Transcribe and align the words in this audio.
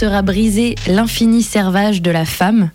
Sera 0.00 0.22
brisé 0.22 0.76
l'infini 0.86 1.42
servage 1.42 2.00
de 2.00 2.10
la 2.10 2.24
femme, 2.24 2.70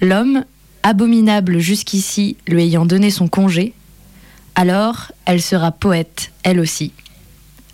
l'homme, 0.00 0.44
abominable 0.84 1.58
jusqu'ici, 1.58 2.36
lui 2.46 2.62
ayant 2.62 2.86
donné 2.86 3.10
son 3.10 3.26
congé, 3.26 3.74
alors 4.54 5.10
elle 5.24 5.42
sera 5.42 5.72
poète, 5.72 6.30
elle 6.44 6.60
aussi. 6.60 6.92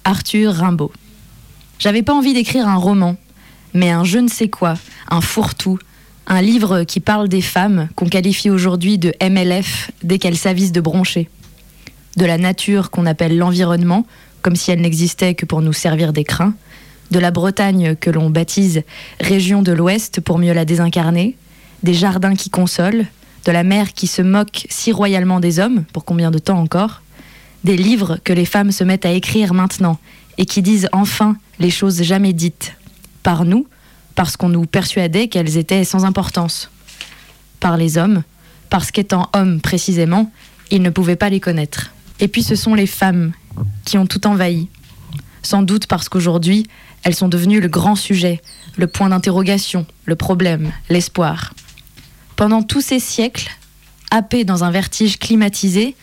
Arthur 0.05 0.55
Rimbaud. 0.55 0.93
J'avais 1.79 2.03
pas 2.03 2.15
envie 2.15 2.33
d'écrire 2.33 2.67
un 2.67 2.77
roman, 2.77 3.17
mais 3.75 3.91
un 3.91 4.03
je 4.03 4.17
ne 4.17 4.29
sais 4.29 4.49
quoi, 4.49 4.79
un 5.11 5.21
fourre-tout, 5.21 5.79
un 6.27 6.41
livre 6.41 6.85
qui 6.85 7.01
parle 7.01 7.29
des 7.29 7.43
femmes 7.43 7.91
qu'on 7.97 8.09
qualifie 8.09 8.49
aujourd'hui 8.49 8.97
de 8.97 9.13
MLF 9.21 9.91
dès 10.05 10.19
qu'elles 10.19 10.39
s'avisent 10.39 10.73
de 10.73 10.81
broncher. 10.81 11.29
De 12.17 12.25
la 12.25 12.39
nature 12.39 12.91
qu'on 12.91 13.05
appelle 13.05 13.37
l'environnement, 13.37 14.07
comme 14.41 14.57
si 14.57 14.71
elle 14.71 14.81
n'existait 14.81 15.35
que 15.35 15.45
pour 15.45 15.61
nous 15.61 15.75
servir 15.75 16.15
des 16.15 16.25
crins. 16.25 16.55
De 17.11 17.19
la 17.19 17.31
Bretagne 17.31 17.95
que 17.97 18.11
l'on 18.11 18.31
baptise 18.31 18.83
région 19.21 19.63
de 19.63 19.73
l'Ouest 19.73 20.21
pour 20.21 20.39
mieux 20.39 20.53
la 20.53 20.65
désincarner. 20.65 21.37
Des 21.83 21.95
jardins 21.95 22.35
qui 22.35 22.51
consolent. 22.51 23.07
De 23.45 23.53
la 23.53 23.63
mer 23.63 23.93
qui 23.93 24.09
se 24.09 24.23
moque 24.23 24.67
si 24.69 24.91
royalement 24.91 25.39
des 25.39 25.61
hommes, 25.61 25.85
pour 25.93 26.05
combien 26.05 26.31
de 26.31 26.39
temps 26.39 26.59
encore. 26.59 27.03
Des 27.63 27.77
livres 27.77 28.19
que 28.25 28.33
les 28.33 28.45
femmes 28.45 28.73
se 28.73 28.83
mettent 28.83 29.07
à 29.07 29.13
écrire 29.13 29.55
maintenant 29.55 29.99
et 30.39 30.47
qui 30.47 30.63
disent 30.63 30.89
enfin 30.93 31.37
les 31.59 31.71
choses 31.71 32.03
jamais 32.03 32.33
dites. 32.33 32.75
Par 33.23 33.45
nous, 33.45 33.67
parce 34.15 34.37
qu'on 34.37 34.49
nous 34.49 34.67
persuadait 34.67 35.29
qu'elles 35.29 35.57
étaient 35.57 35.85
sans 35.85 36.05
importance. 36.05 36.71
Par 37.61 37.77
les 37.77 37.99
hommes, 37.99 38.23
parce 38.71 38.91
qu'étant 38.91 39.29
hommes 39.33 39.61
précisément, 39.61 40.31
ils 40.71 40.83
ne 40.83 40.91
pouvaient 40.91 41.17
pas 41.17 41.31
les 41.31 41.41
connaître. 41.41 41.93
Et 42.19 42.29
puis 42.29 42.43
ce 42.43 42.57
sont 42.57 42.75
les 42.75 42.87
femmes 42.87 43.33
qui 43.85 43.99
ont 43.99 44.07
tout 44.07 44.27
envahi. 44.27 44.69
Sans 45.43 45.63
doute 45.63 45.87
parce 45.87 46.09
qu'aujourd'hui, 46.09 46.67
elles 47.03 47.15
sont 47.15 47.29
devenues 47.29 47.61
le 47.61 47.69
grand 47.69 47.97
sujet, 47.97 48.41
le 48.77 48.87
point 48.87 49.09
d'interrogation, 49.09 49.87
le 50.05 50.17
problème, 50.17 50.73
l'espoir. 50.91 51.55
Pendant 52.37 52.63
tous 52.63 52.81
ces 52.81 52.99
siècles, 53.01 53.51
happés 54.11 54.45
dans 54.45 54.65
un 54.65 54.71
vertige 54.71 55.19
climatisé, 55.19 55.95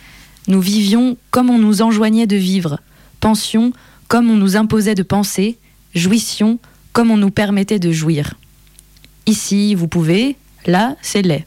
nous 0.47 0.61
vivions 0.61 1.17
comme 1.31 1.49
on 1.49 1.57
nous 1.57 1.81
enjoignait 1.81 2.27
de 2.27 2.35
vivre, 2.35 2.79
pensions 3.19 3.71
comme 4.07 4.29
on 4.29 4.35
nous 4.35 4.57
imposait 4.57 4.95
de 4.95 5.03
penser, 5.03 5.57
jouissions 5.95 6.59
comme 6.91 7.11
on 7.11 7.17
nous 7.17 7.31
permettait 7.31 7.79
de 7.79 7.91
jouir. 7.91 8.35
Ici, 9.25 9.73
vous 9.73 9.87
pouvez, 9.87 10.35
là, 10.65 10.95
c'est 11.01 11.21
laid. 11.21 11.45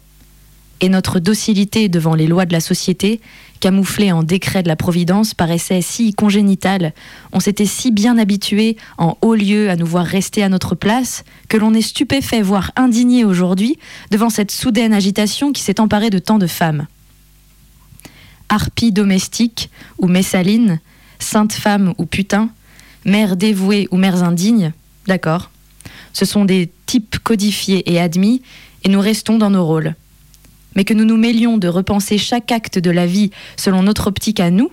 Et 0.80 0.88
notre 0.88 1.20
docilité 1.20 1.88
devant 1.88 2.14
les 2.14 2.26
lois 2.26 2.46
de 2.46 2.52
la 2.52 2.60
société, 2.60 3.20
camouflée 3.60 4.12
en 4.12 4.22
décret 4.22 4.62
de 4.62 4.68
la 4.68 4.76
Providence, 4.76 5.34
paraissait 5.34 5.82
si 5.82 6.12
congénitale, 6.12 6.92
on 7.32 7.40
s'était 7.40 7.66
si 7.66 7.90
bien 7.90 8.18
habitué 8.18 8.76
en 8.98 9.16
haut 9.22 9.34
lieu 9.34 9.70
à 9.70 9.76
nous 9.76 9.86
voir 9.86 10.04
rester 10.04 10.42
à 10.42 10.48
notre 10.48 10.74
place, 10.74 11.24
que 11.48 11.56
l'on 11.56 11.74
est 11.74 11.82
stupéfait, 11.82 12.42
voire 12.42 12.72
indigné 12.76 13.24
aujourd'hui, 13.24 13.78
devant 14.10 14.30
cette 14.30 14.50
soudaine 14.50 14.92
agitation 14.92 15.52
qui 15.52 15.62
s'est 15.62 15.80
emparée 15.80 16.10
de 16.10 16.18
tant 16.18 16.38
de 16.38 16.46
femmes. 16.46 16.86
Harpie 18.48 18.92
domestique 18.92 19.70
ou 19.98 20.06
messaline, 20.06 20.80
sainte 21.18 21.52
femme 21.52 21.94
ou 21.98 22.06
putain, 22.06 22.50
mère 23.04 23.36
dévouée 23.36 23.88
ou 23.90 23.96
mères 23.96 24.22
indignes, 24.22 24.72
D'accord. 25.06 25.50
Ce 26.12 26.24
sont 26.24 26.44
des 26.44 26.70
types 26.86 27.18
codifiés 27.22 27.92
et 27.92 28.00
admis, 28.00 28.42
et 28.84 28.88
nous 28.88 29.00
restons 29.00 29.38
dans 29.38 29.50
nos 29.50 29.64
rôles. 29.64 29.94
Mais 30.76 30.84
que 30.84 30.94
nous 30.94 31.04
nous 31.04 31.16
mêlions 31.16 31.58
de 31.58 31.66
repenser 31.66 32.18
chaque 32.18 32.52
acte 32.52 32.78
de 32.78 32.90
la 32.90 33.06
vie 33.06 33.30
selon 33.56 33.82
notre 33.82 34.06
optique 34.06 34.38
à 34.38 34.50
nous, 34.50 34.70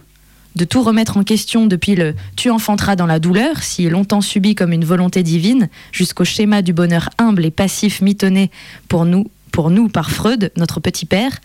de 0.56 0.66
tout 0.66 0.84
remettre 0.84 1.18
en 1.18 1.24
question 1.24 1.66
depuis 1.66 1.96
le 1.96 2.14
tu 2.36 2.52
enfanteras 2.52 2.96
dans 2.96 3.08
la 3.08 3.20
douleur, 3.20 3.64
si 3.64 3.90
longtemps 3.90 4.22
subi 4.22 4.54
comme 4.54 4.72
une 4.72 4.86
volonté 4.86 5.24
divine, 5.24 5.70
jusqu'au 5.92 6.26
schéma 6.26 6.62
du 6.62 6.74
bonheur 6.74 7.10
humble 7.18 7.46
et 7.46 7.52
passif 7.52 8.02
mitonné 8.02 8.52
pour 8.88 9.06
nous, 9.06 9.32
pour 9.52 9.72
nous 9.72 9.88
par 9.88 10.12
Freud, 10.12 10.52
notre 10.56 10.80
petit 10.80 11.06
père, 11.06 11.40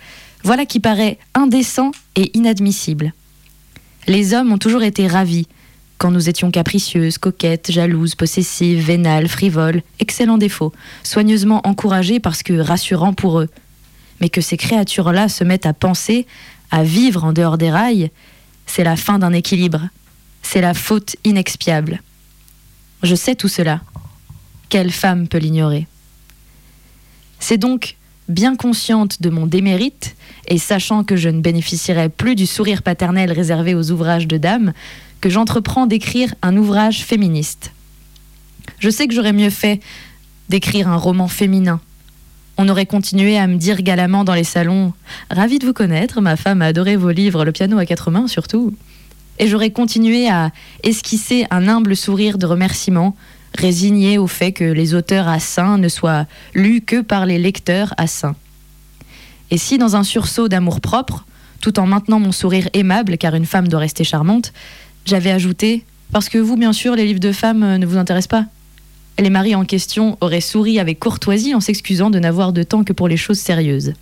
voilà 0.45 0.67
qui 0.67 0.81
paraît 0.81 1.19
indécent 1.35 1.93
et 2.17 2.37
inadmissible. 2.37 3.15
Les 4.07 4.35
hommes 4.35 4.53
ont 4.53 4.59
toujours 4.59 4.83
été 4.83 5.07
ravis, 5.07 5.47
quand 5.99 6.11
nous 6.11 6.29
étions 6.29 6.51
capricieuses, 6.51 7.19
coquettes, 7.19 7.73
jalouses, 7.73 8.15
possessives, 8.15 8.87
vénales, 8.87 9.29
frivoles, 9.29 9.83
excellents 9.99 10.39
défauts, 10.39 10.73
soigneusement 11.03 11.61
encouragés 11.67 12.21
parce 12.21 12.43
que 12.43 12.59
rassurants 12.59 13.15
pour 13.15 13.41
eux. 13.41 13.49
Mais 14.21 14.29
que 14.29 14.41
ces 14.41 14.57
créatures-là 14.57 15.29
se 15.29 15.45
mettent 15.45 15.67
à 15.67 15.73
penser, 15.73 16.27
à 16.71 16.83
vivre 16.83 17.25
en 17.25 17.33
dehors 17.33 17.59
des 17.59 17.71
rails, 17.71 18.11
c'est 18.67 18.85
la 18.85 18.97
fin 18.97 19.19
d'un 19.19 19.33
équilibre. 19.33 19.89
C'est 20.43 20.61
la 20.61 20.75
faute 20.75 21.17
inexpiable. 21.25 22.03
Je 23.03 23.15
sais 23.15 23.35
tout 23.35 23.49
cela. 23.49 23.81
Quelle 24.69 24.91
femme 24.91 25.29
peut 25.29 25.39
l'ignorer? 25.39 25.87
C'est 27.41 27.59
donc, 27.59 27.97
bien 28.29 28.57
consciente 28.57 29.23
de 29.23 29.31
mon 29.31 29.47
démérite, 29.47 30.17
et 30.49 30.59
sachant 30.59 31.05
que 31.05 31.17
je 31.17 31.29
ne 31.29 31.41
bénéficierais 31.41 32.09
plus 32.09 32.35
du 32.35 32.47
sourire 32.47 32.83
paternel 32.83 33.33
réservé 33.33 33.75
aux 33.75 33.91
ouvrages 33.91 34.27
de 34.27 34.37
dames, 34.37 34.73
que 35.21 35.31
j'entreprends 35.31 35.87
d'écrire 35.87 36.35
un 36.43 36.57
ouvrage 36.57 37.05
féministe. 37.05 37.73
Je 38.79 38.91
sais 38.91 39.09
que 39.09 39.15
j'aurais 39.15 39.33
mieux 39.33 39.51
fait 39.51 39.81
d'écrire 40.49 40.89
un 40.89 40.97
roman 40.97 41.29
féminin. 41.29 41.81
On 42.61 42.69
aurait 42.69 42.87
continué 42.87 43.39
à 43.39 43.47
me 43.47 43.55
dire 43.55 43.83
galamment 43.83 44.25
dans 44.25 44.35
les 44.35 44.43
salons 44.43 44.93
Ravi 45.31 45.61
de 45.61 45.65
vous 45.65 45.73
connaître, 45.73 46.21
ma 46.21 46.35
femme 46.35 46.61
a 46.61 46.67
adoré 46.67 46.97
vos 46.97 47.11
livres, 47.11 47.45
le 47.45 47.53
piano 47.53 47.79
à 47.79 47.87
quatre 47.87 48.11
mains 48.11 48.27
surtout. 48.27 48.75
Et 49.39 49.47
j'aurais 49.47 49.71
continué 49.71 50.29
à 50.29 50.51
esquisser 50.83 51.47
un 51.53 51.69
humble 51.69 51.95
sourire 51.95 52.37
de 52.37 52.47
remerciement, 52.47 53.15
résigné 53.57 54.19
au 54.19 54.27
fait 54.27 54.51
que 54.51 54.65
les 54.65 54.95
auteurs 54.95 55.29
à 55.29 55.39
saint 55.39 55.79
ne 55.79 55.89
soient 55.89 56.27
lus 56.53 56.81
que 56.81 57.01
par 57.01 57.27
les 57.27 57.39
lecteurs 57.39 57.95
à 57.97 58.09
saint. 58.09 58.35
Et 59.53 59.57
si, 59.57 59.79
dans 59.79 59.95
un 59.95 60.03
sursaut 60.03 60.49
d'amour-propre, 60.49 61.27
tout 61.61 61.79
en 61.79 61.87
maintenant 61.87 62.19
mon 62.19 62.33
sourire 62.33 62.69
aimable, 62.73 63.19
car 63.19 63.37
une 63.37 63.47
femme 63.47 63.69
doit 63.69 63.79
rester 63.79 64.03
charmante, 64.03 64.53
j'avais 65.05 65.31
ajouté 65.31 65.85
Parce 66.11 66.29
que 66.29 66.39
vous, 66.39 66.57
bien 66.57 66.73
sûr, 66.73 66.97
les 66.97 67.07
livres 67.07 67.21
de 67.21 67.31
femmes 67.31 67.77
ne 67.77 67.87
vous 67.87 67.99
intéressent 67.99 68.43
pas. 68.43 68.47
Les 69.21 69.31
maris 69.31 69.57
en 69.57 69.65
question 69.65 70.17
auraient 70.21 70.41
souri 70.41 70.79
avec 70.79 71.01
courtoisie 71.01 71.55
en 71.55 71.61
s'excusant 71.61 72.09
de 72.09 72.21
n'avoir 72.21 72.53
de 72.53 72.63
temps 72.63 72.85
que 72.85 72.93
pour 72.93 73.09
les 73.09 73.17
choses 73.17 73.41
sérieuses. 73.41 73.95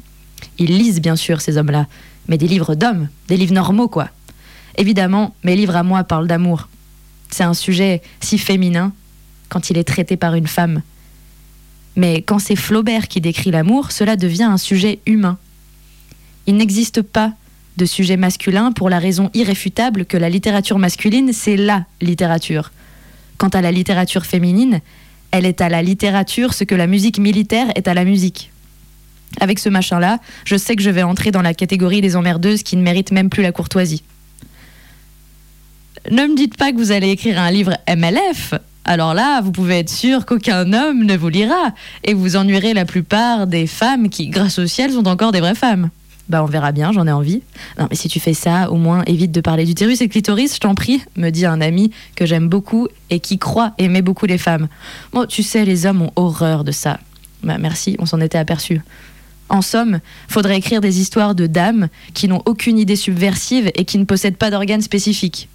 Ils 0.58 0.76
lisent, 0.76 1.00
bien 1.00 1.16
sûr, 1.16 1.40
ces 1.40 1.56
hommes-là, 1.56 1.86
mais 2.28 2.36
des 2.36 2.46
livres 2.46 2.74
d'hommes, 2.74 3.08
des 3.28 3.38
livres 3.38 3.54
normaux, 3.54 3.88
quoi. 3.88 4.10
Évidemment, 4.76 5.34
mes 5.42 5.56
livres 5.56 5.76
à 5.76 5.82
moi 5.82 6.04
parlent 6.04 6.26
d'amour. 6.26 6.68
C'est 7.30 7.44
un 7.44 7.54
sujet 7.54 8.02
si 8.20 8.36
féminin 8.36 8.92
quand 9.48 9.70
il 9.70 9.78
est 9.78 9.84
traité 9.84 10.18
par 10.18 10.34
une 10.34 10.46
femme. 10.46 10.82
Mais 11.96 12.20
quand 12.20 12.38
c'est 12.38 12.56
Flaubert 12.56 13.08
qui 13.08 13.22
décrit 13.22 13.50
l'amour, 13.50 13.92
cela 13.92 14.16
devient 14.16 14.42
un 14.42 14.58
sujet 14.58 14.98
humain. 15.06 15.38
Il 16.46 16.56
n'existe 16.56 17.00
pas 17.00 17.32
de 17.78 17.86
sujet 17.86 18.18
masculin 18.18 18.70
pour 18.70 18.90
la 18.90 18.98
raison 18.98 19.30
irréfutable 19.32 20.04
que 20.04 20.18
la 20.18 20.28
littérature 20.28 20.78
masculine, 20.78 21.32
c'est 21.32 21.56
la 21.56 21.86
littérature. 22.02 22.70
Quant 23.38 23.48
à 23.48 23.62
la 23.62 23.72
littérature 23.72 24.26
féminine, 24.26 24.80
elle 25.36 25.46
est 25.46 25.60
à 25.60 25.68
la 25.68 25.82
littérature 25.82 26.54
ce 26.54 26.64
que 26.64 26.74
la 26.74 26.86
musique 26.86 27.18
militaire 27.18 27.66
est 27.74 27.88
à 27.88 27.94
la 27.94 28.04
musique. 28.04 28.50
Avec 29.38 29.58
ce 29.58 29.68
machin-là, 29.68 30.18
je 30.44 30.56
sais 30.56 30.76
que 30.76 30.82
je 30.82 30.88
vais 30.88 31.02
entrer 31.02 31.30
dans 31.30 31.42
la 31.42 31.52
catégorie 31.52 32.00
des 32.00 32.16
emmerdeuses 32.16 32.62
qui 32.62 32.76
ne 32.76 32.82
méritent 32.82 33.12
même 33.12 33.28
plus 33.28 33.42
la 33.42 33.52
courtoisie. 33.52 34.02
Ne 36.10 36.26
me 36.26 36.36
dites 36.36 36.56
pas 36.56 36.72
que 36.72 36.76
vous 36.76 36.90
allez 36.90 37.10
écrire 37.10 37.38
un 37.38 37.50
livre 37.50 37.76
MLF. 37.88 38.54
Alors 38.84 39.12
là, 39.12 39.42
vous 39.42 39.52
pouvez 39.52 39.80
être 39.80 39.90
sûr 39.90 40.24
qu'aucun 40.24 40.72
homme 40.72 41.04
ne 41.04 41.16
vous 41.16 41.28
lira 41.28 41.74
et 42.04 42.14
vous 42.14 42.36
ennuierez 42.36 42.72
la 42.72 42.84
plupart 42.84 43.46
des 43.46 43.66
femmes 43.66 44.08
qui, 44.08 44.28
grâce 44.28 44.58
au 44.58 44.66
ciel, 44.66 44.92
sont 44.92 45.08
encore 45.08 45.32
des 45.32 45.40
vraies 45.40 45.56
femmes. 45.56 45.90
Bah 46.28 46.42
on 46.42 46.46
verra 46.46 46.72
bien, 46.72 46.92
j'en 46.92 47.06
ai 47.06 47.12
envie. 47.12 47.42
Non 47.78 47.86
mais 47.88 47.96
si 47.96 48.08
tu 48.08 48.18
fais 48.18 48.34
ça, 48.34 48.70
au 48.70 48.76
moins 48.76 49.02
évite 49.06 49.30
de 49.30 49.40
parler 49.40 49.64
d'utérus 49.64 50.00
et 50.00 50.08
clitoris, 50.08 50.54
je 50.54 50.60
t'en 50.60 50.74
prie, 50.74 51.00
me 51.16 51.30
dit 51.30 51.46
un 51.46 51.60
ami 51.60 51.92
que 52.16 52.26
j'aime 52.26 52.48
beaucoup 52.48 52.88
et 53.10 53.20
qui 53.20 53.38
croit 53.38 53.72
aimer 53.78 54.02
beaucoup 54.02 54.26
les 54.26 54.38
femmes. 54.38 54.68
Bon, 55.12 55.26
tu 55.26 55.42
sais, 55.42 55.64
les 55.64 55.86
hommes 55.86 56.02
ont 56.02 56.12
horreur 56.16 56.64
de 56.64 56.72
ça. 56.72 56.98
Bah 57.44 57.58
merci, 57.58 57.96
on 58.00 58.06
s'en 58.06 58.20
était 58.20 58.38
aperçu. 58.38 58.80
En 59.48 59.62
somme, 59.62 60.00
faudrait 60.28 60.56
écrire 60.56 60.80
des 60.80 61.00
histoires 61.00 61.36
de 61.36 61.46
dames 61.46 61.88
qui 62.14 62.26
n'ont 62.26 62.42
aucune 62.46 62.78
idée 62.78 62.96
subversive 62.96 63.70
et 63.76 63.84
qui 63.84 63.98
ne 63.98 64.04
possèdent 64.04 64.36
pas 64.36 64.50
d'organes 64.50 64.82
spécifiques. 64.82 65.48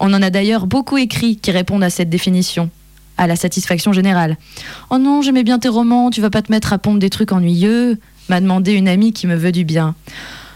On 0.00 0.12
en 0.14 0.22
a 0.22 0.30
d'ailleurs 0.30 0.66
beaucoup 0.66 0.96
écrit 0.96 1.36
qui 1.36 1.50
répondent 1.50 1.84
à 1.84 1.90
cette 1.90 2.08
définition, 2.08 2.70
à 3.18 3.26
la 3.26 3.36
satisfaction 3.36 3.92
générale. 3.92 4.38
Oh 4.90 4.98
non, 4.98 5.20
j'aimais 5.20 5.44
bien 5.44 5.58
tes 5.58 5.68
romans, 5.68 6.10
tu 6.10 6.22
vas 6.22 6.30
pas 6.30 6.40
te 6.40 6.50
mettre 6.50 6.72
à 6.72 6.78
pondre 6.78 6.98
des 6.98 7.10
trucs 7.10 7.32
ennuyeux 7.32 7.98
m'a 8.28 8.40
demandé 8.40 8.72
une 8.72 8.88
amie 8.88 9.12
qui 9.12 9.26
me 9.26 9.36
veut 9.36 9.52
du 9.52 9.64
bien. 9.64 9.94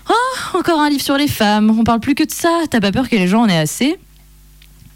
Oh, 0.08 0.58
encore 0.58 0.80
un 0.80 0.88
livre 0.88 1.02
sur 1.02 1.16
les 1.16 1.28
femmes, 1.28 1.76
on 1.78 1.84
parle 1.84 2.00
plus 2.00 2.14
que 2.14 2.24
de 2.24 2.30
ça, 2.30 2.62
t'as 2.70 2.80
pas 2.80 2.92
peur 2.92 3.08
que 3.08 3.16
les 3.16 3.28
gens 3.28 3.42
en 3.42 3.48
aient 3.48 3.58
assez? 3.58 3.98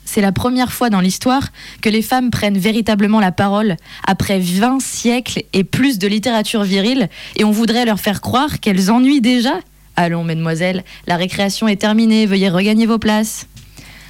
C'est 0.05 0.21
la 0.21 0.33
première 0.33 0.73
fois 0.73 0.91
dans 0.91 1.01
l'histoire 1.01 1.49
que 1.81 1.89
les 1.89 2.03
femmes 2.03 2.31
prennent 2.31 2.59
véritablement 2.59 3.21
la 3.21 3.33
parole 3.33 3.77
après 4.07 4.39
20 4.39 4.81
siècles 4.81 5.45
et 5.53 5.65
plus 5.65 5.99
de 5.99 6.07
littérature 6.07 6.65
virile 6.65 7.09
et 7.37 7.45
on 7.45 7.51
voudrait 7.51 7.85
leur 7.85 8.01
faire 8.01 8.21
croire 8.21 8.61
qu'elles 8.61 8.91
ennuient 8.91 9.21
déjà. 9.21 9.55
Allons, 9.97 10.25
mesdemoiselles, 10.25 10.85
la 11.07 11.17
récréation 11.17 11.69
est 11.69 11.77
terminée, 11.77 12.27
veuillez 12.27 12.49
regagner 12.49 12.87
vos 12.87 12.99
places. 12.99 13.47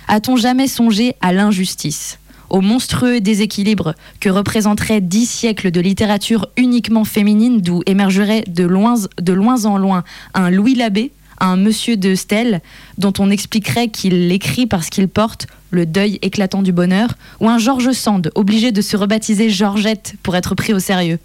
A-t-on 0.08 0.36
jamais 0.36 0.66
songé 0.66 1.14
à 1.20 1.32
l'injustice? 1.32 2.18
Au 2.52 2.60
monstrueux 2.60 3.20
déséquilibre 3.20 3.94
que 4.20 4.28
représenteraient 4.28 5.00
dix 5.00 5.26
siècles 5.26 5.70
de 5.70 5.80
littérature 5.80 6.48
uniquement 6.56 7.04
féminine 7.04 7.62
d'où 7.62 7.82
émergerait 7.86 8.44
de 8.46 8.62
loin, 8.62 8.94
de 9.20 9.66
en 9.66 9.78
loin 9.78 10.04
un 10.34 10.50
Louis 10.50 10.74
Labbé, 10.74 11.10
un 11.40 11.56
monsieur 11.56 11.96
de 11.96 12.14
Stèle, 12.14 12.60
dont 12.98 13.14
on 13.18 13.30
expliquerait 13.30 13.88
qu'il 13.88 14.28
l'écrit 14.28 14.66
parce 14.66 14.90
qu'il 14.90 15.08
porte 15.08 15.46
le 15.70 15.86
deuil 15.86 16.18
éclatant 16.20 16.62
du 16.62 16.72
bonheur, 16.72 17.14
ou 17.40 17.48
un 17.48 17.58
George 17.58 17.90
Sand, 17.92 18.30
obligé 18.34 18.70
de 18.70 18.82
se 18.82 18.98
rebaptiser 18.98 19.48
Georgette 19.48 20.14
pour 20.22 20.36
être 20.36 20.54
pris 20.54 20.74
au 20.74 20.78
sérieux. 20.78 21.18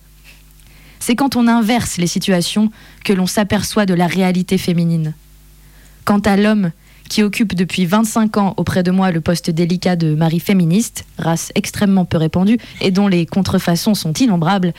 C'est 1.00 1.16
quand 1.16 1.36
on 1.36 1.48
inverse 1.48 1.98
les 1.98 2.08
situations 2.08 2.72
que 3.04 3.12
l'on 3.12 3.28
s'aperçoit 3.28 3.86
de 3.86 3.94
la 3.94 4.08
réalité 4.08 4.58
féminine. 4.58 5.14
Quant 6.06 6.20
à 6.20 6.38
l'homme 6.38 6.72
qui 7.10 7.24
occupe 7.24 7.56
depuis 7.56 7.86
25 7.86 8.38
ans 8.38 8.54
auprès 8.58 8.84
de 8.84 8.92
moi 8.92 9.12
le 9.12 9.22
poste 9.22 9.50
délicat 9.50 9.96
de 9.96 10.14
mari 10.16 10.40
féministe, 10.40 11.06
race 11.18 11.52
extrêmement 11.56 12.06
peu 12.06 12.18
répandue 12.18 12.58
et 12.82 12.92
dont 12.92 13.08
les 13.08 13.26
contrefaçons 13.26 13.96
sont 13.96 14.14
innombrables, 14.14 14.74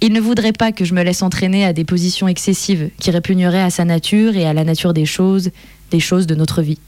il 0.00 0.12
ne 0.12 0.20
voudrait 0.20 0.52
pas 0.52 0.72
que 0.72 0.84
je 0.84 0.94
me 0.94 1.02
laisse 1.02 1.22
entraîner 1.22 1.64
à 1.64 1.72
des 1.72 1.84
positions 1.84 2.28
excessives 2.28 2.90
qui 2.98 3.10
répugneraient 3.10 3.62
à 3.62 3.70
sa 3.70 3.84
nature 3.84 4.36
et 4.36 4.46
à 4.46 4.52
la 4.52 4.64
nature 4.64 4.92
des 4.92 5.06
choses, 5.06 5.50
des 5.90 6.00
choses 6.00 6.26
de 6.26 6.34
notre 6.34 6.62
vie. 6.62 6.78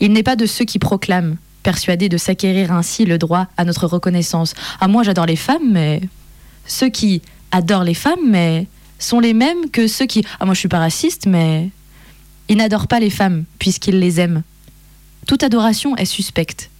Il 0.00 0.12
n'est 0.12 0.22
pas 0.22 0.36
de 0.36 0.46
ceux 0.46 0.64
qui 0.64 0.78
proclament, 0.78 1.36
persuadés 1.62 2.08
de 2.08 2.16
s'acquérir 2.16 2.72
ainsi 2.72 3.04
le 3.04 3.18
droit 3.18 3.46
à 3.56 3.64
notre 3.64 3.86
reconnaissance. 3.86 4.54
Ah, 4.80 4.88
moi 4.88 5.02
j'adore 5.02 5.26
les 5.26 5.36
femmes, 5.36 5.72
mais. 5.72 6.00
Ceux 6.66 6.88
qui 6.88 7.22
adorent 7.52 7.84
les 7.84 7.94
femmes, 7.94 8.28
mais 8.28 8.66
sont 8.98 9.20
les 9.20 9.34
mêmes 9.34 9.70
que 9.70 9.86
ceux 9.86 10.06
qui. 10.06 10.24
Ah, 10.40 10.46
moi 10.46 10.54
je 10.54 10.60
suis 10.60 10.68
pas 10.68 10.78
raciste, 10.78 11.26
mais. 11.26 11.70
Ils 12.48 12.56
n'adorent 12.56 12.88
pas 12.88 13.00
les 13.00 13.10
femmes, 13.10 13.44
puisqu'ils 13.58 13.98
les 13.98 14.20
aiment. 14.20 14.42
Toute 15.26 15.42
adoration 15.42 15.96
est 15.96 16.04
suspecte. 16.04 16.70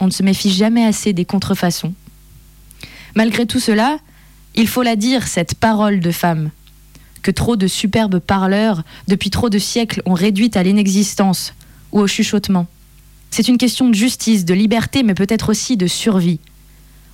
On 0.00 0.06
ne 0.06 0.10
se 0.10 0.22
méfie 0.22 0.52
jamais 0.52 0.84
assez 0.84 1.12
des 1.12 1.24
contrefaçons. 1.24 1.94
Malgré 3.14 3.46
tout 3.46 3.60
cela, 3.60 3.98
il 4.54 4.68
faut 4.68 4.82
la 4.82 4.96
dire, 4.96 5.26
cette 5.26 5.54
parole 5.54 6.00
de 6.00 6.10
femme, 6.10 6.50
que 7.22 7.30
trop 7.30 7.56
de 7.56 7.66
superbes 7.66 8.18
parleurs, 8.18 8.82
depuis 9.08 9.30
trop 9.30 9.48
de 9.48 9.58
siècles, 9.58 10.02
ont 10.04 10.14
réduite 10.14 10.56
à 10.56 10.62
l'inexistence 10.62 11.54
ou 11.92 12.00
au 12.00 12.06
chuchotement. 12.06 12.66
C'est 13.30 13.48
une 13.48 13.58
question 13.58 13.88
de 13.88 13.94
justice, 13.94 14.44
de 14.44 14.54
liberté, 14.54 15.02
mais 15.02 15.14
peut-être 15.14 15.48
aussi 15.48 15.76
de 15.76 15.86
survie. 15.86 16.40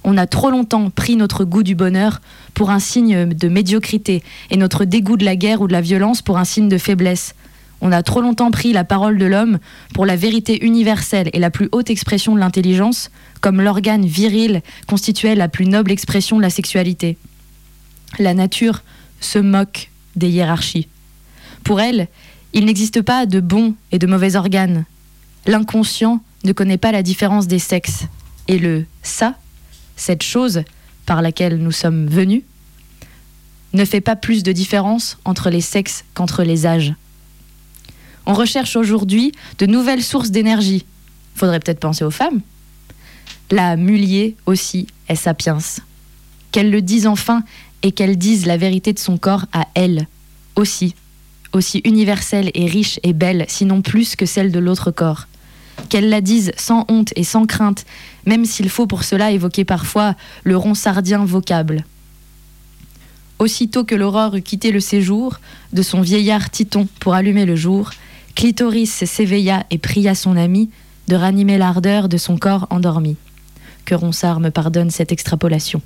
On 0.04 0.16
a 0.16 0.26
trop 0.26 0.50
longtemps 0.50 0.90
pris 0.90 1.14
notre 1.16 1.44
goût 1.44 1.62
du 1.62 1.76
bonheur 1.76 2.20
pour 2.54 2.70
un 2.70 2.80
signe 2.80 3.26
de 3.26 3.48
médiocrité 3.48 4.22
et 4.50 4.56
notre 4.56 4.84
dégoût 4.84 5.16
de 5.16 5.24
la 5.24 5.36
guerre 5.36 5.60
ou 5.60 5.68
de 5.68 5.72
la 5.72 5.80
violence 5.80 6.22
pour 6.22 6.38
un 6.38 6.44
signe 6.44 6.68
de 6.68 6.78
faiblesse, 6.78 7.34
on 7.82 7.90
a 7.90 8.02
trop 8.04 8.20
longtemps 8.20 8.52
pris 8.52 8.72
la 8.72 8.84
parole 8.84 9.18
de 9.18 9.26
l'homme 9.26 9.58
pour 9.92 10.06
la 10.06 10.14
vérité 10.14 10.64
universelle 10.64 11.28
et 11.32 11.40
la 11.40 11.50
plus 11.50 11.68
haute 11.72 11.90
expression 11.90 12.34
de 12.34 12.38
l'intelligence, 12.38 13.10
comme 13.40 13.60
l'organe 13.60 14.06
viril 14.06 14.62
constituait 14.86 15.34
la 15.34 15.48
plus 15.48 15.66
noble 15.66 15.90
expression 15.90 16.36
de 16.36 16.42
la 16.42 16.50
sexualité. 16.50 17.18
La 18.20 18.34
nature 18.34 18.82
se 19.20 19.40
moque 19.40 19.90
des 20.14 20.28
hiérarchies. 20.28 20.88
Pour 21.64 21.80
elle, 21.80 22.06
il 22.52 22.66
n'existe 22.66 23.02
pas 23.02 23.26
de 23.26 23.40
bons 23.40 23.74
et 23.90 23.98
de 23.98 24.06
mauvais 24.06 24.36
organes. 24.36 24.84
L'inconscient 25.46 26.22
ne 26.44 26.52
connaît 26.52 26.78
pas 26.78 26.92
la 26.92 27.02
différence 27.02 27.48
des 27.48 27.58
sexes. 27.58 28.04
Et 28.46 28.58
le 28.58 28.84
ça, 29.02 29.34
cette 29.96 30.22
chose 30.22 30.62
par 31.04 31.20
laquelle 31.20 31.58
nous 31.58 31.72
sommes 31.72 32.06
venus, 32.06 32.42
ne 33.72 33.84
fait 33.84 34.00
pas 34.00 34.16
plus 34.16 34.44
de 34.44 34.52
différence 34.52 35.18
entre 35.24 35.50
les 35.50 35.60
sexes 35.60 36.04
qu'entre 36.14 36.44
les 36.44 36.64
âges. 36.66 36.94
On 38.26 38.34
recherche 38.34 38.76
aujourd'hui 38.76 39.32
de 39.58 39.66
nouvelles 39.66 40.02
sources 40.02 40.30
d'énergie. 40.30 40.84
Faudrait 41.34 41.60
peut-être 41.60 41.80
penser 41.80 42.04
aux 42.04 42.10
femmes. 42.10 42.40
La 43.50 43.76
mulier 43.76 44.36
aussi 44.46 44.86
est 45.08 45.16
sapiens. 45.16 45.58
Qu'elle 46.52 46.70
le 46.70 46.82
dise 46.82 47.06
enfin 47.06 47.42
et 47.82 47.92
qu'elle 47.92 48.16
dise 48.16 48.46
la 48.46 48.56
vérité 48.56 48.92
de 48.92 48.98
son 48.98 49.18
corps 49.18 49.46
à 49.52 49.66
elle 49.74 50.06
aussi, 50.56 50.94
aussi 51.52 51.80
universelle 51.84 52.50
et 52.54 52.66
riche 52.66 53.00
et 53.02 53.12
belle, 53.12 53.44
sinon 53.48 53.82
plus 53.82 54.16
que 54.16 54.26
celle 54.26 54.52
de 54.52 54.58
l'autre 54.58 54.90
corps. 54.90 55.26
Qu'elle 55.88 56.08
la 56.08 56.20
dise 56.20 56.52
sans 56.56 56.84
honte 56.88 57.12
et 57.16 57.24
sans 57.24 57.46
crainte, 57.46 57.84
même 58.26 58.44
s'il 58.44 58.68
faut 58.68 58.86
pour 58.86 59.04
cela 59.04 59.32
évoquer 59.32 59.64
parfois 59.64 60.14
le 60.44 60.56
ronsardien 60.56 61.24
vocable. 61.24 61.84
Aussitôt 63.38 63.84
que 63.84 63.94
l'aurore 63.94 64.36
eut 64.36 64.42
quitté 64.42 64.70
le 64.70 64.78
séjour 64.78 65.40
de 65.72 65.82
son 65.82 66.00
vieillard 66.00 66.50
Titon 66.50 66.86
pour 67.00 67.14
allumer 67.14 67.44
le 67.44 67.56
jour, 67.56 67.90
Clitoris 68.34 69.04
s'éveilla 69.04 69.64
et 69.70 69.78
pria 69.78 70.14
son 70.14 70.36
ami 70.36 70.70
de 71.08 71.16
ranimer 71.16 71.58
l'ardeur 71.58 72.08
de 72.08 72.16
son 72.16 72.36
corps 72.38 72.66
endormi. 72.70 73.16
Que 73.84 73.94
Ronsard 73.94 74.40
me 74.40 74.50
pardonne 74.50 74.90
cette 74.90 75.12
extrapolation. 75.12 75.82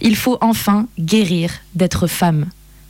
Il 0.00 0.16
faut 0.16 0.38
enfin 0.40 0.88
guérir 0.98 1.50
d'être 1.74 2.06
femme. 2.06 2.46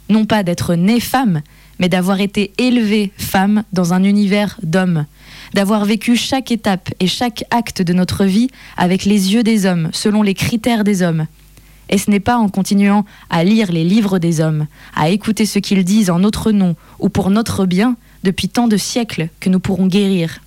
Non 0.08 0.25
pas 0.25 0.43
d'être 0.43 0.75
née 0.75 1.00
femme, 1.00 1.43
mais 1.79 1.88
d'avoir 1.88 2.20
été 2.20 2.53
élevée 2.58 3.12
femme 3.17 3.64
dans 3.73 3.93
un 3.93 4.05
univers 4.05 4.58
d'hommes. 4.62 5.06
D'avoir 5.55 5.85
vécu 5.85 6.17
chaque 6.17 6.50
étape 6.50 6.91
et 7.00 7.06
chaque 7.06 7.44
acte 7.50 7.82
de 7.82 7.93
notre 7.93 8.25
vie 8.25 8.49
avec 8.76 9.05
les 9.05 9.35
yeux 9.35 9.43
des 9.43 9.67
hommes, 9.67 9.91
selon 9.93 10.23
les 10.23 10.35
critères 10.35 10.85
des 10.85 11.03
hommes. 11.03 11.26
Et 11.88 11.99
ce 11.99 12.11
n'est 12.11 12.20
pas 12.20 12.37
en 12.37 12.49
continuant 12.49 13.05
à 13.31 13.44
lire 13.44 13.70
les 13.70 13.85
livres 13.85 14.19
des 14.19 14.41
hommes, 14.41 14.67
à 14.94 15.08
écouter 15.11 15.47
ce 15.47 15.58
qu'ils 15.58 15.85
disent 15.85 16.11
en 16.11 16.19
notre 16.19 16.50
nom 16.50 16.75
ou 16.99 17.08
pour 17.08 17.31
notre 17.31 17.64
bien, 17.64 17.97
depuis 18.26 18.49
tant 18.49 18.67
de 18.67 18.76
siècles 18.76 19.28
que 19.38 19.49
nous 19.49 19.60
pourrons 19.60 19.86
guérir. 19.86 20.41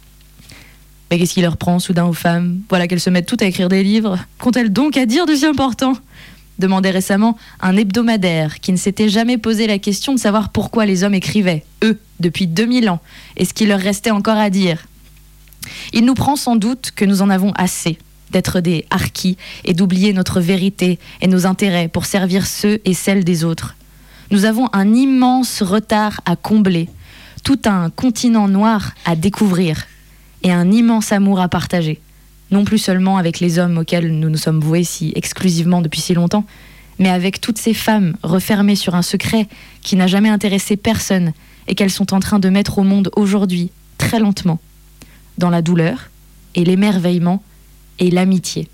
Mais 1.10 1.18
qu'est-ce 1.18 1.34
qui 1.34 1.42
leur 1.42 1.58
prend 1.58 1.80
soudain 1.80 2.06
aux 2.06 2.14
femmes? 2.14 2.60
Voilà 2.68 2.88
qu'elles 2.88 3.00
se 3.00 3.10
mettent 3.10 3.26
toutes 3.26 3.42
à 3.42 3.46
écrire 3.46 3.70
des 3.70 3.84
livres. 3.84 4.20
Qu'ont-elles 4.38 4.72
donc 4.72 4.98
à 4.98 5.06
dire 5.06 5.26
de 5.26 5.34
si 5.34 5.46
important? 5.46 5.94
Demandait 6.60 6.92
récemment 6.92 7.38
un 7.62 7.78
hebdomadaire 7.78 8.60
qui 8.60 8.74
ne 8.74 8.78
s'était 8.78 9.08
jamais 9.08 9.38
posé 9.38 9.66
la 9.66 9.80
question 9.80 10.14
de 10.14 10.20
savoir 10.20 10.50
pourquoi 10.50 10.86
les 10.86 11.06
hommes 11.06 11.14
écrivaient, 11.14 11.64
eux, 11.86 11.98
depuis 12.20 12.48
2000 12.48 12.90
ans, 12.90 13.00
et 13.38 13.46
ce 13.46 13.54
qu'il 13.54 13.70
leur 13.70 13.80
restait 13.80 14.12
encore 14.12 14.38
à 14.38 14.50
dire. 14.50 14.86
Il 15.94 16.04
nous 16.04 16.16
prend 16.16 16.36
sans 16.36 16.58
doute 16.58 16.92
que 16.94 17.06
nous 17.06 17.22
en 17.22 17.30
avons 17.30 17.54
assez 17.54 17.98
d'être 18.32 18.60
des 18.60 18.86
harkis 18.92 19.38
et 19.64 19.74
d'oublier 19.74 20.12
notre 20.12 20.42
vérité 20.42 21.00
et 21.22 21.28
nos 21.28 21.46
intérêts 21.46 21.88
pour 21.88 22.06
servir 22.06 22.46
ceux 22.46 22.80
et 22.84 22.94
celles 22.94 23.24
des 23.24 23.46
autres. 23.46 23.76
Nous 24.32 24.46
avons 24.46 24.68
un 24.74 24.94
immense 24.94 25.64
retard 25.64 26.22
à 26.26 26.36
combler 26.36 26.90
tout 27.44 27.60
un 27.66 27.90
continent 27.90 28.48
noir 28.48 28.94
à 29.06 29.16
découvrir 29.16 29.86
et 30.44 30.52
un 30.52 30.72
immense 30.72 31.12
amour 31.12 31.40
à 31.40 31.50
partager, 31.50 32.00
non 32.52 32.64
plus 32.64 32.78
seulement 32.78 33.18
avec 33.18 33.40
les 33.40 33.60
hommes 33.60 33.78
auxquels 33.78 34.12
nous 34.18 34.30
nous 34.30 34.38
sommes 34.38 34.60
voués 34.60 34.84
si 34.84 35.12
exclusivement 35.16 35.82
depuis 35.82 36.02
si 36.02 36.14
longtemps, 36.14 36.46
mais 36.98 37.10
avec 37.10 37.42
toutes 37.42 37.58
ces 37.58 37.74
femmes 37.74 38.16
refermées 38.24 38.76
sur 38.76 38.96
un 38.96 39.02
secret 39.02 39.48
qui 39.82 39.96
n'a 39.96 40.08
jamais 40.08 40.30
intéressé 40.30 40.78
personne 40.78 41.34
et 41.68 41.76
qu'elles 41.76 41.92
sont 41.92 42.14
en 42.14 42.20
train 42.20 42.40
de 42.40 42.50
mettre 42.50 42.78
au 42.78 42.84
monde 42.84 43.12
aujourd'hui, 43.16 43.72
très 43.98 44.20
lentement, 44.20 44.60
dans 45.38 45.50
la 45.50 45.62
douleur 45.62 46.10
et 46.56 46.64
l'émerveillement 46.64 47.44
et 48.00 48.12
l'amitié. 48.12 48.68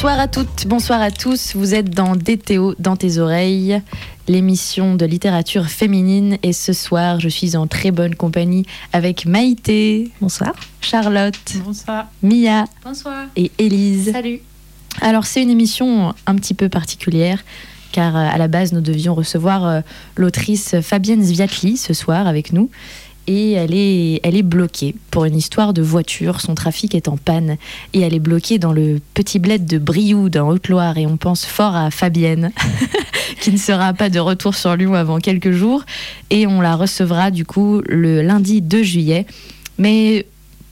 Bonsoir 0.00 0.18
à 0.18 0.28
toutes, 0.28 0.66
bonsoir 0.66 1.02
à 1.02 1.10
tous. 1.10 1.54
Vous 1.54 1.74
êtes 1.74 1.90
dans 1.90 2.16
DTO, 2.16 2.74
dans 2.78 2.96
tes 2.96 3.18
oreilles, 3.18 3.82
l'émission 4.28 4.94
de 4.94 5.04
littérature 5.04 5.66
féminine. 5.66 6.38
Et 6.42 6.54
ce 6.54 6.72
soir, 6.72 7.20
je 7.20 7.28
suis 7.28 7.54
en 7.54 7.66
très 7.66 7.90
bonne 7.90 8.14
compagnie 8.14 8.64
avec 8.94 9.26
Maïté. 9.26 10.10
Bonsoir. 10.22 10.54
Charlotte. 10.80 11.34
Bonsoir. 11.62 12.06
Mia. 12.22 12.64
Bonsoir. 12.82 13.26
Et 13.36 13.52
Élise. 13.58 14.10
Salut. 14.10 14.40
Alors, 15.02 15.26
c'est 15.26 15.42
une 15.42 15.50
émission 15.50 16.14
un 16.26 16.34
petit 16.36 16.54
peu 16.54 16.70
particulière. 16.70 17.44
Car 17.92 18.16
euh, 18.16 18.26
à 18.26 18.38
la 18.38 18.48
base, 18.48 18.72
nous 18.72 18.80
devions 18.80 19.14
recevoir 19.14 19.66
euh, 19.66 19.80
l'autrice 20.16 20.80
Fabienne 20.80 21.22
Zviatli 21.22 21.76
ce 21.76 21.92
soir 21.92 22.26
avec 22.26 22.54
nous 22.54 22.70
et 23.26 23.52
elle 23.52 23.74
est, 23.74 24.20
elle 24.22 24.36
est 24.36 24.42
bloquée 24.42 24.94
pour 25.10 25.24
une 25.24 25.36
histoire 25.36 25.72
de 25.72 25.82
voiture. 25.82 26.40
Son 26.40 26.54
trafic 26.54 26.94
est 26.94 27.08
en 27.08 27.16
panne 27.16 27.56
et 27.92 28.00
elle 28.00 28.14
est 28.14 28.20
bloquée 28.20 28.58
dans 28.58 28.72
le 28.72 29.00
petit 29.14 29.38
bled 29.38 29.66
de 29.66 29.78
Brioude 29.78 30.36
en 30.36 30.48
Haute-Loire. 30.48 30.98
Et 30.98 31.06
on 31.06 31.16
pense 31.16 31.44
fort 31.44 31.76
à 31.76 31.90
Fabienne, 31.90 32.52
qui 33.40 33.52
ne 33.52 33.56
sera 33.56 33.92
pas 33.92 34.10
de 34.10 34.18
retour 34.18 34.54
sur 34.54 34.76
Lyon 34.76 34.94
avant 34.94 35.18
quelques 35.18 35.52
jours. 35.52 35.84
Et 36.30 36.46
on 36.46 36.60
la 36.60 36.76
recevra 36.76 37.30
du 37.30 37.44
coup 37.44 37.82
le 37.86 38.22
lundi 38.22 38.62
2 38.62 38.82
juillet. 38.82 39.26
Mais 39.78 40.26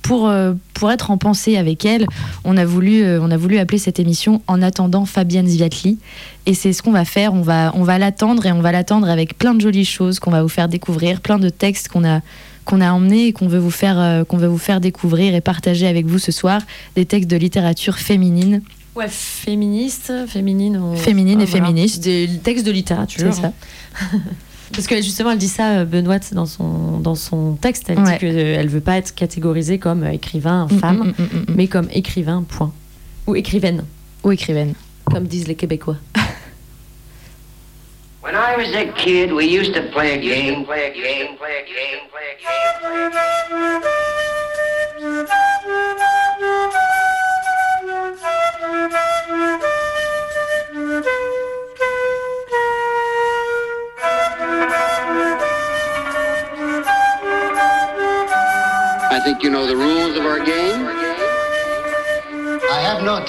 pour, 0.08 0.26
euh, 0.26 0.54
pour 0.72 0.90
être 0.90 1.10
en 1.10 1.18
pensée 1.18 1.58
avec 1.58 1.84
elle, 1.84 2.06
on 2.42 2.56
a 2.56 2.64
voulu, 2.64 3.02
euh, 3.02 3.20
on 3.20 3.30
a 3.30 3.36
voulu 3.36 3.58
appeler 3.58 3.76
cette 3.76 4.00
émission 4.00 4.40
En 4.46 4.62
attendant 4.62 5.04
Fabienne 5.04 5.46
Zviatli. 5.46 5.98
Et 6.46 6.54
c'est 6.54 6.72
ce 6.72 6.82
qu'on 6.82 6.92
va 6.92 7.04
faire. 7.04 7.34
On 7.34 7.42
va, 7.42 7.72
on 7.74 7.82
va 7.82 7.98
l'attendre 7.98 8.46
et 8.46 8.52
on 8.52 8.62
va 8.62 8.72
l'attendre 8.72 9.10
avec 9.10 9.36
plein 9.36 9.52
de 9.52 9.60
jolies 9.60 9.84
choses 9.84 10.18
qu'on 10.18 10.30
va 10.30 10.42
vous 10.42 10.48
faire 10.48 10.68
découvrir, 10.68 11.20
plein 11.20 11.38
de 11.38 11.50
textes 11.50 11.88
qu'on 11.88 12.04
a 12.04 12.22
qu'on 12.64 12.82
a 12.82 12.90
emmenés 12.92 13.28
et 13.28 13.32
qu'on 13.32 13.48
veut 13.48 13.58
vous 13.58 13.70
faire 13.70 13.98
euh, 13.98 14.24
qu'on 14.24 14.38
veut 14.38 14.46
vous 14.46 14.58
faire 14.58 14.80
découvrir 14.80 15.34
et 15.34 15.42
partager 15.42 15.86
avec 15.86 16.06
vous 16.06 16.18
ce 16.18 16.32
soir, 16.32 16.62
des 16.96 17.04
textes 17.04 17.30
de 17.30 17.36
littérature 17.36 17.98
féminine. 17.98 18.62
Ouais, 18.96 19.08
féministe, 19.08 20.12
féminine. 20.26 20.80
Féminine 20.96 21.42
et 21.42 21.46
féministe. 21.46 22.02
Des 22.02 22.28
textes 22.42 22.64
de 22.66 22.72
littérature. 22.72 23.34
C'est 23.34 23.42
ça. 23.42 23.52
Parce 24.72 24.86
que 24.86 24.96
justement, 24.96 25.30
elle 25.32 25.38
dit 25.38 25.48
ça, 25.48 25.84
Benoît, 25.84 26.18
dans 26.32 26.46
son, 26.46 26.98
dans 27.00 27.14
son 27.14 27.54
texte. 27.54 27.86
Elle 27.88 27.98
Ouais. 28.00 28.12
dit 28.12 28.18
qu'elle 28.18 28.66
ne 28.66 28.70
veut 28.70 28.80
pas 28.80 28.96
être 28.98 29.14
catégorisée 29.14 29.78
comme 29.78 30.06
écrivain, 30.06 30.68
femme, 30.80 30.98
Mm, 30.98 31.22
mm, 31.22 31.24
mm, 31.24 31.38
mm, 31.40 31.54
mais 31.56 31.66
comme 31.68 31.88
écrivain, 31.92 32.44
point. 32.48 32.72
Ou 33.26 33.34
écrivaine, 33.36 33.84
Ou 34.24 34.32
écrivaine. 34.32 34.74
comme 35.10 35.26
disent 35.26 35.48
les 35.48 35.54
Québécois. 35.54 35.96
When 38.22 38.34
I 38.34 38.56
was 38.56 38.74
a 38.74 38.84
kid, 38.92 39.32
we 39.32 39.46
used 39.46 39.72
to 39.74 39.82
play 39.92 40.12
a 40.14 40.18
game, 40.18 40.64
play 40.66 40.86
a 40.86 40.90
game, 40.90 41.36
play 41.38 41.54
a 41.56 41.64
game, 41.64 42.08
play 42.10 42.26
a 42.28 42.36
game, 42.36 42.78
play 42.82 43.06
a 43.06 43.80
game. 43.80 43.97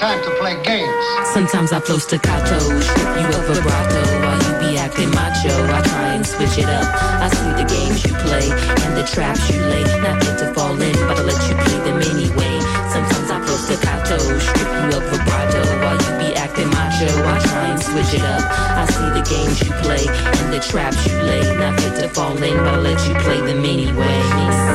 Time 0.00 0.24
to 0.24 0.30
play 0.40 0.56
games. 0.64 0.88
Sometimes 1.28 1.72
I 1.72 1.80
flow 1.80 1.98
staccato, 1.98 2.58
strip 2.80 3.12
you 3.20 3.28
of 3.36 3.44
vibrato 3.52 4.00
while 4.24 4.40
you 4.40 4.52
be 4.64 4.78
acting 4.80 5.10
macho. 5.10 5.52
I 5.68 5.82
try 5.92 6.14
and 6.16 6.24
switch 6.26 6.56
it 6.56 6.68
up. 6.72 6.88
I 7.20 7.28
see 7.28 7.52
the 7.60 7.68
games 7.68 8.00
you 8.08 8.14
play 8.24 8.48
and 8.48 8.96
the 8.96 9.04
traps 9.04 9.44
you 9.52 9.60
lay. 9.60 9.84
Not 10.00 10.16
meant 10.24 10.38
to 10.40 10.48
fall 10.56 10.72
in, 10.80 10.96
but 11.04 11.20
I 11.20 11.22
let 11.28 11.40
you 11.48 11.54
play 11.68 11.78
them 11.84 12.00
anyway. 12.00 12.56
Sometimes 12.88 13.28
I 13.28 13.38
flow 13.44 13.60
staccato, 13.60 14.16
strip 14.40 14.72
you 14.72 14.88
of 14.96 15.04
vibrato 15.12 15.62
while 15.84 16.00
you 16.00 16.12
be 16.16 16.28
acting 16.34 16.70
macho. 16.72 17.12
I 17.28 17.36
try 17.44 17.66
and 17.68 17.80
switch 17.82 18.16
it 18.16 18.24
up. 18.24 18.44
I 18.80 18.88
see 18.88 19.08
the 19.12 19.24
games 19.28 19.60
you 19.60 19.70
play 19.84 20.04
and 20.08 20.48
the 20.48 20.60
traps 20.64 20.96
you 21.06 21.16
lay. 21.28 21.44
Not 21.60 21.76
meant 21.76 22.00
to 22.00 22.08
fall 22.08 22.42
in, 22.42 22.56
but 22.56 22.72
I 22.72 22.80
let 22.80 23.00
you 23.06 23.14
play 23.20 23.40
them 23.44 23.60
anyway. 23.68 24.16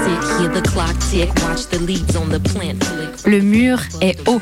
Sit 0.05 0.21
here, 0.37 0.53
the 0.53 0.61
clock 0.69 0.95
tick, 1.09 1.33
watch 1.41 1.65
the 1.73 1.79
leaves 1.79 2.15
on 2.15 2.29
the 2.29 2.39
plant 2.39 2.83
flick. 2.83 3.25
Le 3.25 3.41
mur 3.41 3.81
est 4.01 4.21
haut. 4.29 4.41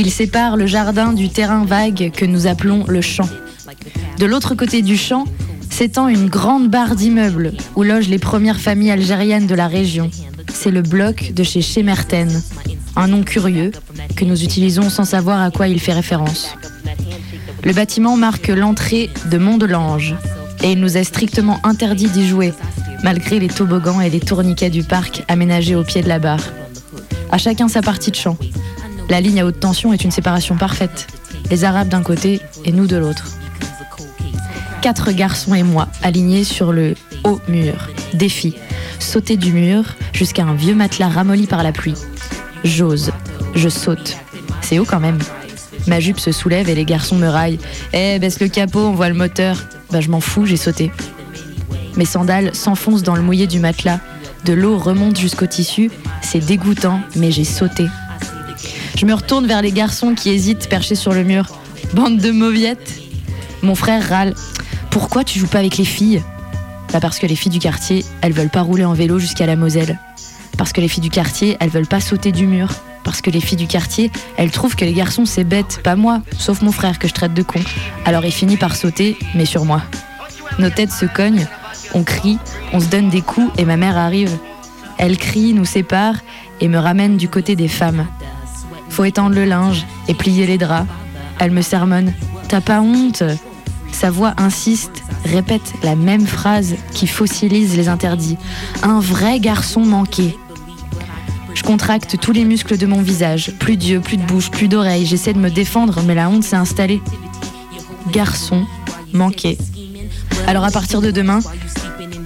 Il 0.00 0.12
sépare 0.12 0.56
le 0.56 0.68
jardin 0.68 1.12
du 1.12 1.28
terrain 1.28 1.64
vague 1.64 2.12
que 2.12 2.24
nous 2.24 2.46
appelons 2.46 2.84
le 2.86 3.00
champ. 3.00 3.28
De 4.20 4.26
l'autre 4.26 4.54
côté 4.54 4.80
du 4.80 4.96
champ 4.96 5.24
s'étend 5.70 6.06
une 6.06 6.28
grande 6.28 6.68
barre 6.68 6.94
d'immeubles 6.94 7.52
où 7.74 7.82
logent 7.82 8.08
les 8.08 8.20
premières 8.20 8.60
familles 8.60 8.92
algériennes 8.92 9.48
de 9.48 9.56
la 9.56 9.66
région. 9.66 10.08
C'est 10.54 10.70
le 10.70 10.82
bloc 10.82 11.32
de 11.34 11.42
chez 11.42 11.62
Chemerten, 11.62 12.30
un 12.94 13.08
nom 13.08 13.24
curieux 13.24 13.72
que 14.14 14.24
nous 14.24 14.44
utilisons 14.44 14.88
sans 14.88 15.04
savoir 15.04 15.42
à 15.42 15.50
quoi 15.50 15.66
il 15.66 15.80
fait 15.80 15.94
référence. 15.94 16.54
Le 17.64 17.72
bâtiment 17.72 18.16
marque 18.16 18.46
l'entrée 18.46 19.10
de 19.32 19.36
Mont-de-Lange 19.36 20.14
et 20.62 20.70
il 20.70 20.78
nous 20.78 20.96
est 20.96 21.02
strictement 21.02 21.58
interdit 21.64 22.08
d'y 22.08 22.28
jouer, 22.28 22.54
malgré 23.02 23.40
les 23.40 23.48
toboggans 23.48 24.00
et 24.00 24.10
les 24.10 24.20
tourniquets 24.20 24.70
du 24.70 24.84
parc 24.84 25.24
aménagés 25.26 25.74
au 25.74 25.82
pied 25.82 26.02
de 26.02 26.08
la 26.08 26.20
barre. 26.20 26.52
À 27.32 27.38
chacun 27.38 27.66
sa 27.66 27.82
partie 27.82 28.12
de 28.12 28.16
champ. 28.16 28.38
La 29.08 29.22
ligne 29.22 29.40
à 29.40 29.46
haute 29.46 29.58
tension 29.58 29.94
est 29.94 30.04
une 30.04 30.10
séparation 30.10 30.56
parfaite. 30.56 31.06
Les 31.50 31.64
Arabes 31.64 31.88
d'un 31.88 32.02
côté 32.02 32.40
et 32.66 32.72
nous 32.72 32.86
de 32.86 32.96
l'autre. 32.96 33.26
Quatre 34.82 35.12
garçons 35.12 35.54
et 35.54 35.62
moi 35.62 35.88
alignés 36.02 36.44
sur 36.44 36.72
le 36.72 36.94
haut 37.24 37.40
mur. 37.48 37.88
Défi. 38.12 38.54
Sauter 38.98 39.36
du 39.36 39.52
mur 39.52 39.94
jusqu'à 40.12 40.44
un 40.44 40.54
vieux 40.54 40.74
matelas 40.74 41.08
ramolli 41.08 41.46
par 41.46 41.62
la 41.62 41.72
pluie. 41.72 41.94
J'ose. 42.64 43.12
Je 43.54 43.70
saute. 43.70 44.16
C'est 44.60 44.78
haut 44.78 44.84
quand 44.84 45.00
même. 45.00 45.18
Ma 45.86 46.00
jupe 46.00 46.20
se 46.20 46.30
soulève 46.30 46.68
et 46.68 46.74
les 46.74 46.84
garçons 46.84 47.16
me 47.16 47.28
raillent. 47.28 47.58
Eh, 47.94 48.18
baisse 48.18 48.40
le 48.40 48.48
capot, 48.48 48.80
on 48.80 48.92
voit 48.92 49.08
le 49.08 49.14
moteur. 49.14 49.56
Bah, 49.90 50.02
je 50.02 50.10
m'en 50.10 50.20
fous, 50.20 50.44
j'ai 50.44 50.58
sauté. 50.58 50.92
Mes 51.96 52.04
sandales 52.04 52.54
s'enfoncent 52.54 53.02
dans 53.02 53.16
le 53.16 53.22
mouillé 53.22 53.46
du 53.46 53.58
matelas. 53.58 54.00
De 54.44 54.52
l'eau 54.52 54.76
remonte 54.76 55.18
jusqu'au 55.18 55.46
tissu. 55.46 55.90
C'est 56.20 56.44
dégoûtant, 56.44 57.00
mais 57.16 57.30
j'ai 57.30 57.44
sauté. 57.44 57.88
Je 58.98 59.06
me 59.06 59.14
retourne 59.14 59.46
vers 59.46 59.62
les 59.62 59.70
garçons 59.70 60.16
qui 60.16 60.28
hésitent 60.28 60.68
perchés 60.68 60.96
sur 60.96 61.12
le 61.12 61.22
mur. 61.22 61.46
Bande 61.94 62.18
de 62.18 62.32
mauviettes. 62.32 63.00
Mon 63.62 63.76
frère 63.76 64.08
râle. 64.08 64.34
Pourquoi 64.90 65.22
tu 65.22 65.38
joues 65.38 65.46
pas 65.46 65.60
avec 65.60 65.76
les 65.76 65.84
filles? 65.84 66.20
Bah 66.92 66.98
parce 66.98 67.20
que 67.20 67.26
les 67.28 67.36
filles 67.36 67.52
du 67.52 67.60
quartier, 67.60 68.04
elles 68.22 68.32
veulent 68.32 68.50
pas 68.50 68.62
rouler 68.62 68.84
en 68.84 68.94
vélo 68.94 69.20
jusqu'à 69.20 69.46
la 69.46 69.54
Moselle. 69.54 70.00
Parce 70.56 70.72
que 70.72 70.80
les 70.80 70.88
filles 70.88 71.04
du 71.04 71.10
quartier, 71.10 71.56
elles 71.60 71.70
veulent 71.70 71.86
pas 71.86 72.00
sauter 72.00 72.32
du 72.32 72.48
mur. 72.48 72.70
Parce 73.04 73.20
que 73.20 73.30
les 73.30 73.40
filles 73.40 73.56
du 73.56 73.68
quartier, 73.68 74.10
elles 74.36 74.50
trouvent 74.50 74.74
que 74.74 74.84
les 74.84 74.94
garçons 74.94 75.26
c'est 75.26 75.44
bête, 75.44 75.78
pas 75.84 75.94
moi, 75.94 76.20
sauf 76.36 76.60
mon 76.60 76.72
frère 76.72 76.98
que 76.98 77.06
je 77.06 77.14
traite 77.14 77.34
de 77.34 77.44
con. 77.44 77.60
Alors 78.04 78.24
il 78.24 78.32
finit 78.32 78.56
par 78.56 78.74
sauter, 78.74 79.16
mais 79.36 79.44
sur 79.44 79.64
moi. 79.64 79.80
Nos 80.58 80.70
têtes 80.70 80.90
se 80.90 81.06
cognent, 81.06 81.46
on 81.94 82.02
crie, 82.02 82.38
on 82.72 82.80
se 82.80 82.86
donne 82.86 83.10
des 83.10 83.22
coups 83.22 83.52
et 83.58 83.64
ma 83.64 83.76
mère 83.76 83.96
arrive. 83.96 84.36
Elle 84.96 85.18
crie, 85.18 85.54
nous 85.54 85.64
sépare 85.64 86.16
et 86.60 86.66
me 86.66 86.78
ramène 86.78 87.16
du 87.16 87.28
côté 87.28 87.54
des 87.54 87.68
femmes. 87.68 88.04
Faut 88.98 89.04
étendre 89.04 89.36
le 89.36 89.44
linge 89.44 89.86
et 90.08 90.14
plier 90.14 90.44
les 90.44 90.58
draps. 90.58 90.88
Elle 91.38 91.52
me 91.52 91.62
sermonne. 91.62 92.12
T'as 92.48 92.60
pas 92.60 92.80
honte? 92.80 93.22
Sa 93.92 94.10
voix 94.10 94.34
insiste, 94.38 95.04
répète 95.24 95.72
la 95.84 95.94
même 95.94 96.26
phrase 96.26 96.74
qui 96.94 97.06
fossilise 97.06 97.76
les 97.76 97.88
interdits. 97.88 98.36
Un 98.82 98.98
vrai 98.98 99.38
garçon 99.38 99.82
manqué. 99.82 100.36
Je 101.54 101.62
contracte 101.62 102.18
tous 102.20 102.32
les 102.32 102.44
muscles 102.44 102.76
de 102.76 102.86
mon 102.86 103.00
visage. 103.00 103.52
Plus 103.60 103.76
d'yeux, 103.76 104.00
plus 104.00 104.16
de 104.16 104.24
bouche, 104.24 104.50
plus 104.50 104.66
d'oreilles. 104.66 105.06
J'essaie 105.06 105.32
de 105.32 105.38
me 105.38 105.50
défendre, 105.50 106.02
mais 106.04 106.16
la 106.16 106.28
honte 106.28 106.42
s'est 106.42 106.56
installée. 106.56 107.00
Garçon 108.10 108.66
manqué. 109.12 109.58
Alors 110.48 110.64
à 110.64 110.72
partir 110.72 111.00
de 111.00 111.12
demain, 111.12 111.38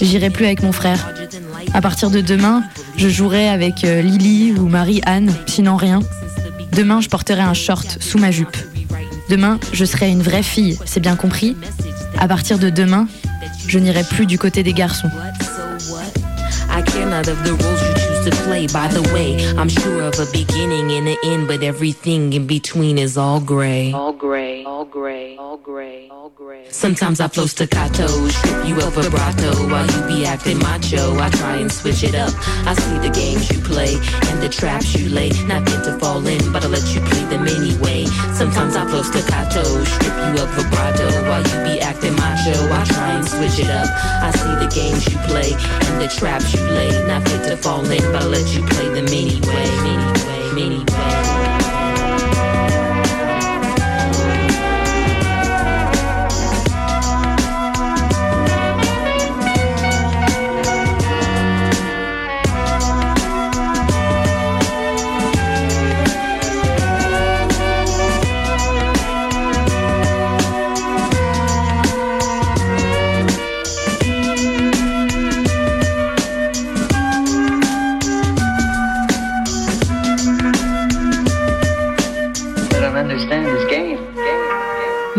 j'irai 0.00 0.30
plus 0.30 0.46
avec 0.46 0.62
mon 0.62 0.72
frère. 0.72 1.12
À 1.74 1.82
partir 1.82 2.10
de 2.10 2.22
demain, 2.22 2.62
je 2.96 3.10
jouerai 3.10 3.50
avec 3.50 3.84
euh, 3.84 4.00
Lily 4.00 4.54
ou 4.58 4.68
Marie-Anne, 4.68 5.34
sinon 5.46 5.76
rien. 5.76 6.00
Demain, 6.72 7.00
je 7.00 7.08
porterai 7.08 7.42
un 7.42 7.54
short 7.54 7.98
sous 8.00 8.18
ma 8.18 8.30
jupe. 8.30 8.56
Demain, 9.28 9.60
je 9.72 9.84
serai 9.84 10.08
une 10.10 10.22
vraie 10.22 10.42
fille, 10.42 10.78
c'est 10.84 11.00
bien 11.00 11.16
compris 11.16 11.56
À 12.18 12.28
partir 12.28 12.58
de 12.58 12.70
demain, 12.70 13.06
je 13.66 13.78
n'irai 13.78 14.04
plus 14.04 14.26
du 14.26 14.38
côté 14.38 14.62
des 14.62 14.72
garçons. 14.72 15.10
So 18.24 18.30
what? 18.30 18.30
I 18.30 18.30
care 18.30 18.30
not 18.30 18.30
of 18.30 18.30
the 18.30 18.30
roles 18.30 18.30
you 18.30 18.30
choose 18.30 18.36
to 18.36 18.44
play. 18.44 18.66
By 18.66 18.88
the 18.88 19.02
way, 19.14 19.48
I'm 19.58 19.68
sure 19.68 20.02
of 20.02 20.18
a 20.18 20.30
beginning 20.32 20.92
and 20.92 21.08
an 21.08 21.16
end, 21.24 21.48
but 21.48 21.62
everything 21.62 22.32
in 22.32 22.46
between 22.46 22.98
is 22.98 23.16
all 23.16 23.40
gray. 23.40 23.92
All 23.92 24.12
gray, 24.12 24.64
all 24.64 24.84
gray, 24.84 25.36
all 25.36 25.56
gray, 25.56 26.08
all 26.10 26.30
gray. 26.30 26.66
Sometimes 26.70 27.20
I 27.20 27.28
flow 27.28 27.46
staccato, 27.46 28.06
strip 28.28 28.66
you 28.66 28.76
of 28.76 28.94
vibrato 28.94 29.52
while 29.68 29.86
you 29.86 30.06
be 30.06 30.26
acting 30.26 30.58
macho. 30.58 31.18
I 31.18 31.30
try 31.30 31.56
and 31.56 31.70
switch 31.70 32.02
it 32.04 32.14
up. 32.14 32.32
I 32.66 32.74
see 32.74 32.98
the 32.98 33.10
games 33.10 33.50
you 33.50 33.60
play 33.60 33.94
and 34.28 34.42
the 34.42 34.48
traps 34.48 34.94
you 34.94 35.08
lay. 35.08 35.30
Not 35.46 35.64
meant 35.64 35.84
to 35.84 35.98
fall 35.98 36.26
in, 36.26 36.52
but 36.52 36.64
I'll 36.64 36.70
let 36.70 36.94
you 36.94 37.00
play 37.02 37.24
them 37.24 37.46
anyway. 37.46 38.06
Sometimes 38.34 38.76
I 38.76 38.86
flow 38.86 39.02
staccato, 39.02 39.62
strip 39.84 40.14
you 40.16 40.42
of 40.42 40.50
vibrato 40.54 41.08
while 41.28 41.42
you 41.42 41.74
be 41.74 41.80
acting 41.80 42.14
macho. 42.16 42.72
I 42.72 42.84
try 42.84 43.12
and 43.12 43.28
switch 43.28 43.58
it 43.58 43.70
up. 43.70 43.88
I 44.22 44.30
see 44.32 44.54
the 44.64 44.70
games 44.74 45.06
you 45.06 45.18
play 45.28 45.52
and 45.52 46.00
the 46.00 46.08
traps 46.08 46.54
you 46.54 46.62
lay. 46.62 46.90
Not 47.06 47.24
meant 47.24 47.44
to 47.44 47.56
fall 47.56 47.84
in, 47.90 48.11
but 48.12 48.22
I 48.22 48.26
let 48.26 48.54
you 48.54 48.62
play 48.66 48.88
them 48.88 49.06
anyway. 49.06 49.40
Anyway, 49.80 50.64
anyway. 50.64 50.91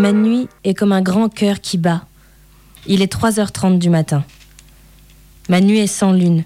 Ma 0.04 0.12
nuit 0.12 0.50
est 0.66 0.74
comme 0.74 0.92
un 0.92 1.02
grand 1.02 1.30
cœur 1.30 1.62
qui 1.62 1.78
bat. 1.78 2.06
Il 2.88 3.02
est 3.02 3.10
3h30 3.10 3.80
du 3.80 3.90
matin. 3.90 4.26
Ma 5.48 5.62
nuit 5.62 5.80
est 5.80 5.88
sans 5.88 6.12
lune. 6.12 6.44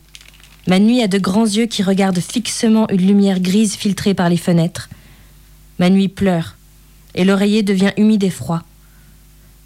Ma 0.67 0.77
nuit 0.77 1.01
a 1.01 1.07
de 1.07 1.17
grands 1.17 1.47
yeux 1.47 1.65
qui 1.65 1.81
regardent 1.81 2.19
fixement 2.19 2.87
une 2.91 3.07
lumière 3.07 3.39
grise 3.39 3.73
filtrée 3.73 4.13
par 4.13 4.29
les 4.29 4.37
fenêtres. 4.37 4.89
Ma 5.79 5.89
nuit 5.89 6.07
pleure, 6.07 6.55
et 7.15 7.25
l'oreiller 7.25 7.63
devient 7.63 7.93
humide 7.97 8.23
et 8.23 8.29
froid. 8.29 8.61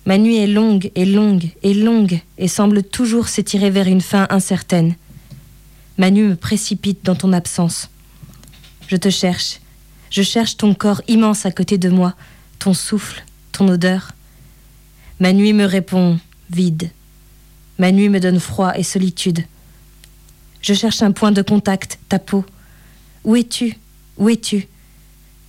Ma 0.06 0.17
nuit 0.17 0.38
est 0.38 0.47
longue 0.47 0.89
et 0.95 1.04
longue 1.04 1.49
et 1.62 1.73
longue 1.73 2.21
et 2.38 2.47
semble 2.47 2.84
toujours 2.84 3.27
s'étirer 3.27 3.71
vers 3.71 3.88
une 3.88 3.99
fin 3.99 4.25
incertaine. 4.30 4.95
Ma 5.97 6.12
nuit 6.12 6.30
me 6.30 6.38
précipite 6.38 7.04
dans 7.04 7.15
ton 7.15 7.34
absence. 7.34 7.89
Je 8.88 8.95
te 8.95 9.10
cherche. 9.10 9.60
Je 10.10 10.21
cherche 10.21 10.56
ton 10.56 10.73
corps 10.75 11.01
immense 11.10 11.45
à 11.45 11.51
côté 11.51 11.77
de 11.77 11.89
moi, 11.89 12.13
ton 12.58 12.73
souffle, 12.73 13.25
odeur. 13.67 14.12
Ma 15.19 15.34
nuit 15.34 15.54
me 15.54 15.65
répond 15.65 16.19
vide. 16.50 16.89
Ma 17.78 17.91
nuit 17.91 18.10
me 18.10 18.19
donne 18.19 18.39
froid 18.39 18.78
et 18.78 18.84
solitude. 18.84 19.43
Je 20.62 20.74
cherche 20.74 21.02
un 21.02 21.12
point 21.12 21.32
de 21.32 21.41
contact, 21.41 22.00
ta 22.10 22.19
peau. 22.19 22.45
Où 23.24 23.36
es-tu? 23.36 23.76
Où 24.17 24.30
es-tu? 24.30 24.67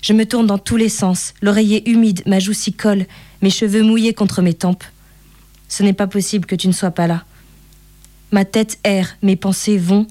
Je 0.02 0.12
me 0.12 0.26
tourne 0.26 0.46
dans 0.46 0.58
tous 0.58 0.76
les 0.76 0.88
sens, 0.88 1.34
l'oreiller 1.42 1.88
humide, 1.88 2.22
ma 2.26 2.40
joue 2.40 2.52
s'y 2.52 2.72
colle, 2.72 3.06
mes 3.40 3.50
cheveux 3.50 3.82
mouillés 3.82 4.14
contre 4.14 4.42
mes 4.42 4.54
tempes. 4.54 4.84
Ce 5.68 5.82
n'est 5.82 5.92
pas 5.92 6.06
possible 6.06 6.46
que 6.46 6.56
tu 6.56 6.68
ne 6.68 6.72
sois 6.72 6.90
pas 6.90 7.06
là. 7.06 7.24
Ma 8.30 8.44
tête 8.44 8.78
erre, 8.82 9.16
mes 9.22 9.36
pensées 9.36 9.78
vont, 9.78 10.06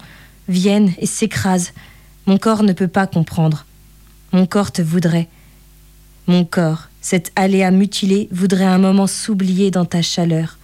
viennent 0.47 0.93
et 0.99 1.05
s'écrasent. 1.07 1.73
Mon 2.25 2.37
corps 2.37 2.63
ne 2.63 2.73
peut 2.73 2.87
pas 2.87 3.07
comprendre. 3.07 3.65
Mon 4.31 4.45
corps 4.45 4.71
te 4.71 4.81
voudrait. 4.81 5.27
Mon 6.27 6.45
corps, 6.45 6.87
cet 7.01 7.31
aléa 7.35 7.71
mutilé, 7.71 8.29
voudrait 8.31 8.63
un 8.65 8.77
moment 8.77 9.07
s'oublier 9.07 9.71
dans 9.71 9.85
ta 9.85 10.01
chaleur. 10.01 10.57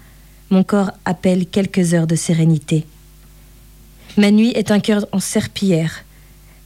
Mon 0.50 0.64
corps 0.64 0.92
appelle 1.04 1.48
quelques 1.48 1.94
heures 1.94 2.08
de 2.08 2.16
sérénité. 2.16 2.86
Ma 4.18 4.32
nuit 4.32 4.52
est 4.56 4.72
un 4.72 4.80
cœur 4.80 5.06
en 5.12 5.20
serpillière. 5.20 6.06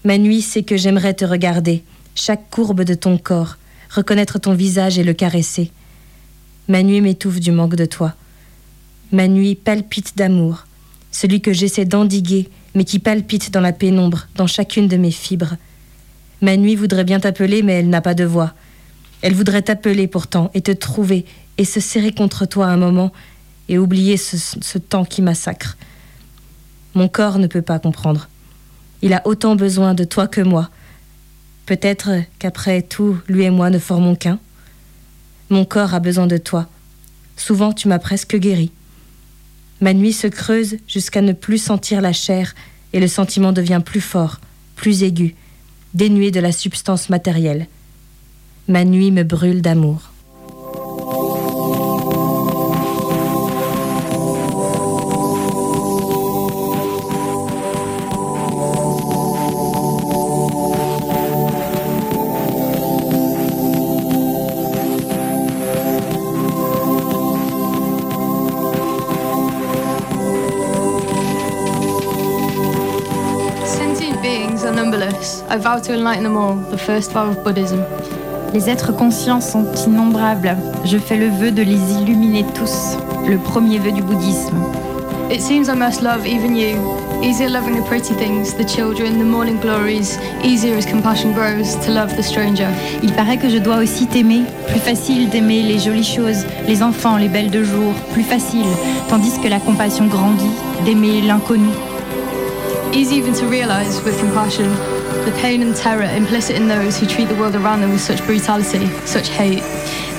Ma 0.04 0.18
nuit, 0.18 0.42
c'est 0.42 0.64
que 0.64 0.78
j'aimerais 0.78 1.14
te 1.14 1.26
regarder, 1.26 1.84
chaque 2.16 2.50
courbe 2.50 2.84
de 2.84 2.94
ton 2.94 3.18
corps, 3.18 3.58
reconnaître 3.90 4.40
ton 4.40 4.54
visage 4.54 5.00
et 5.00 5.04
le 5.04 5.14
caresser. 5.14 5.72
Ma 6.68 6.84
nuit 6.84 7.02
m'étouffe 7.02 7.40
du 7.40 7.52
manque 7.52 7.76
de 7.76 7.86
toi. 7.86 8.14
Ma 9.12 9.28
nuit 9.28 9.56
palpite 9.56 10.18
d'amour, 10.18 10.66
celui 11.12 11.42
que 11.42 11.54
j'essaie 11.54 11.86
d'endiguer, 11.86 12.50
mais 12.76 12.86
qui 12.86 13.00
palpite 13.00 13.52
dans 13.52 13.62
la 13.62 13.74
pénombre, 13.74 14.28
dans 14.36 14.48
chacune 14.48 14.88
de 14.88 14.98
mes 14.98 15.12
fibres. 15.12 15.56
Ma 16.42 16.58
nuit 16.58 16.76
voudrait 16.76 17.04
bien 17.04 17.20
t'appeler, 17.20 17.64
mais 17.64 17.74
elle 17.74 17.90
n'a 17.90 18.02
pas 18.02 18.14
de 18.14 18.24
voix. 18.24 18.54
Elle 19.22 19.36
voudrait 19.36 19.62
t'appeler 19.62 20.08
pourtant 20.08 20.50
et 20.54 20.62
te 20.62 20.72
trouver 20.72 21.26
et 21.58 21.66
se 21.66 21.80
serrer 21.80 22.12
contre 22.12 22.46
toi 22.46 22.68
un 22.68 22.78
moment 22.78 23.12
et 23.70 23.78
oublier 23.78 24.18
ce, 24.18 24.78
temps 24.78 25.06
qui 25.06 25.22
massacre. 25.22 25.78
Mon 26.94 27.08
corps 27.08 27.40
ne 27.40 27.48
peut 27.48 27.62
pas 27.62 27.80
comprendre. 27.80 28.28
Il 29.02 29.14
a 29.14 29.26
autant 29.26 29.56
besoin 29.56 29.94
de 29.94 30.04
toi 30.04 30.28
que 30.28 30.42
moi. 30.42 30.70
Peut-être 31.66 32.10
qu'après 32.40 32.82
tout, 32.82 33.18
lui 33.28 33.44
et 33.44 33.50
moi 33.50 33.70
ne 33.70 33.80
formons 33.80 34.16
qu'un. 34.16 34.40
Mon 35.50 35.66
corps 35.66 35.94
a 35.94 36.00
besoin 36.00 36.28
de 36.28 36.38
toi. 36.38 36.68
Souvent, 37.38 37.74
tu 37.74 37.88
m'as 37.88 38.00
presque 38.00 38.36
guéri. 38.36 38.72
Ma 39.80 39.94
nuit 39.94 40.14
se 40.14 40.28
creuse 40.28 40.78
jusqu'à 40.88 41.22
ne 41.22 41.34
plus 41.34 41.58
sentir 41.58 42.02
la 42.02 42.14
chair 42.14 42.54
et 42.94 43.00
le 43.00 43.08
sentiment 43.08 43.52
devient 43.52 43.82
plus 43.84 44.02
fort, 44.02 44.40
plus 44.76 45.04
aigu, 45.04 45.36
dénué 45.94 46.32
de 46.32 46.40
la 46.40 46.52
substance 46.52 47.10
matérielle. 47.10 47.68
Ma 48.72 48.86
nuit 48.86 49.12
me 49.12 49.24
brûle 49.24 49.62
d'amour. 49.62 50.00
Sentient 73.66 74.22
beings 74.22 74.64
are 74.64 74.72
numberless. 74.74 75.44
I 75.50 75.58
vow 75.58 75.78
to 75.80 75.94
enlighten 75.94 76.24
them 76.24 76.38
all, 76.38 76.56
the 76.56 76.78
first 76.78 77.12
vow 77.12 77.32
of 77.32 77.44
Buddhism. 77.44 77.84
Les 78.54 78.70
êtres 78.70 78.92
conscients 78.92 79.40
sont 79.40 79.66
innombrables. 79.88 80.58
Je 80.84 80.98
fais 80.98 81.16
le 81.16 81.30
vœu 81.30 81.52
de 81.52 81.62
les 81.62 81.94
illuminer 81.94 82.46
tous. 82.54 82.98
Le 83.26 83.38
premier 83.38 83.80
vœu 83.80 83.94
du 83.94 84.02
bouddhisme. 84.02 84.58
It 85.32 85.40
seems 85.40 85.70
I 85.70 85.76
must 85.78 86.02
love 86.02 86.28
even 86.28 86.58
you. 86.58 86.76
Easier 87.24 87.48
loving 87.48 87.82
the 87.82 87.86
pretty 87.88 88.14
things, 88.14 88.54
the 88.58 88.68
children, 88.68 89.18
the 89.18 89.24
morning 89.24 89.58
glories. 89.62 90.20
Easier 90.44 90.76
as 90.76 90.86
compassion 90.86 91.32
grows 91.32 91.78
to 91.86 91.94
love 91.94 92.14
the 92.18 92.22
stranger. 92.22 92.68
Il 93.02 93.14
paraît 93.14 93.38
que 93.38 93.48
je 93.48 93.58
dois 93.58 93.78
aussi 93.78 94.06
t'aimer. 94.08 94.42
Plus 94.68 94.82
facile 94.82 95.30
d'aimer 95.30 95.64
les 95.64 95.80
jolies 95.80 96.04
choses, 96.04 96.46
les 96.68 96.84
enfants, 96.84 97.16
les 97.16 97.30
belles 97.30 97.52
de 97.52 97.64
jour. 97.64 97.94
Plus 98.12 98.24
facile. 98.24 98.68
Tandis 99.08 99.40
que 99.42 99.48
la 99.48 99.62
compassion 99.62 100.08
grandit, 100.08 100.52
d'aimer 100.84 101.22
l'inconnu. 101.22 101.70
Easy 102.94 103.16
even 103.16 103.34
to 103.34 103.48
realize 103.48 104.04
with 104.04 104.20
compassion 104.20 104.68
the 105.26 105.32
pain 105.42 105.62
and 105.62 105.76
terror 105.76 106.04
implicit 106.04 106.56
in 106.56 106.68
those 106.68 106.98
who 106.98 107.06
treat 107.06 107.28
the 107.28 107.36
world 107.36 107.56
around 107.56 107.82
them 107.82 107.92
with 107.92 108.02
such 108.02 108.26
brutality, 108.26 108.88
such 109.06 109.30
hate. 109.30 109.64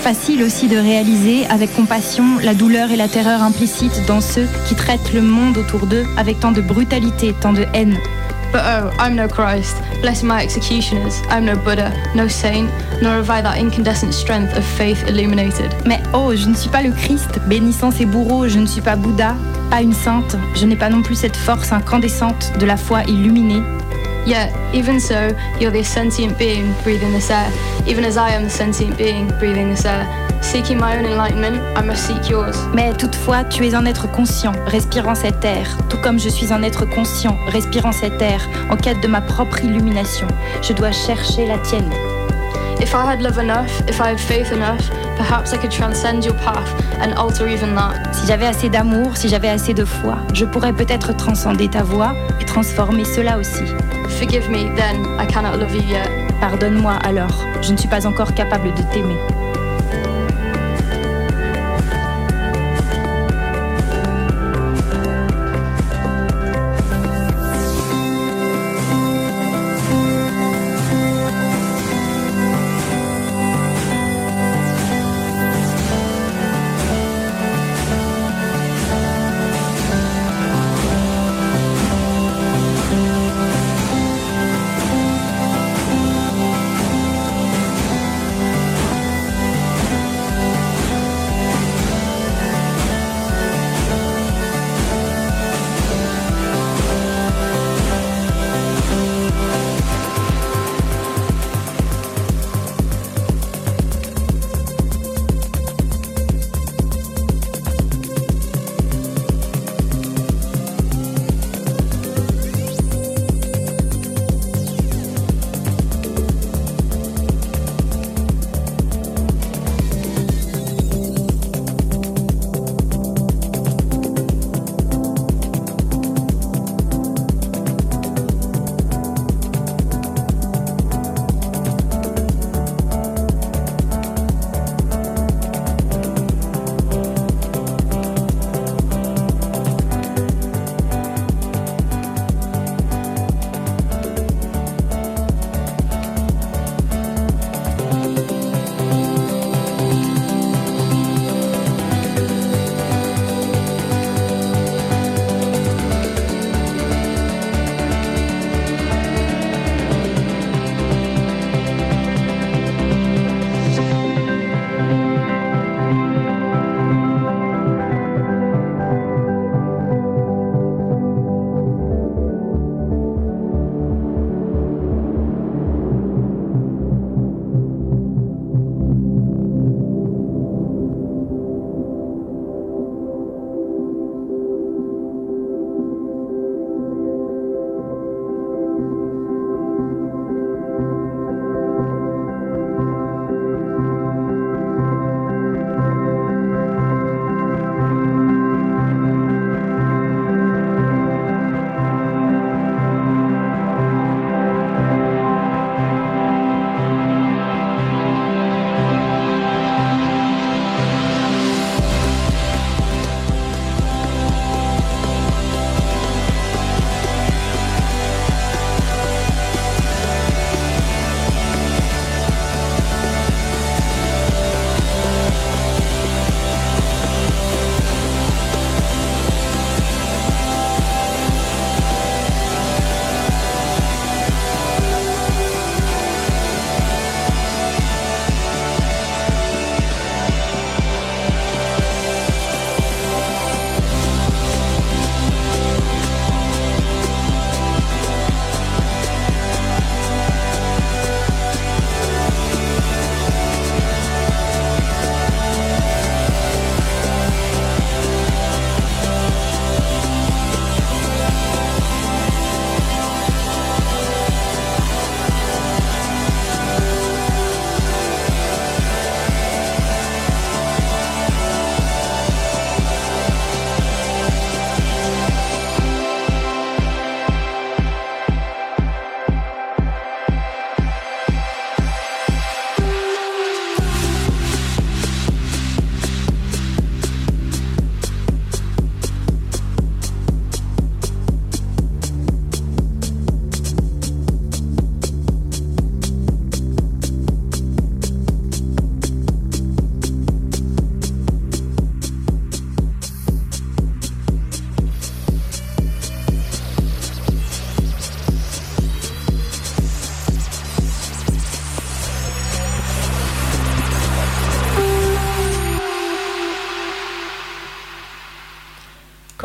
Facile 0.02 0.42
aussi 0.42 0.68
de 0.68 0.76
réaliser 0.76 1.46
avec 1.46 1.74
compassion 1.74 2.38
la 2.42 2.54
douleur 2.54 2.90
et 2.90 2.96
la 2.96 3.08
terreur 3.08 3.42
implicites 3.42 4.04
dans 4.06 4.20
ceux 4.20 4.46
qui 4.66 4.74
traitent 4.74 5.12
le 5.12 5.22
monde 5.22 5.58
autour 5.58 5.86
d'eux 5.86 6.04
avec 6.16 6.40
tant 6.40 6.52
de 6.52 6.60
brutalité, 6.60 7.34
tant 7.40 7.52
de 7.52 7.64
haine. 7.74 7.96
But 8.52 8.62
oh, 8.64 8.90
I'm 8.98 9.14
no 9.14 9.28
Christ. 9.28 9.76
Bless 10.02 10.22
my 10.22 10.42
executioners. 10.42 11.22
I'm 11.30 11.46
no 11.46 11.56
Buddha, 11.56 11.90
no 12.14 12.28
saint, 12.28 12.68
nor 13.00 13.14
have 13.14 13.30
I 13.30 13.40
that 13.40 13.58
incandescent 13.58 14.12
strength 14.12 14.56
of 14.56 14.64
faith 14.64 15.02
illuminated. 15.08 15.72
Mais 15.86 16.00
oh, 16.12 16.34
je 16.34 16.48
ne 16.48 16.54
suis 16.54 16.68
pas 16.68 16.82
le 16.82 16.90
Christ, 16.90 17.40
bénissant 17.48 17.90
ses 17.90 18.04
bourreaux, 18.04 18.48
je 18.48 18.58
ne 18.58 18.66
suis 18.66 18.82
pas 18.82 18.96
Bouddha, 18.96 19.34
pas 19.70 19.80
une 19.80 19.94
sainte, 19.94 20.36
je 20.54 20.66
n'ai 20.66 20.76
pas 20.76 20.90
non 20.90 21.02
plus 21.02 21.14
cette 21.14 21.36
force 21.36 21.72
incandescente 21.72 22.52
de 22.58 22.66
la 22.66 22.76
foi 22.76 23.04
illuminée. 23.04 23.62
Yet, 24.24 24.52
even 24.72 25.00
so, 25.00 25.30
you're 25.58 25.72
the 25.72 25.82
sentient 25.82 26.38
being 26.38 26.74
breathing 26.84 27.12
this 27.12 27.30
air, 27.30 27.50
even 27.86 28.04
as 28.04 28.16
I 28.16 28.30
am 28.30 28.44
the 28.44 28.50
sentient 28.50 28.96
being 28.96 29.28
breathing 29.38 29.70
this 29.70 29.84
air. 29.84 30.06
Seeking 30.40 30.78
my 30.78 30.96
own 30.96 31.06
enlightenment, 31.06 31.56
I 31.76 31.82
must 31.82 32.06
seek 32.06 32.28
yours. 32.28 32.56
Mais 32.74 32.92
toutefois, 32.92 33.44
tu 33.44 33.64
es 33.66 33.74
un 33.74 33.84
être 33.86 34.10
conscient, 34.10 34.52
respirant 34.66 35.14
cet 35.14 35.44
air, 35.44 35.76
tout 35.88 35.98
comme 35.98 36.18
je 36.18 36.28
suis 36.28 36.52
un 36.52 36.62
être 36.62 36.84
conscient, 36.84 37.36
respirant 37.48 37.92
cet 37.92 38.20
air, 38.22 38.48
en 38.70 38.76
quête 38.76 39.00
de 39.00 39.08
ma 39.08 39.20
propre 39.20 39.64
illumination. 39.64 40.26
Je 40.62 40.72
dois 40.72 40.92
chercher 40.92 41.46
la 41.46 41.58
tienne. 41.58 41.90
If 42.82 42.96
I 42.96 43.04
had 43.06 43.22
love 43.22 43.38
enough, 43.38 43.70
if 43.88 44.00
I 44.00 44.08
had 44.08 44.18
faith 44.18 44.50
enough, 44.50 44.90
perhaps 45.16 45.52
I 45.52 45.56
could 45.56 45.70
transcend 45.70 46.24
your 46.24 46.34
path 46.34 46.68
and 47.00 47.14
alter 47.16 47.46
even 47.46 47.76
that. 47.76 48.12
Si 48.12 48.26
j'avais 48.26 48.46
assez 48.46 48.68
d'amour, 48.68 49.16
si 49.16 49.28
j'avais 49.28 49.50
assez 49.50 49.72
de 49.72 49.84
foi, 49.84 50.16
je 50.34 50.44
pourrais 50.44 50.72
peut-être 50.72 51.16
transcender 51.16 51.68
ta 51.68 51.84
voix 51.84 52.12
et 52.40 52.44
transformer 52.44 53.04
cela 53.04 53.38
aussi. 53.38 53.62
Forgive 54.18 54.50
me, 54.50 54.74
then, 54.74 55.06
I 55.20 55.26
cannot 55.32 55.58
love 55.58 55.72
you 55.72 55.82
yet. 55.82 56.10
Pardonne-moi 56.40 56.94
alors, 57.04 57.44
je 57.62 57.70
ne 57.70 57.76
suis 57.76 57.88
pas 57.88 58.04
encore 58.04 58.34
capable 58.34 58.74
de 58.74 58.82
t'aimer. 58.92 59.41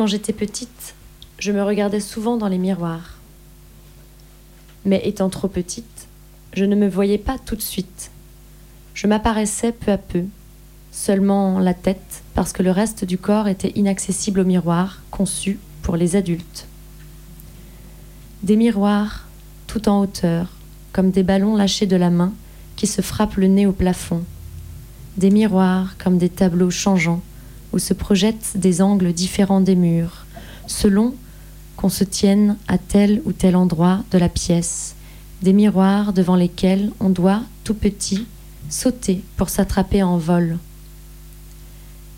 J'étais 0.08 0.32
petite, 0.32 0.94
je 1.38 1.52
me 1.52 1.62
regardais 1.62 2.00
souvent 2.00 2.36
dans 2.36 2.48
les 2.48 2.58
miroirs. 2.58 3.18
Mais 4.84 5.00
étant 5.04 5.28
trop 5.28 5.48
petite, 5.48 6.08
je 6.54 6.64
ne 6.64 6.74
me 6.74 6.88
voyais 6.88 7.18
pas 7.18 7.36
tout 7.38 7.54
de 7.54 7.62
suite. 7.62 8.10
Je 8.94 9.06
m'apparaissais 9.06 9.70
peu 9.70 9.92
à 9.92 9.98
peu, 9.98 10.24
seulement 10.90 11.60
la 11.60 11.74
tête, 11.74 12.22
parce 12.34 12.52
que 12.52 12.62
le 12.62 12.70
reste 12.70 13.04
du 13.04 13.18
corps 13.18 13.46
était 13.46 13.72
inaccessible 13.76 14.40
au 14.40 14.44
miroir, 14.44 15.02
conçu 15.10 15.58
pour 15.82 15.96
les 15.96 16.16
adultes. 16.16 16.66
Des 18.42 18.56
miroirs, 18.56 19.26
tout 19.66 19.88
en 19.88 20.00
hauteur, 20.00 20.48
comme 20.92 21.10
des 21.10 21.22
ballons 21.22 21.54
lâchés 21.54 21.86
de 21.86 21.96
la 21.96 22.10
main 22.10 22.32
qui 22.76 22.86
se 22.86 23.02
frappent 23.02 23.36
le 23.36 23.46
nez 23.46 23.66
au 23.66 23.72
plafond. 23.72 24.24
Des 25.16 25.30
miroirs 25.30 25.96
comme 25.98 26.18
des 26.18 26.28
tableaux 26.28 26.70
changeants 26.70 27.22
où 27.72 27.78
se 27.78 27.94
projettent 27.94 28.52
des 28.56 28.82
angles 28.82 29.12
différents 29.12 29.60
des 29.60 29.76
murs, 29.76 30.26
selon 30.66 31.14
qu'on 31.76 31.88
se 31.88 32.04
tienne 32.04 32.56
à 32.66 32.78
tel 32.78 33.22
ou 33.24 33.32
tel 33.32 33.56
endroit 33.56 34.02
de 34.10 34.18
la 34.18 34.28
pièce, 34.28 34.94
des 35.42 35.52
miroirs 35.52 36.12
devant 36.12 36.36
lesquels 36.36 36.90
on 37.00 37.10
doit, 37.10 37.42
tout 37.64 37.74
petit, 37.74 38.26
sauter 38.68 39.22
pour 39.36 39.48
s'attraper 39.48 40.02
en 40.02 40.18
vol. 40.18 40.58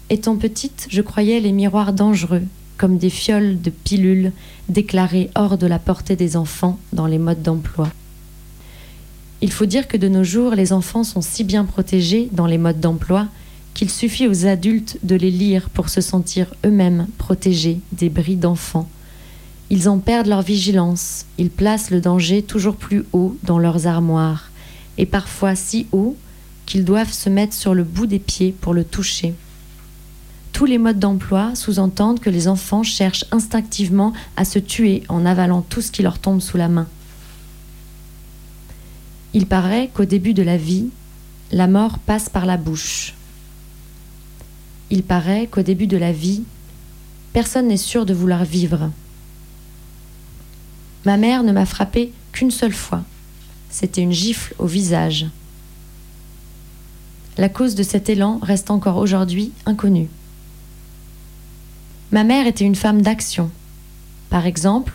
Étant 0.08 0.36
petite, 0.36 0.86
je 0.90 1.02
croyais 1.02 1.40
les 1.40 1.52
miroirs 1.52 1.92
dangereux, 1.92 2.42
comme 2.78 2.96
des 2.96 3.10
fioles 3.10 3.60
de 3.60 3.70
pilules 3.70 4.32
déclarées 4.68 5.30
hors 5.34 5.58
de 5.58 5.66
la 5.66 5.78
portée 5.78 6.16
des 6.16 6.36
enfants 6.36 6.78
dans 6.92 7.06
les 7.06 7.18
modes 7.18 7.42
d'emploi. 7.42 7.90
Il 9.42 9.52
faut 9.52 9.66
dire 9.66 9.88
que 9.88 9.96
de 9.96 10.08
nos 10.08 10.24
jours, 10.24 10.54
les 10.54 10.72
enfants 10.72 11.04
sont 11.04 11.20
si 11.20 11.44
bien 11.44 11.64
protégés 11.64 12.28
dans 12.32 12.46
les 12.46 12.58
modes 12.58 12.80
d'emploi 12.80 13.28
qu'il 13.74 13.90
suffit 13.90 14.28
aux 14.28 14.46
adultes 14.46 14.98
de 15.02 15.16
les 15.16 15.30
lire 15.30 15.70
pour 15.70 15.88
se 15.88 16.00
sentir 16.00 16.54
eux-mêmes 16.64 17.06
protégés 17.18 17.80
des 17.92 18.08
bris 18.08 18.36
d'enfants. 18.36 18.88
Ils 19.70 19.88
en 19.88 19.98
perdent 19.98 20.26
leur 20.26 20.42
vigilance, 20.42 21.26
ils 21.38 21.50
placent 21.50 21.90
le 21.90 22.00
danger 22.00 22.42
toujours 22.42 22.76
plus 22.76 23.04
haut 23.12 23.36
dans 23.44 23.58
leurs 23.58 23.86
armoires, 23.86 24.50
et 24.98 25.06
parfois 25.06 25.54
si 25.54 25.86
haut 25.92 26.16
qu'ils 26.66 26.84
doivent 26.84 27.12
se 27.12 27.28
mettre 27.28 27.54
sur 27.54 27.74
le 27.74 27.84
bout 27.84 28.06
des 28.06 28.18
pieds 28.18 28.54
pour 28.60 28.74
le 28.74 28.84
toucher. 28.84 29.34
Tous 30.52 30.66
les 30.66 30.78
modes 30.78 30.98
d'emploi 30.98 31.54
sous-entendent 31.54 32.20
que 32.20 32.30
les 32.30 32.48
enfants 32.48 32.82
cherchent 32.82 33.24
instinctivement 33.30 34.12
à 34.36 34.44
se 34.44 34.58
tuer 34.58 35.04
en 35.08 35.24
avalant 35.24 35.62
tout 35.62 35.80
ce 35.80 35.90
qui 35.90 36.02
leur 36.02 36.18
tombe 36.18 36.40
sous 36.40 36.56
la 36.56 36.68
main. 36.68 36.86
Il 39.32 39.46
paraît 39.46 39.90
qu'au 39.94 40.04
début 40.04 40.34
de 40.34 40.42
la 40.42 40.56
vie, 40.56 40.90
la 41.52 41.68
mort 41.68 41.98
passe 42.00 42.28
par 42.28 42.46
la 42.46 42.56
bouche. 42.56 43.14
Il 44.90 45.02
paraît 45.02 45.46
qu'au 45.46 45.62
début 45.62 45.86
de 45.86 45.96
la 45.96 46.12
vie, 46.12 46.42
personne 47.32 47.68
n'est 47.68 47.76
sûr 47.76 48.06
de 48.06 48.14
vouloir 48.14 48.44
vivre. 48.44 48.90
Ma 51.04 51.16
mère 51.16 51.44
ne 51.44 51.52
m'a 51.52 51.66
frappé 51.66 52.12
qu'une 52.32 52.50
seule 52.50 52.72
fois. 52.72 53.02
C'était 53.70 54.02
une 54.02 54.12
gifle 54.12 54.54
au 54.58 54.66
visage. 54.66 55.26
La 57.38 57.48
cause 57.48 57.74
de 57.74 57.82
cet 57.82 58.08
élan 58.08 58.38
reste 58.42 58.70
encore 58.70 58.96
aujourd'hui 58.96 59.52
inconnue. 59.64 60.08
Ma 62.10 62.24
mère 62.24 62.46
était 62.46 62.64
une 62.64 62.74
femme 62.74 63.02
d'action. 63.02 63.50
Par 64.28 64.44
exemple, 64.44 64.92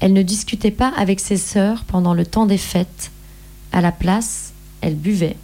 elle 0.00 0.14
ne 0.14 0.22
discutait 0.22 0.70
pas 0.70 0.92
avec 0.96 1.20
ses 1.20 1.36
sœurs 1.36 1.84
pendant 1.84 2.14
le 2.14 2.24
temps 2.24 2.46
des 2.46 2.58
fêtes. 2.58 3.10
À 3.70 3.82
la 3.82 3.92
place, 3.92 4.52
elle 4.80 4.96
buvait. 4.96 5.36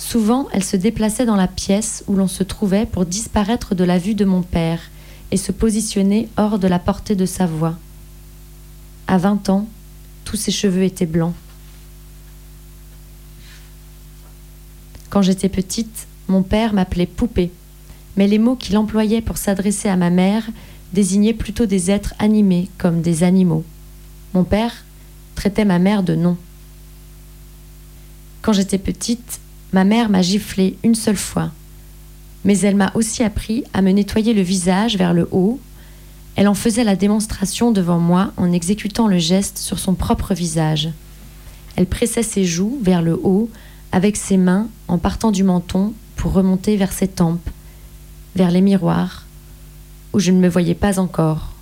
Souvent, 0.00 0.48
elle 0.52 0.64
se 0.64 0.78
déplaçait 0.78 1.26
dans 1.26 1.36
la 1.36 1.46
pièce 1.46 2.04
où 2.08 2.14
l'on 2.14 2.26
se 2.26 2.42
trouvait 2.42 2.86
pour 2.86 3.04
disparaître 3.04 3.74
de 3.74 3.84
la 3.84 3.98
vue 3.98 4.14
de 4.14 4.24
mon 4.24 4.40
père 4.40 4.80
et 5.30 5.36
se 5.36 5.52
positionner 5.52 6.26
hors 6.38 6.58
de 6.58 6.66
la 6.66 6.78
portée 6.78 7.14
de 7.14 7.26
sa 7.26 7.44
voix. 7.44 7.78
À 9.06 9.18
20 9.18 9.50
ans, 9.50 9.68
tous 10.24 10.36
ses 10.36 10.50
cheveux 10.52 10.84
étaient 10.84 11.04
blancs. 11.04 11.34
Quand 15.10 15.20
j'étais 15.20 15.50
petite, 15.50 16.06
mon 16.28 16.42
père 16.42 16.72
m'appelait 16.72 17.06
poupée, 17.06 17.52
mais 18.16 18.26
les 18.26 18.38
mots 18.38 18.56
qu'il 18.56 18.78
employait 18.78 19.20
pour 19.20 19.36
s'adresser 19.36 19.90
à 19.90 19.96
ma 19.96 20.08
mère 20.08 20.48
désignaient 20.94 21.34
plutôt 21.34 21.66
des 21.66 21.90
êtres 21.90 22.14
animés 22.18 22.70
comme 22.78 23.02
des 23.02 23.22
animaux. 23.22 23.64
Mon 24.32 24.44
père 24.44 24.86
traitait 25.34 25.66
ma 25.66 25.78
mère 25.78 26.02
de 26.02 26.14
nom. 26.14 26.38
Quand 28.40 28.54
j'étais 28.54 28.78
petite, 28.78 29.40
ma 29.72 29.84
mère 29.84 30.08
m'a 30.08 30.22
giflé 30.22 30.76
une 30.82 30.94
seule 30.94 31.16
fois, 31.16 31.50
mais 32.44 32.58
elle 32.60 32.76
m'a 32.76 32.92
aussi 32.94 33.22
appris 33.22 33.64
à 33.72 33.82
me 33.82 33.90
nettoyer 33.90 34.32
le 34.32 34.42
visage 34.42 34.96
vers 34.96 35.14
le 35.14 35.28
haut. 35.30 35.60
Elle 36.36 36.48
en 36.48 36.54
faisait 36.54 36.84
la 36.84 36.96
démonstration 36.96 37.70
devant 37.70 37.98
moi 37.98 38.32
en 38.36 38.52
exécutant 38.52 39.08
le 39.08 39.18
geste 39.18 39.58
sur 39.58 39.78
son 39.78 39.94
propre 39.94 40.34
visage. 40.34 40.90
Elle 41.76 41.86
pressait 41.86 42.22
ses 42.22 42.44
joues 42.44 42.78
vers 42.82 43.02
le 43.02 43.14
haut 43.22 43.50
avec 43.92 44.16
ses 44.16 44.36
mains 44.36 44.68
en 44.88 44.98
partant 44.98 45.30
du 45.30 45.42
menton 45.42 45.92
pour 46.16 46.32
remonter 46.32 46.76
vers 46.76 46.92
ses 46.92 47.08
tempes, 47.08 47.48
vers 48.36 48.50
les 48.50 48.60
miroirs, 48.60 49.26
où 50.12 50.18
je 50.18 50.30
ne 50.30 50.40
me 50.40 50.48
voyais 50.48 50.74
pas 50.74 50.98
encore. 50.98 51.54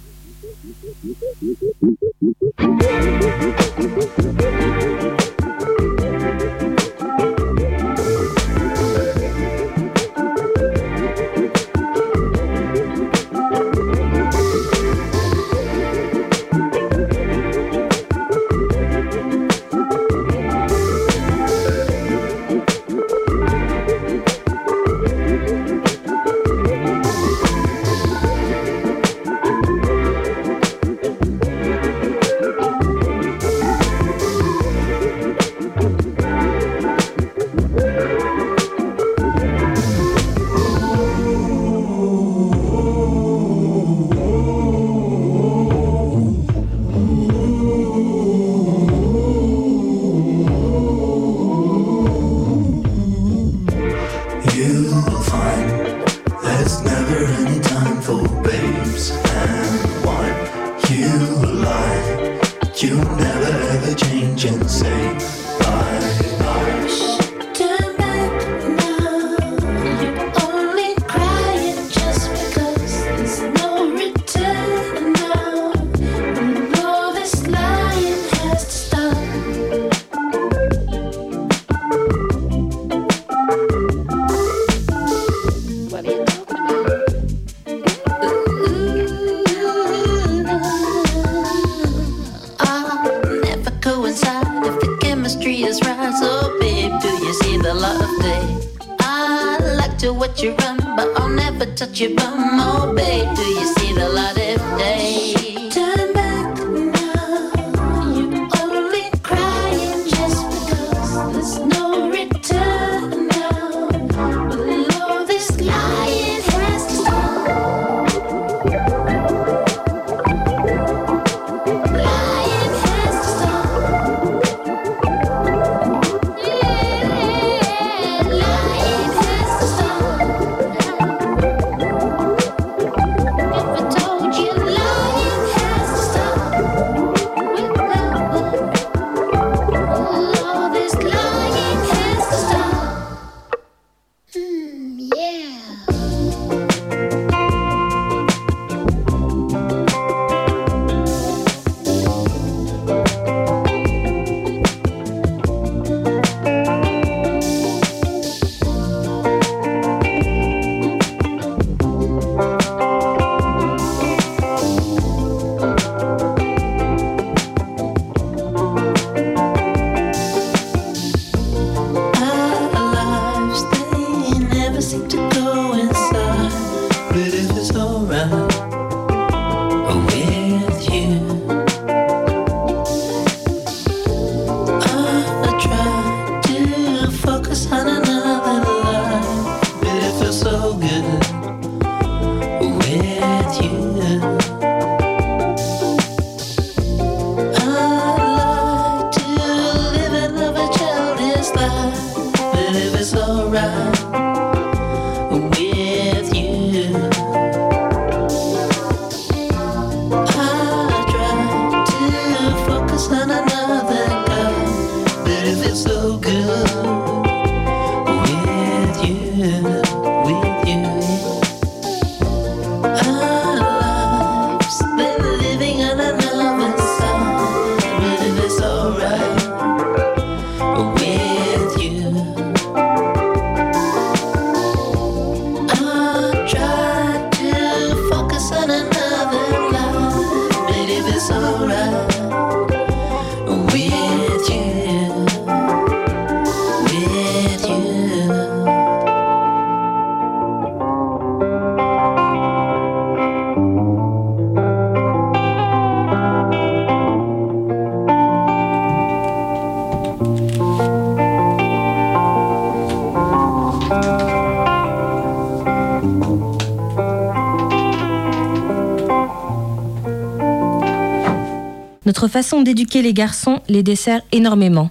Notre 272.09 272.27
façon 272.27 272.63
d'éduquer 272.63 273.03
les 273.03 273.13
garçons 273.13 273.61
les 273.69 273.83
dessert 273.83 274.23
énormément. 274.33 274.91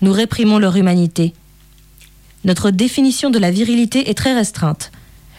Nous 0.00 0.12
réprimons 0.12 0.60
leur 0.60 0.76
humanité. 0.76 1.34
Notre 2.44 2.70
définition 2.70 3.30
de 3.30 3.38
la 3.40 3.50
virilité 3.50 4.08
est 4.08 4.14
très 4.14 4.32
restreinte. 4.32 4.92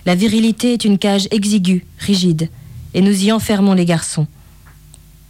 La 0.06 0.16
virilité 0.16 0.74
est 0.74 0.84
une 0.84 0.98
cage 0.98 1.30
exiguë, 1.32 1.86
rigide, 1.98 2.50
et 2.94 3.00
nous 3.00 3.24
y 3.24 3.32
enfermons 3.32 3.72
les 3.72 3.86
garçons. 3.86 4.28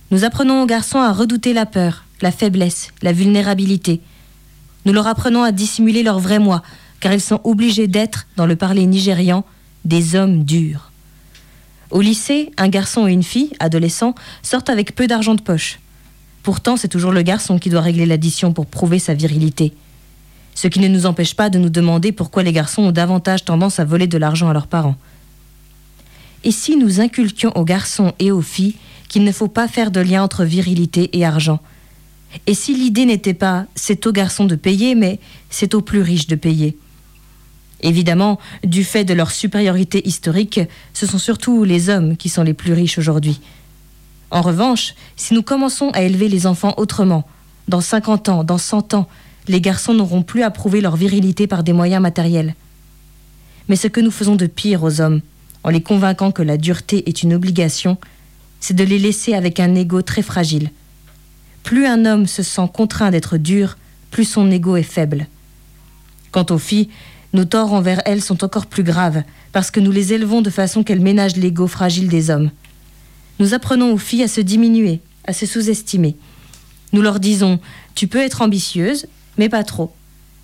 Nous 0.10 0.24
apprenons 0.24 0.64
aux 0.64 0.66
garçons 0.66 0.98
à 0.98 1.14
redouter 1.14 1.54
la 1.54 1.68
peur, 1.68 2.06
la 2.24 2.32
faiblesse, 2.32 2.88
la 3.04 3.14
vulnérabilité. 3.14 4.02
Nous 4.86 4.94
leur 4.94 5.06
apprenons 5.06 5.44
à 5.44 5.52
dissimuler 5.52 6.02
leur 6.02 6.18
vrai 6.18 6.40
moi, 6.40 6.64
car 7.02 7.14
ils 7.14 7.22
sont 7.22 7.40
obligés 7.44 7.88
d'être, 7.88 8.26
dans 8.36 8.48
le 8.48 8.56
parler 8.56 8.88
nigérian, 8.88 9.46
des 9.86 10.16
hommes 10.16 10.44
durs. 10.44 10.91
Au 11.92 12.00
lycée, 12.00 12.52
un 12.58 12.70
garçon 12.70 13.08
et 13.08 13.12
une 13.12 13.24
fille, 13.24 13.52
adolescents, 13.60 14.16
sortent 14.44 14.70
avec 14.70 14.96
peu 14.96 15.08
d'argent 15.08 15.36
de 15.36 15.42
poche. 15.42 15.80
Pourtant, 16.42 16.78
c'est 16.78 16.88
toujours 16.88 17.12
le 17.12 17.22
garçon 17.22 17.60
qui 17.60 17.70
doit 17.70 17.82
régler 17.82 18.06
l'addition 18.06 18.54
pour 18.54 18.66
prouver 18.66 18.98
sa 18.98 19.14
virilité. 19.14 19.74
Ce 20.56 20.68
qui 20.68 20.80
ne 20.80 20.88
nous 20.88 21.06
empêche 21.06 21.36
pas 21.36 21.50
de 21.50 21.60
nous 21.60 21.70
demander 21.70 22.12
pourquoi 22.12 22.44
les 22.44 22.54
garçons 22.54 22.84
ont 22.84 22.92
davantage 22.92 23.46
tendance 23.46 23.80
à 23.80 23.86
voler 23.86 24.08
de 24.08 24.18
l'argent 24.18 24.50
à 24.50 24.54
leurs 24.54 24.68
parents. 24.68 24.96
Et 26.44 26.52
si 26.52 26.78
nous 26.78 27.00
inculquions 27.02 27.52
aux 27.56 27.66
garçons 27.66 28.14
et 28.20 28.32
aux 28.32 28.42
filles 28.42 28.76
qu'il 29.10 29.24
ne 29.24 29.32
faut 29.32 29.48
pas 29.48 29.68
faire 29.68 29.92
de 29.92 30.00
lien 30.00 30.24
entre 30.24 30.46
virilité 30.46 31.16
et 31.18 31.26
argent? 31.26 31.60
Et 32.48 32.54
si 32.54 32.74
l'idée 32.74 33.06
n'était 33.06 33.34
pas 33.34 33.66
c'est 33.76 34.08
aux 34.08 34.14
garçons 34.14 34.46
de 34.46 34.56
payer, 34.56 34.96
mais 34.96 35.20
c'est 35.50 35.76
aux 35.76 35.82
plus 35.82 36.02
riches 36.02 36.28
de 36.28 36.36
payer? 36.36 36.78
Évidemment, 37.82 38.40
du 38.64 38.84
fait 38.84 39.04
de 39.04 39.14
leur 39.14 39.32
supériorité 39.32 40.08
historique, 40.08 40.60
ce 40.94 41.06
sont 41.06 41.18
surtout 41.18 41.64
les 41.64 41.90
hommes 41.90 42.16
qui 42.16 42.30
sont 42.30 42.44
les 42.44 42.54
plus 42.54 42.74
riches 42.74 42.98
aujourd'hui. 42.98 43.42
En 44.30 44.42
revanche, 44.42 44.94
si 45.16 45.34
nous 45.34 45.42
commençons 45.42 45.90
à 45.90 46.04
élever 46.04 46.30
les 46.30 46.48
enfants 46.48 46.74
autrement, 46.78 47.28
dans 47.68 47.82
50 47.82 48.30
ans, 48.30 48.44
dans 48.44 48.58
100 48.58 48.94
ans, 48.94 49.08
les 49.48 49.62
garçons 49.62 49.94
n'auront 49.94 50.24
plus 50.24 50.44
à 50.44 50.52
prouver 50.52 50.82
leur 50.82 50.96
virilité 50.96 51.48
par 51.48 51.64
des 51.64 51.74
moyens 51.74 52.02
matériels. 52.02 52.56
Mais 53.68 53.76
ce 53.76 53.88
que 53.88 54.00
nous 54.00 54.12
faisons 54.12 54.36
de 54.36 54.46
pire 54.46 54.84
aux 54.84 55.02
hommes, 55.02 55.22
en 55.64 55.70
les 55.70 55.82
convainquant 55.82 56.32
que 56.32 56.44
la 56.44 56.58
dureté 56.58 57.08
est 57.10 57.24
une 57.24 57.34
obligation, 57.34 57.98
c'est 58.60 58.76
de 58.76 58.84
les 58.84 59.00
laisser 59.00 59.34
avec 59.34 59.60
un 59.60 59.76
ego 59.76 60.02
très 60.02 60.22
fragile. 60.22 60.70
Plus 61.64 61.86
un 61.86 62.06
homme 62.06 62.28
se 62.28 62.44
sent 62.44 62.70
contraint 62.74 63.12
d'être 63.12 63.38
dur, 63.38 63.78
plus 64.12 64.26
son 64.26 64.50
ego 64.52 64.76
est 64.76 64.84
faible. 64.84 65.28
Quant 66.32 66.46
aux 66.50 66.58
filles, 66.58 66.90
nos 67.34 67.46
torts 67.46 67.74
envers 67.74 68.02
elles 68.06 68.22
sont 68.22 68.44
encore 68.44 68.66
plus 68.66 68.84
graves, 68.84 69.24
parce 69.52 69.72
que 69.72 69.80
nous 69.80 69.92
les 69.92 70.14
élevons 70.14 70.42
de 70.42 70.50
façon 70.50 70.84
qu'elles 70.84 71.02
ménagent 71.02 71.38
l'ego 71.38 71.68
fragile 71.68 72.10
des 72.10 72.30
hommes. 72.30 72.52
Nous 73.40 73.54
apprenons 73.54 73.94
aux 73.94 73.98
filles 73.98 74.24
à 74.24 74.28
se 74.28 74.42
diminuer, 74.42 75.00
à 75.26 75.34
se 75.34 75.46
sous-estimer. 75.46 76.16
Nous 76.94 77.02
leur 77.02 77.20
disons 77.20 77.60
Tu 77.96 78.08
peux 78.08 78.20
être 78.20 78.42
ambitieuse, 78.42 79.08
mais 79.38 79.50
pas 79.50 79.64
trop. 79.64 79.94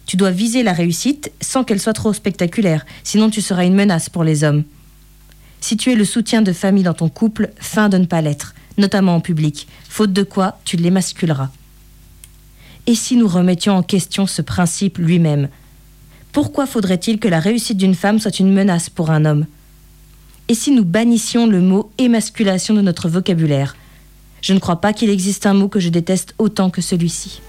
Tu 0.05 0.16
dois 0.16 0.32
viser 0.32 0.64
la 0.64 0.74
réussite 0.74 1.32
sans 1.41 1.64
qu'elle 1.64 1.82
soit 1.82 1.93
trop 1.93 2.14
spectaculaire, 2.14 2.86
sinon 3.03 3.30
tu 3.30 3.41
seras 3.41 3.66
une 3.66 3.76
menace 3.76 4.09
pour 4.09 4.24
les 4.24 4.43
hommes. 4.43 4.64
Si 5.59 5.76
tu 5.76 5.91
es 5.91 5.95
le 5.95 6.05
soutien 6.05 6.41
de 6.41 6.53
famille 6.53 6.84
dans 6.84 6.93
ton 6.93 7.09
couple, 7.09 7.49
fin 7.59 7.89
de 7.89 7.97
ne 7.97 8.05
pas 8.05 8.22
l'être, 8.22 8.55
notamment 8.78 9.16
en 9.16 9.20
public, 9.20 9.68
faute 9.89 10.14
de 10.14 10.24
quoi 10.24 10.59
tu 10.64 10.78
l'émasculeras. 10.78 11.49
Et 12.86 12.95
si 12.95 13.18
nous 13.18 13.28
remettions 13.28 13.76
en 13.76 13.84
question 13.84 14.28
ce 14.28 14.41
principe 14.41 14.97
lui-même? 14.97 15.49
Pourquoi 16.32 16.65
faudrait-il 16.65 17.19
que 17.19 17.28
la 17.28 17.39
réussite 17.39 17.78
d'une 17.78 17.95
femme 17.95 18.19
soit 18.19 18.39
une 18.39 18.53
menace 18.53 18.89
pour 18.89 19.09
un 19.09 19.25
homme? 19.25 19.45
Et 20.49 20.53
si 20.53 20.71
nous 20.71 20.86
bannissions 20.86 21.47
le 21.47 21.61
mot 21.61 21.91
émasculation 21.97 22.73
de 22.73 22.82
notre 22.82 23.09
vocabulaire? 23.09 23.75
Je 24.41 24.53
ne 24.53 24.59
crois 24.59 24.80
pas 24.80 24.93
qu'il 24.93 25.09
existe 25.09 25.45
un 25.45 25.53
mot 25.53 25.67
que 25.67 25.80
je 25.80 25.89
déteste 25.89 26.36
autant 26.38 26.69
que 26.69 26.82
celui-ci. 26.82 27.41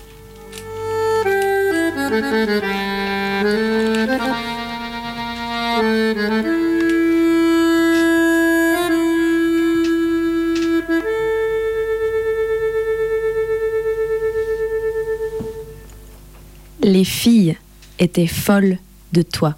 Les 16.83 17.05
filles 17.05 17.57
étaient 17.99 18.27
folles 18.27 18.79
de 19.13 19.23
toi. 19.23 19.57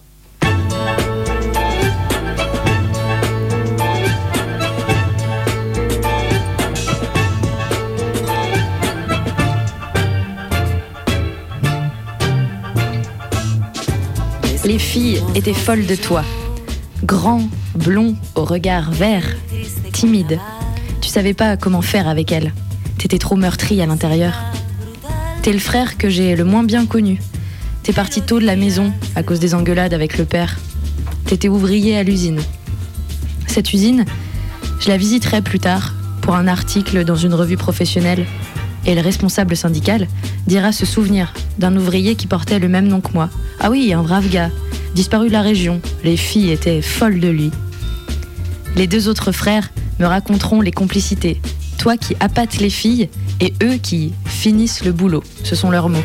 Les 14.64 14.78
filles 14.78 15.20
étaient 15.34 15.54
folles 15.54 15.86
de 15.86 15.96
toi. 15.96 16.22
Grand, 17.02 17.42
blond, 17.74 18.14
au 18.34 18.44
regard 18.44 18.90
vert, 18.92 19.24
timide. 19.92 20.38
Tu 21.00 21.08
savais 21.08 21.34
pas 21.34 21.56
comment 21.56 21.82
faire 21.82 22.06
avec 22.06 22.30
elle. 22.30 22.52
T'étais 22.98 23.18
trop 23.18 23.36
meurtri 23.36 23.80
à 23.80 23.86
l'intérieur. 23.86 24.34
T'es 25.42 25.52
le 25.52 25.58
frère 25.58 25.96
que 25.96 26.08
j'ai 26.08 26.36
le 26.36 26.44
moins 26.44 26.62
bien 26.62 26.86
connu. 26.86 27.18
T'es 27.82 27.92
parti 27.92 28.20
tôt 28.20 28.38
de 28.38 28.44
la 28.44 28.56
maison 28.56 28.92
à 29.16 29.22
cause 29.22 29.40
des 29.40 29.54
engueulades 29.54 29.94
avec 29.94 30.18
le 30.18 30.24
père. 30.24 30.58
T'étais 31.24 31.48
ouvrier 31.48 31.96
à 31.96 32.02
l'usine. 32.02 32.40
Cette 33.46 33.72
usine, 33.72 34.04
je 34.80 34.88
la 34.88 34.96
visiterai 34.96 35.42
plus 35.42 35.60
tard 35.60 35.94
pour 36.20 36.34
un 36.34 36.46
article 36.46 37.04
dans 37.04 37.16
une 37.16 37.34
revue 37.34 37.56
professionnelle. 37.56 38.26
Et 38.86 38.94
le 38.94 39.00
responsable 39.00 39.56
syndical 39.56 40.08
dira 40.46 40.72
se 40.72 40.86
souvenir 40.86 41.32
d'un 41.58 41.76
ouvrier 41.76 42.14
qui 42.14 42.26
portait 42.26 42.58
le 42.58 42.68
même 42.68 42.86
nom 42.86 43.00
que 43.00 43.12
moi. 43.12 43.30
Ah 43.60 43.70
oui, 43.70 43.92
un 43.92 44.02
brave 44.02 44.28
gars, 44.28 44.50
disparu 44.94 45.28
de 45.28 45.32
la 45.32 45.42
région. 45.42 45.80
Les 46.04 46.16
filles 46.16 46.50
étaient 46.50 46.82
folles 46.82 47.20
de 47.20 47.28
lui. 47.28 47.50
Les 48.76 48.86
deux 48.86 49.08
autres 49.08 49.32
frères 49.32 49.70
me 49.98 50.06
raconteront 50.06 50.60
les 50.60 50.72
complicités. 50.72 51.40
Toi 51.78 51.96
qui 51.96 52.14
appâtes 52.20 52.58
les 52.58 52.70
filles 52.70 53.08
et 53.40 53.54
eux 53.62 53.76
qui 53.76 54.12
finissent 54.26 54.84
le 54.84 54.92
boulot. 54.92 55.22
Ce 55.44 55.54
sont 55.54 55.70
leurs 55.70 55.88
mots. 55.88 56.04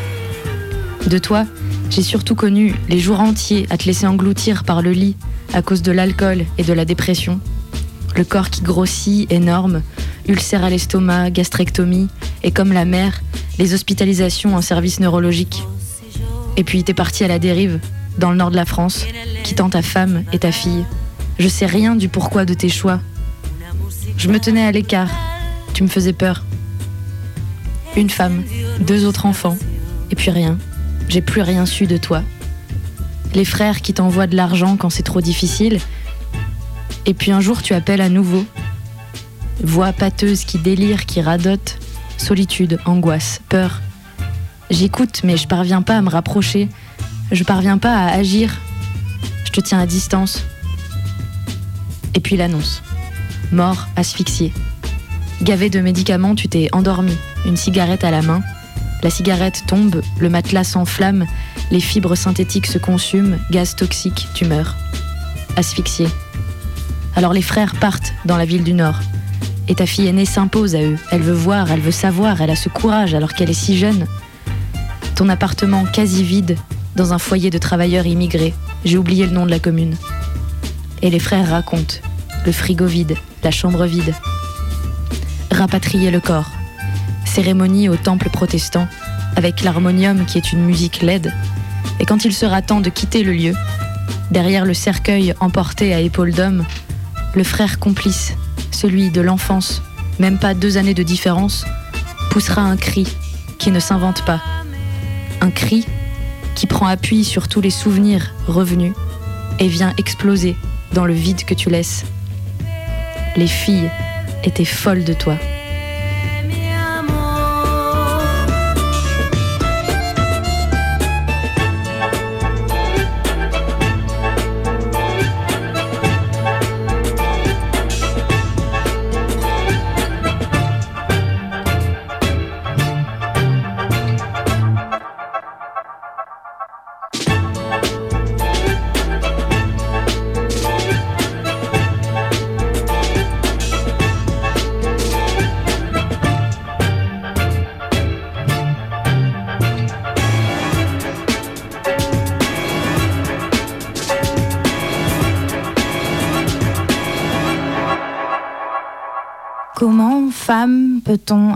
De 1.07 1.17
toi, 1.17 1.45
j'ai 1.89 2.01
surtout 2.01 2.35
connu 2.35 2.75
les 2.89 2.99
jours 2.99 3.19
entiers 3.19 3.67
à 3.69 3.77
te 3.77 3.85
laisser 3.85 4.07
engloutir 4.07 4.63
par 4.63 4.81
le 4.81 4.91
lit 4.91 5.15
à 5.53 5.61
cause 5.61 5.81
de 5.81 5.91
l'alcool 5.91 6.45
et 6.57 6.63
de 6.63 6.73
la 6.73 6.85
dépression. 6.85 7.39
Le 8.15 8.23
corps 8.23 8.49
qui 8.49 8.61
grossit, 8.61 9.31
énorme, 9.31 9.81
ulcère 10.27 10.63
à 10.63 10.69
l'estomac, 10.69 11.31
gastrectomie, 11.31 12.07
et 12.43 12.51
comme 12.51 12.73
la 12.73 12.85
mère, 12.85 13.21
les 13.59 13.73
hospitalisations 13.73 14.55
en 14.55 14.61
service 14.61 14.99
neurologique. 14.99 15.63
Et 16.57 16.63
puis 16.63 16.83
t'es 16.83 16.93
parti 16.93 17.23
à 17.23 17.27
la 17.27 17.39
dérive, 17.39 17.79
dans 18.17 18.31
le 18.31 18.37
nord 18.37 18.51
de 18.51 18.55
la 18.55 18.65
France, 18.65 19.05
quittant 19.43 19.69
ta 19.69 19.81
femme 19.81 20.23
et 20.31 20.39
ta 20.39 20.51
fille. 20.51 20.85
Je 21.39 21.47
sais 21.47 21.65
rien 21.65 21.95
du 21.95 22.07
pourquoi 22.07 22.45
de 22.45 22.53
tes 22.53 22.69
choix. 22.69 23.01
Je 24.17 24.29
me 24.29 24.39
tenais 24.39 24.65
à 24.65 24.71
l'écart, 24.71 25.09
tu 25.73 25.83
me 25.83 25.89
faisais 25.89 26.13
peur. 26.13 26.45
Une 27.97 28.09
femme, 28.09 28.43
deux 28.79 29.05
autres 29.05 29.25
enfants, 29.25 29.57
et 30.11 30.15
puis 30.15 30.31
rien. 30.31 30.57
J'ai 31.09 31.21
plus 31.21 31.41
rien 31.41 31.65
su 31.65 31.87
de 31.87 31.97
toi. 31.97 32.23
Les 33.33 33.45
frères 33.45 33.81
qui 33.81 33.93
t'envoient 33.93 34.27
de 34.27 34.35
l'argent 34.35 34.77
quand 34.77 34.89
c'est 34.89 35.03
trop 35.03 35.21
difficile. 35.21 35.79
Et 37.05 37.13
puis 37.13 37.31
un 37.31 37.41
jour 37.41 37.61
tu 37.61 37.73
appelles 37.73 38.01
à 38.01 38.09
nouveau. 38.09 38.45
Voix 39.63 39.93
pâteuse 39.93 40.45
qui 40.45 40.57
délire, 40.57 41.05
qui 41.05 41.21
radote. 41.21 41.77
Solitude, 42.17 42.79
angoisse, 42.85 43.41
peur. 43.49 43.81
J'écoute 44.69 45.21
mais 45.23 45.37
je 45.37 45.47
parviens 45.47 45.81
pas 45.81 45.97
à 45.97 46.01
me 46.01 46.09
rapprocher. 46.09 46.69
Je 47.31 47.43
parviens 47.43 47.77
pas 47.77 47.95
à 47.95 48.11
agir. 48.11 48.59
Je 49.45 49.51
te 49.51 49.61
tiens 49.61 49.79
à 49.79 49.85
distance. 49.85 50.43
Et 52.13 52.19
puis 52.19 52.37
l'annonce. 52.37 52.81
Mort, 53.51 53.87
asphyxié. 53.95 54.53
Gavé 55.41 55.69
de 55.69 55.81
médicaments, 55.81 56.33
tu 56.33 56.47
t'es 56.47 56.69
endormi, 56.71 57.15
une 57.45 57.57
cigarette 57.57 58.03
à 58.03 58.11
la 58.11 58.21
main. 58.21 58.41
La 59.05 59.11
cigarette 59.11 59.65
tombe, 59.67 60.01
le 60.17 60.29
matelas 60.29 60.63
s'enflamme, 60.63 61.27
les 61.69 61.79
fibres 61.79 62.15
synthétiques 62.15 62.65
se 62.65 62.79
consument, 62.79 63.37
gaz 63.51 63.75
toxique, 63.75 64.27
tu 64.33 64.45
meurs. 64.45 64.75
Asphyxié. 65.57 66.07
Alors 67.15 67.31
les 67.31 67.43
frères 67.43 67.75
partent 67.75 68.15
dans 68.25 68.35
la 68.35 68.45
ville 68.45 68.63
du 68.63 68.73
Nord. 68.73 68.99
Et 69.67 69.75
ta 69.75 69.85
fille 69.85 70.07
aînée 70.07 70.25
s'impose 70.25 70.73
à 70.73 70.81
eux. 70.81 70.97
Elle 71.11 71.21
veut 71.21 71.33
voir, 71.33 71.71
elle 71.71 71.81
veut 71.81 71.91
savoir, 71.91 72.41
elle 72.41 72.49
a 72.49 72.55
ce 72.55 72.67
courage 72.67 73.13
alors 73.13 73.35
qu'elle 73.35 73.51
est 73.51 73.53
si 73.53 73.77
jeune. 73.77 74.07
Ton 75.13 75.29
appartement 75.29 75.85
quasi 75.85 76.23
vide, 76.23 76.57
dans 76.95 77.13
un 77.13 77.19
foyer 77.19 77.51
de 77.51 77.59
travailleurs 77.59 78.07
immigrés. 78.07 78.55
J'ai 78.85 78.97
oublié 78.97 79.27
le 79.27 79.33
nom 79.33 79.45
de 79.45 79.51
la 79.51 79.59
commune. 79.59 79.95
Et 81.03 81.11
les 81.11 81.19
frères 81.19 81.51
racontent. 81.51 81.97
Le 82.43 82.51
frigo 82.51 82.87
vide, 82.87 83.15
la 83.43 83.51
chambre 83.51 83.85
vide. 83.85 84.15
Rapatrier 85.51 86.09
le 86.09 86.21
corps. 86.21 86.49
Cérémonie 87.35 87.89
au 87.89 87.97
temple 87.97 88.29
protestant, 88.29 88.87
avec 89.35 89.61
l'harmonium 89.61 90.25
qui 90.25 90.37
est 90.37 90.53
une 90.53 90.63
musique 90.63 91.01
laide. 91.01 91.33
Et 91.99 92.05
quand 92.05 92.23
il 92.23 92.33
sera 92.33 92.61
temps 92.61 92.79
de 92.79 92.89
quitter 92.89 93.23
le 93.23 93.33
lieu, 93.33 93.53
derrière 94.31 94.63
le 94.63 94.73
cercueil 94.73 95.33
emporté 95.41 95.93
à 95.93 95.99
épaules 95.99 96.31
d'homme, 96.31 96.63
le 97.35 97.43
frère 97.43 97.77
complice, 97.77 98.31
celui 98.71 99.09
de 99.09 99.19
l'enfance, 99.19 99.81
même 100.17 100.39
pas 100.39 100.53
deux 100.53 100.77
années 100.77 100.93
de 100.93 101.03
différence, 101.03 101.65
poussera 102.31 102.61
un 102.61 102.77
cri 102.77 103.05
qui 103.59 103.69
ne 103.69 103.81
s'invente 103.81 104.23
pas. 104.23 104.41
Un 105.41 105.51
cri 105.51 105.85
qui 106.55 106.67
prend 106.67 106.87
appui 106.87 107.25
sur 107.25 107.49
tous 107.49 107.59
les 107.59 107.69
souvenirs 107.69 108.33
revenus 108.47 108.93
et 109.59 109.67
vient 109.67 109.93
exploser 109.97 110.55
dans 110.93 111.03
le 111.03 111.13
vide 111.13 111.43
que 111.43 111.53
tu 111.53 111.69
laisses. 111.69 112.05
Les 113.35 113.47
filles 113.47 113.91
étaient 114.45 114.63
folles 114.63 115.03
de 115.03 115.13
toi. 115.13 115.35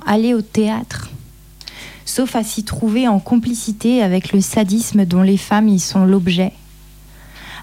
Aller 0.05 0.33
au 0.33 0.41
théâtre 0.41 1.09
Sauf 2.05 2.35
à 2.35 2.43
s'y 2.43 2.63
trouver 2.63 3.07
en 3.07 3.19
complicité 3.19 4.01
avec 4.01 4.33
le 4.33 4.41
sadisme 4.41 5.05
dont 5.05 5.21
les 5.21 5.37
femmes 5.37 5.67
y 5.67 5.79
sont 5.79 6.05
l'objet. 6.05 6.53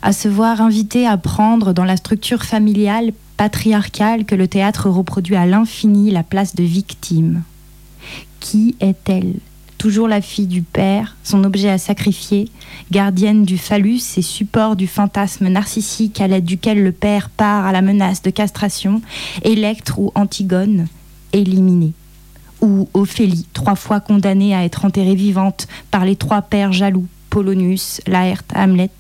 À 0.02 0.12
se 0.12 0.28
voir 0.28 0.60
invitée 0.60 1.04
à 1.04 1.16
prendre 1.16 1.72
dans 1.72 1.84
la 1.84 1.96
structure 1.96 2.44
familiale, 2.44 3.12
patriarcale 3.36 4.24
que 4.24 4.36
le 4.36 4.46
théâtre 4.46 4.88
reproduit 4.88 5.34
à 5.34 5.46
l'infini 5.46 6.12
la 6.12 6.22
place 6.22 6.54
de 6.54 6.62
victime. 6.62 7.42
Qui 8.38 8.76
est-elle? 8.78 9.34
Toujours 9.78 10.06
la 10.06 10.20
fille 10.20 10.46
du 10.46 10.62
père, 10.62 11.16
son 11.24 11.42
objet 11.42 11.68
à 11.68 11.78
sacrifier, 11.78 12.48
gardienne 12.92 13.44
du 13.44 13.58
phallus 13.58 14.16
et 14.16 14.22
support 14.22 14.76
du 14.76 14.86
fantasme 14.86 15.48
narcissique 15.48 16.20
à 16.20 16.28
l'aide 16.28 16.44
duquel 16.44 16.82
le 16.82 16.92
père 16.92 17.30
part 17.30 17.66
à 17.66 17.72
la 17.72 17.82
menace 17.82 18.22
de 18.22 18.30
castration, 18.30 19.02
Électre 19.42 19.98
ou 19.98 20.12
Antigone, 20.14 20.86
éliminée. 21.36 21.92
Ou 22.60 22.88
Ophélie, 22.94 23.46
trois 23.52 23.74
fois 23.74 24.00
condamnée 24.00 24.54
à 24.54 24.64
être 24.64 24.84
enterrée 24.84 25.14
vivante 25.14 25.68
par 25.90 26.04
les 26.04 26.16
trois 26.16 26.42
pères 26.42 26.72
jaloux, 26.72 27.06
Polonius, 27.30 28.00
Laerte, 28.06 28.50
Hamlet, 28.54 28.90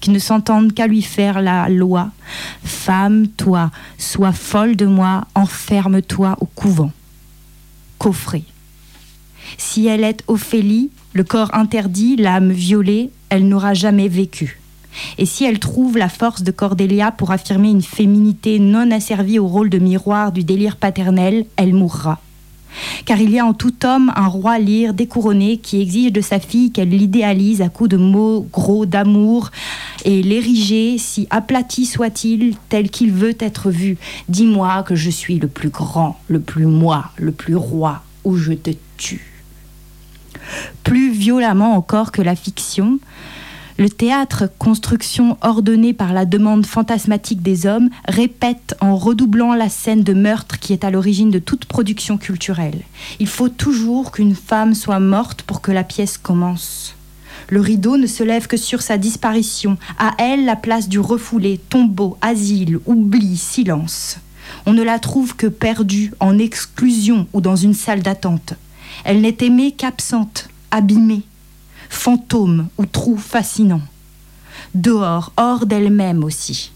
qui 0.00 0.10
ne 0.10 0.18
s'entendent 0.18 0.72
qu'à 0.72 0.86
lui 0.86 1.02
faire 1.02 1.42
la 1.42 1.68
loi. 1.68 2.10
Femme, 2.62 3.26
toi, 3.28 3.70
sois 3.98 4.32
folle 4.32 4.76
de 4.76 4.86
moi, 4.86 5.26
enferme-toi 5.34 6.36
au 6.40 6.46
couvent. 6.46 6.92
Coffret. 7.98 8.44
Si 9.58 9.86
elle 9.86 10.04
est 10.04 10.22
Ophélie, 10.28 10.90
le 11.12 11.24
corps 11.24 11.52
interdit, 11.52 12.14
l'âme 12.16 12.52
violée, 12.52 13.10
elle 13.28 13.48
n'aura 13.48 13.74
jamais 13.74 14.08
vécu. 14.08 14.59
Et 15.18 15.26
si 15.26 15.44
elle 15.44 15.58
trouve 15.58 15.96
la 15.96 16.08
force 16.08 16.42
de 16.42 16.50
Cordélia 16.50 17.12
pour 17.12 17.30
affirmer 17.30 17.70
une 17.70 17.82
féminité 17.82 18.58
non 18.58 18.90
asservie 18.90 19.38
au 19.38 19.46
rôle 19.46 19.70
de 19.70 19.78
miroir 19.78 20.32
du 20.32 20.44
délire 20.44 20.76
paternel, 20.76 21.46
elle 21.56 21.74
mourra. 21.74 22.20
Car 23.04 23.20
il 23.20 23.30
y 23.30 23.38
a 23.38 23.44
en 23.44 23.52
tout 23.52 23.84
homme 23.84 24.12
un 24.14 24.28
roi 24.28 24.58
lyre 24.58 24.94
découronné 24.94 25.56
qui 25.58 25.80
exige 25.80 26.12
de 26.12 26.20
sa 26.20 26.38
fille 26.38 26.70
qu'elle 26.70 26.90
l'idéalise 26.90 27.62
à 27.62 27.68
coups 27.68 27.90
de 27.90 27.96
mots 27.96 28.46
gros 28.52 28.86
d'amour 28.86 29.50
et 30.04 30.22
l'ériger, 30.22 30.96
si 30.96 31.26
aplati 31.30 31.84
soit-il, 31.84 32.54
tel 32.68 32.90
qu'il 32.90 33.12
veut 33.12 33.36
être 33.40 33.70
vu. 33.70 33.98
Dis-moi 34.28 34.84
que 34.84 34.94
je 34.94 35.10
suis 35.10 35.38
le 35.38 35.48
plus 35.48 35.70
grand, 35.70 36.20
le 36.28 36.40
plus 36.40 36.66
moi, 36.66 37.10
le 37.16 37.32
plus 37.32 37.56
roi, 37.56 38.02
ou 38.24 38.36
je 38.36 38.52
te 38.52 38.70
tue 38.96 39.30
plus 40.84 41.12
violemment 41.12 41.76
encore 41.76 42.12
que 42.12 42.22
la 42.22 42.34
fiction. 42.34 42.98
Le 43.80 43.88
théâtre, 43.88 44.44
construction 44.58 45.38
ordonnée 45.40 45.94
par 45.94 46.12
la 46.12 46.26
demande 46.26 46.66
fantasmatique 46.66 47.40
des 47.40 47.64
hommes, 47.64 47.88
répète 48.06 48.76
en 48.82 48.94
redoublant 48.94 49.54
la 49.54 49.70
scène 49.70 50.02
de 50.02 50.12
meurtre 50.12 50.58
qui 50.58 50.74
est 50.74 50.84
à 50.84 50.90
l'origine 50.90 51.30
de 51.30 51.38
toute 51.38 51.64
production 51.64 52.18
culturelle. 52.18 52.82
Il 53.20 53.26
faut 53.26 53.48
toujours 53.48 54.12
qu'une 54.12 54.34
femme 54.34 54.74
soit 54.74 55.00
morte 55.00 55.40
pour 55.40 55.62
que 55.62 55.72
la 55.72 55.82
pièce 55.82 56.18
commence. 56.18 56.94
Le 57.48 57.62
rideau 57.62 57.96
ne 57.96 58.06
se 58.06 58.22
lève 58.22 58.48
que 58.48 58.58
sur 58.58 58.82
sa 58.82 58.98
disparition. 58.98 59.78
À 59.98 60.14
elle 60.18 60.44
la 60.44 60.56
place 60.56 60.90
du 60.90 60.98
refoulé, 60.98 61.58
tombeau, 61.70 62.18
asile, 62.20 62.80
oubli, 62.84 63.38
silence. 63.38 64.18
On 64.66 64.74
ne 64.74 64.82
la 64.82 64.98
trouve 64.98 65.36
que 65.36 65.46
perdue, 65.46 66.12
en 66.20 66.36
exclusion 66.36 67.26
ou 67.32 67.40
dans 67.40 67.56
une 67.56 67.72
salle 67.72 68.02
d'attente. 68.02 68.52
Elle 69.04 69.22
n'est 69.22 69.38
aimée 69.40 69.72
qu'absente, 69.72 70.50
abîmée, 70.70 71.22
fantôme 71.90 72.68
ou 72.78 72.86
trou 72.86 73.18
fascinant. 73.18 73.82
Dehors, 74.74 75.32
hors 75.36 75.66
d'elle-même 75.66 76.24
aussi. 76.24 76.72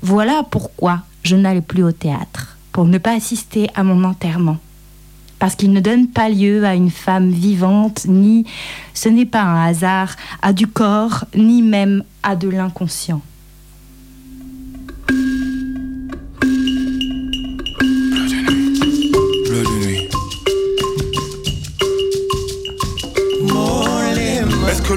Voilà 0.00 0.42
pourquoi 0.50 1.02
je 1.22 1.36
n'allais 1.36 1.60
plus 1.60 1.82
au 1.82 1.92
théâtre, 1.92 2.56
pour 2.72 2.86
ne 2.86 2.98
pas 2.98 3.12
assister 3.12 3.68
à 3.74 3.82
mon 3.82 4.04
enterrement. 4.04 4.58
Parce 5.38 5.54
qu'il 5.54 5.72
ne 5.72 5.80
donne 5.80 6.08
pas 6.08 6.30
lieu 6.30 6.64
à 6.64 6.74
une 6.74 6.90
femme 6.90 7.30
vivante, 7.30 8.06
ni, 8.06 8.46
ce 8.94 9.10
n'est 9.10 9.26
pas 9.26 9.42
un 9.42 9.66
hasard, 9.66 10.16
à 10.40 10.54
du 10.54 10.66
corps, 10.66 11.26
ni 11.34 11.60
même 11.60 12.04
à 12.22 12.36
de 12.36 12.48
l'inconscient. 12.48 13.20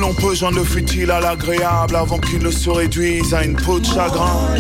L'on 0.10 0.16
peut 0.16 0.34
joindre 0.34 0.58
le 0.58 0.64
futile 0.64 1.12
à 1.12 1.20
l'agréable 1.20 1.96
avant 1.96 2.18
qu'il 2.18 2.40
ne 2.40 2.50
se 2.50 2.68
réduise 2.68 3.32
à 3.32 3.44
une 3.44 3.56
peau 3.56 3.80
de 3.80 3.86
chagrin. 3.86 4.56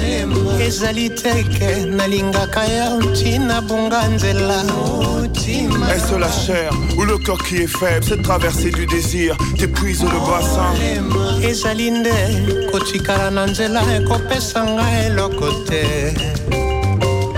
Est-ce 5.92 6.16
la 6.20 6.32
chair 6.32 6.72
ou 6.96 7.04
le 7.04 7.18
corps 7.18 7.44
qui 7.44 7.64
est 7.64 7.68
faible? 7.68 8.06
Cette 8.06 8.22
traversée 8.22 8.70
du 8.70 8.86
désir 8.86 9.36
t'épuise 9.58 10.04
le 10.04 10.20
bassin. 10.20 10.72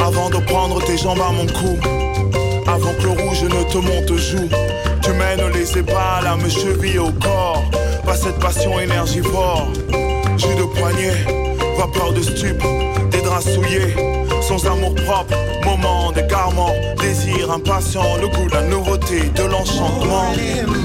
Avant 0.05 0.30
de 0.30 0.38
prendre 0.47 0.84
tes 0.84 0.97
jambes 0.97 1.22
à 1.22 1.32
mon 1.32 1.47
cou 1.47 1.80
Avant 2.68 2.93
que 2.93 3.03
le 3.03 3.09
rouge 3.12 3.43
ne 3.43 3.72
te 3.72 3.78
monte 3.78 4.12
aux 4.12 4.18
joues 4.18 4.49
Tu 5.01 5.12
mènes 5.12 5.49
les 5.53 5.78
épaules 5.78 6.28
à 6.28 6.36
me 6.36 6.49
cheville 6.49 6.99
au 6.99 7.12
corps 7.12 7.64
Pas 8.12 8.18
cette 8.18 8.39
passion 8.39 8.78
énergivore. 8.78 9.72
Jus 10.36 10.55
de 10.57 10.64
poignet, 10.78 11.14
vapeur 11.78 12.12
de 12.12 12.22
stupe 12.22 12.62
Des 13.09 13.22
draps 13.22 13.53
souillés, 13.53 13.95
sans 14.52 14.72
amour 14.72 14.93
propre 14.95 15.36
Moment 15.64 16.12
d'égarement, 16.12 16.74
désir 16.99 17.52
impatient 17.52 18.18
Le 18.20 18.28
goût 18.28 18.49
de 18.49 18.54
la 18.54 18.64
nouveauté, 18.64 19.30
de 19.36 19.43
l'enchantement. 19.43 20.34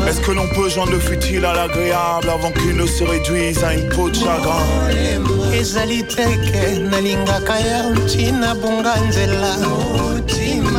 Est-ce 0.08 0.20
que 0.20 0.30
l'on 0.32 0.46
peut 0.54 0.68
joindre 0.68 0.92
le 0.92 1.00
futile 1.00 1.44
à 1.44 1.54
l'agréable 1.54 2.28
Avant 2.28 2.52
qu'il 2.52 2.76
ne 2.76 2.86
se 2.86 3.02
réduise 3.02 3.64
à 3.64 3.74
une 3.74 3.88
peau 3.88 4.08
de 4.08 4.14
chagrin? 4.14 4.62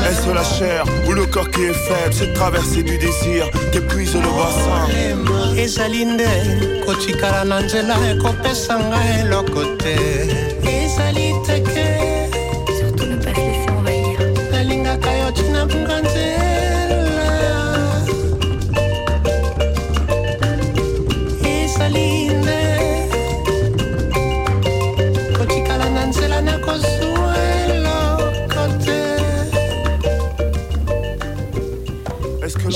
Est-ce 0.10 0.34
la 0.34 0.44
chair 0.44 0.86
ou 1.10 1.12
le 1.12 1.26
corps 1.26 1.50
qui 1.52 1.64
est 1.64 1.74
faible 1.74 2.14
Cette 2.14 2.34
traversée 2.34 2.84
du 2.84 2.98
désir 2.98 3.50
t'épuise 3.74 4.14
le 4.14 4.22
bassin? 4.22 4.88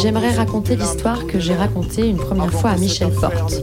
J'aimerais 0.02 0.32
raconter 0.32 0.76
l'histoire 0.76 1.28
que 1.28 1.40
j'ai 1.40 1.54
racontée 1.54 2.08
une 2.10 2.18
première 2.18 2.52
fois 2.52 2.72
à 2.72 2.78
Michel 2.78 3.12
Porte. 3.14 3.62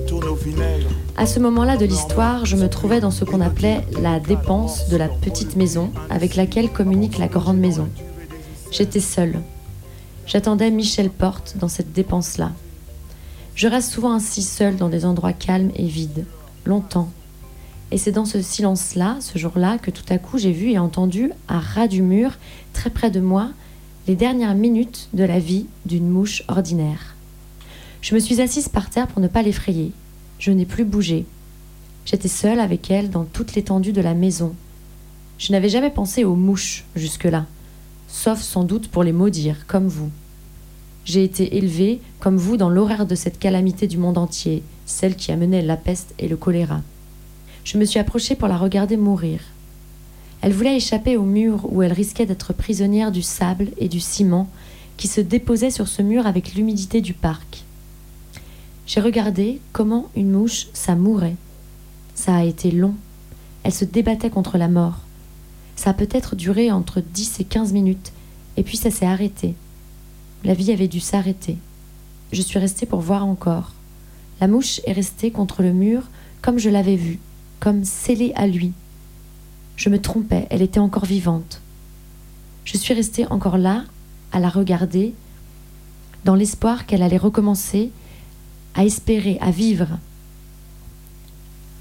À 1.16 1.26
ce 1.26 1.40
moment-là 1.40 1.76
de 1.76 1.84
l'histoire, 1.84 2.46
je 2.46 2.54
me 2.54 2.68
trouvais 2.68 3.00
dans 3.00 3.10
ce 3.10 3.24
qu'on 3.24 3.40
appelait 3.40 3.84
la 4.00 4.20
dépense 4.20 4.88
de 4.88 4.96
la 4.96 5.08
petite 5.08 5.56
maison 5.56 5.90
avec 6.10 6.36
laquelle 6.36 6.70
communique 6.70 7.18
la 7.18 7.26
grande 7.26 7.58
maison. 7.58 7.88
J'étais 8.70 9.00
seule. 9.00 9.40
J'attendais 10.26 10.70
Michel 10.70 11.10
Porte 11.10 11.56
dans 11.58 11.66
cette 11.66 11.92
dépense-là. 11.92 12.52
Je 13.56 13.66
reste 13.66 13.90
souvent 13.90 14.12
ainsi 14.12 14.42
seul 14.42 14.76
dans 14.76 14.88
des 14.88 15.04
endroits 15.04 15.32
calmes 15.32 15.72
et 15.74 15.86
vides, 15.86 16.24
longtemps. 16.64 17.10
Et 17.90 17.98
c'est 17.98 18.12
dans 18.12 18.26
ce 18.26 18.42
silence-là, 18.42 19.16
ce 19.18 19.38
jour-là, 19.38 19.78
que 19.78 19.90
tout 19.90 20.04
à 20.08 20.18
coup 20.18 20.38
j'ai 20.38 20.52
vu 20.52 20.70
et 20.70 20.78
entendu, 20.78 21.32
à 21.48 21.58
ras 21.58 21.88
du 21.88 22.02
mur, 22.02 22.30
très 22.74 22.90
près 22.90 23.10
de 23.10 23.18
moi, 23.18 23.48
les 24.08 24.16
dernières 24.16 24.54
minutes 24.54 25.10
de 25.12 25.22
la 25.22 25.38
vie 25.38 25.66
d'une 25.84 26.08
mouche 26.08 26.42
ordinaire. 26.48 27.14
Je 28.00 28.14
me 28.14 28.20
suis 28.20 28.40
assise 28.40 28.70
par 28.70 28.88
terre 28.88 29.06
pour 29.06 29.20
ne 29.20 29.28
pas 29.28 29.42
l'effrayer. 29.42 29.92
Je 30.38 30.50
n'ai 30.50 30.64
plus 30.64 30.86
bougé. 30.86 31.26
J'étais 32.06 32.28
seule 32.28 32.58
avec 32.58 32.90
elle 32.90 33.10
dans 33.10 33.24
toute 33.24 33.54
l'étendue 33.54 33.92
de 33.92 34.00
la 34.00 34.14
maison. 34.14 34.54
Je 35.36 35.52
n'avais 35.52 35.68
jamais 35.68 35.90
pensé 35.90 36.24
aux 36.24 36.36
mouches 36.36 36.86
jusque-là, 36.96 37.44
sauf 38.08 38.40
sans 38.40 38.64
doute 38.64 38.88
pour 38.88 39.04
les 39.04 39.12
maudire, 39.12 39.66
comme 39.66 39.88
vous. 39.88 40.10
J'ai 41.04 41.22
été 41.22 41.58
élevée, 41.58 42.00
comme 42.18 42.38
vous, 42.38 42.56
dans 42.56 42.70
l'horaire 42.70 43.04
de 43.04 43.14
cette 43.14 43.38
calamité 43.38 43.86
du 43.86 43.98
monde 43.98 44.16
entier, 44.16 44.62
celle 44.86 45.16
qui 45.16 45.32
amenait 45.32 45.60
la 45.60 45.76
peste 45.76 46.14
et 46.18 46.28
le 46.28 46.36
choléra. 46.38 46.80
Je 47.62 47.76
me 47.76 47.84
suis 47.84 48.00
approchée 48.00 48.36
pour 48.36 48.48
la 48.48 48.56
regarder 48.56 48.96
mourir. 48.96 49.40
Elle 50.40 50.52
voulait 50.52 50.76
échapper 50.76 51.16
au 51.16 51.24
mur 51.24 51.66
où 51.72 51.82
elle 51.82 51.92
risquait 51.92 52.26
d'être 52.26 52.52
prisonnière 52.52 53.10
du 53.10 53.22
sable 53.22 53.68
et 53.78 53.88
du 53.88 54.00
ciment 54.00 54.48
qui 54.96 55.08
se 55.08 55.20
déposaient 55.20 55.70
sur 55.70 55.88
ce 55.88 56.02
mur 56.02 56.26
avec 56.26 56.54
l'humidité 56.54 57.00
du 57.00 57.14
parc. 57.14 57.64
J'ai 58.86 59.00
regardé 59.00 59.60
comment 59.72 60.08
une 60.16 60.30
mouche, 60.30 60.68
ça 60.72 60.94
mourait. 60.94 61.36
Ça 62.14 62.36
a 62.36 62.44
été 62.44 62.70
long. 62.70 62.94
Elle 63.62 63.74
se 63.74 63.84
débattait 63.84 64.30
contre 64.30 64.58
la 64.58 64.68
mort. 64.68 65.00
Ça 65.76 65.90
a 65.90 65.94
peut-être 65.94 66.36
duré 66.36 66.72
entre 66.72 67.00
10 67.00 67.40
et 67.40 67.44
15 67.44 67.72
minutes, 67.72 68.12
et 68.56 68.62
puis 68.62 68.76
ça 68.76 68.90
s'est 68.90 69.06
arrêté. 69.06 69.54
La 70.44 70.54
vie 70.54 70.72
avait 70.72 70.88
dû 70.88 71.00
s'arrêter. 71.00 71.58
Je 72.32 72.42
suis 72.42 72.58
restée 72.58 72.86
pour 72.86 73.00
voir 73.00 73.24
encore. 73.24 73.72
La 74.40 74.48
mouche 74.48 74.80
est 74.86 74.92
restée 74.92 75.30
contre 75.30 75.62
le 75.62 75.72
mur 75.72 76.08
comme 76.42 76.58
je 76.58 76.70
l'avais 76.70 76.96
vue, 76.96 77.18
comme 77.60 77.84
scellée 77.84 78.32
à 78.36 78.46
lui. 78.46 78.72
Je 79.78 79.88
me 79.90 80.00
trompais, 80.00 80.48
elle 80.50 80.60
était 80.60 80.80
encore 80.80 81.04
vivante. 81.04 81.62
Je 82.64 82.76
suis 82.76 82.94
restée 82.94 83.26
encore 83.28 83.58
là, 83.58 83.84
à 84.32 84.40
la 84.40 84.48
regarder, 84.48 85.14
dans 86.24 86.34
l'espoir 86.34 86.84
qu'elle 86.84 87.00
allait 87.00 87.16
recommencer, 87.16 87.92
à 88.74 88.84
espérer, 88.84 89.38
à 89.40 89.52
vivre. 89.52 89.98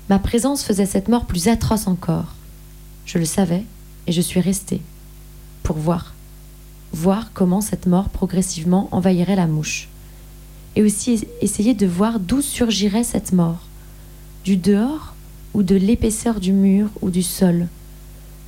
Ma 0.10 0.20
présence 0.20 0.64
faisait 0.64 0.86
cette 0.86 1.08
mort 1.08 1.26
plus 1.26 1.48
atroce 1.48 1.88
encore. 1.88 2.36
Je 3.08 3.18
le 3.18 3.26
savais, 3.26 3.64
et 4.06 4.12
je 4.12 4.22
suis 4.22 4.41
restée, 4.41 4.82
pour 5.64 5.78
voir, 5.78 6.14
voir 6.93 7.32
comment 7.34 7.62
cette 7.62 7.88
mort 7.88 8.10
progressivement 8.10 8.89
envahirait 8.91 9.36
la 9.36 9.48
mouche, 9.48 9.89
et 10.76 10.84
aussi 10.84 11.26
essayer 11.41 11.74
de 11.74 11.88
voir 11.88 12.20
d'où 12.20 12.43
surgirait 12.43 13.04
cette 13.04 13.34
mort, 13.34 13.66
du 14.43 14.56
dehors 14.56 15.16
ou 15.56 15.64
de 15.64 15.76
l'épaisseur 15.76 16.39
du 16.39 16.54
mur 16.54 16.89
ou 17.02 17.10
du 17.10 17.24
sol, 17.24 17.68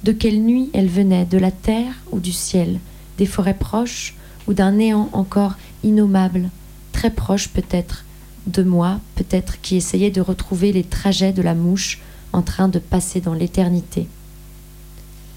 de 0.03 0.11
quelle 0.11 0.41
nuit 0.41 0.69
elle 0.73 0.87
venait, 0.87 1.25
de 1.25 1.37
la 1.37 1.51
terre 1.51 1.93
ou 2.11 2.19
du 2.19 2.31
ciel, 2.31 2.79
des 3.17 3.25
forêts 3.25 3.57
proches 3.57 4.15
ou 4.47 4.53
d'un 4.53 4.71
néant 4.71 5.09
encore 5.13 5.55
innommable, 5.83 6.49
très 6.93 7.11
proche 7.11 7.49
peut-être, 7.49 8.05
de 8.47 8.63
moi 8.63 8.99
peut-être 9.15 9.61
qui 9.61 9.75
essayait 9.75 10.11
de 10.11 10.21
retrouver 10.21 10.71
les 10.71 10.83
trajets 10.83 11.33
de 11.33 11.41
la 11.41 11.53
mouche 11.53 11.99
en 12.33 12.41
train 12.41 12.67
de 12.67 12.79
passer 12.79 13.21
dans 13.21 13.33
l'éternité. 13.33 14.07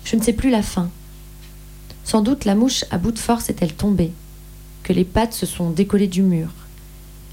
Je 0.05 0.17
ne 0.17 0.23
sais 0.23 0.33
plus 0.33 0.51
la 0.51 0.63
fin. 0.63 0.91
Sans 2.05 2.21
doute 2.21 2.45
la 2.45 2.55
mouche 2.55 2.85
à 2.91 2.99
bout 2.99 3.13
de 3.13 3.19
force 3.19 3.51
est-elle 3.51 3.75
tombée, 3.75 4.13
que 4.83 4.93
les 4.93 5.05
pattes 5.05 5.35
se 5.35 5.47
sont 5.47 5.71
décollées 5.71 6.09
du 6.09 6.23
mur, 6.23 6.49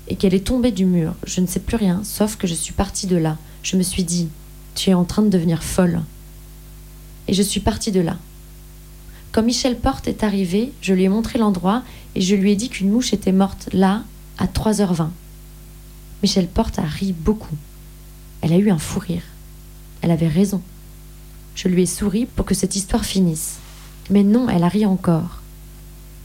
et 0.08 0.16
qu'elle 0.16 0.34
est 0.34 0.46
tombée 0.46 0.72
du 0.72 0.86
mur. 0.86 1.16
Je 1.26 1.42
ne 1.42 1.48
sais 1.48 1.60
plus 1.60 1.78
rien, 1.78 2.02
sauf 2.04 2.36
que 2.36 2.48
je 2.48 2.54
suis 2.54 2.74
partie 2.74 3.08
de 3.08 3.16
là. 3.16 3.38
Je 3.64 3.78
me 3.78 3.84
suis 3.84 4.04
dit, 4.04 4.30
tu 4.76 4.90
es 4.90 4.94
en 4.94 5.06
train 5.06 5.22
de 5.22 5.30
devenir 5.30 5.64
folle. 5.64 6.02
Et 7.30 7.34
je 7.34 7.44
suis 7.44 7.60
partie 7.60 7.92
de 7.92 8.00
là. 8.00 8.18
Quand 9.32 9.44
Michel 9.44 9.78
Porte 9.78 10.08
est 10.08 10.24
arrivé, 10.24 10.74
je 10.82 10.96
lui 10.96 11.04
ai 11.04 11.10
montré 11.10 11.38
l'endroit 11.38 11.84
et 12.16 12.22
je 12.22 12.34
lui 12.34 12.52
ai 12.52 12.56
dit 12.56 12.70
qu'une 12.70 12.90
mouche 12.90 13.14
était 13.14 13.32
morte 13.32 13.70
là, 13.72 14.02
à 14.40 14.48
3h20. 14.48 15.10
Michel 16.24 16.48
Porte 16.48 16.80
a 16.80 16.82
ri 16.82 17.14
beaucoup. 17.14 17.56
Elle 18.42 18.52
a 18.52 18.58
eu 18.58 18.72
un 18.72 18.80
fou 18.80 19.00
rire. 19.00 19.22
Elle 20.02 20.10
avait 20.10 20.28
raison. 20.28 20.64
Je 21.54 21.68
lui 21.68 21.84
ai 21.84 21.86
souri 21.86 22.26
pour 22.26 22.48
que 22.48 22.56
cette 22.56 22.76
histoire 22.76 23.06
finisse. 23.06 23.58
Mais 24.10 24.24
non, 24.24 24.50
elle 24.50 24.64
a 24.64 24.68
ri 24.68 24.88
encore. 24.88 25.44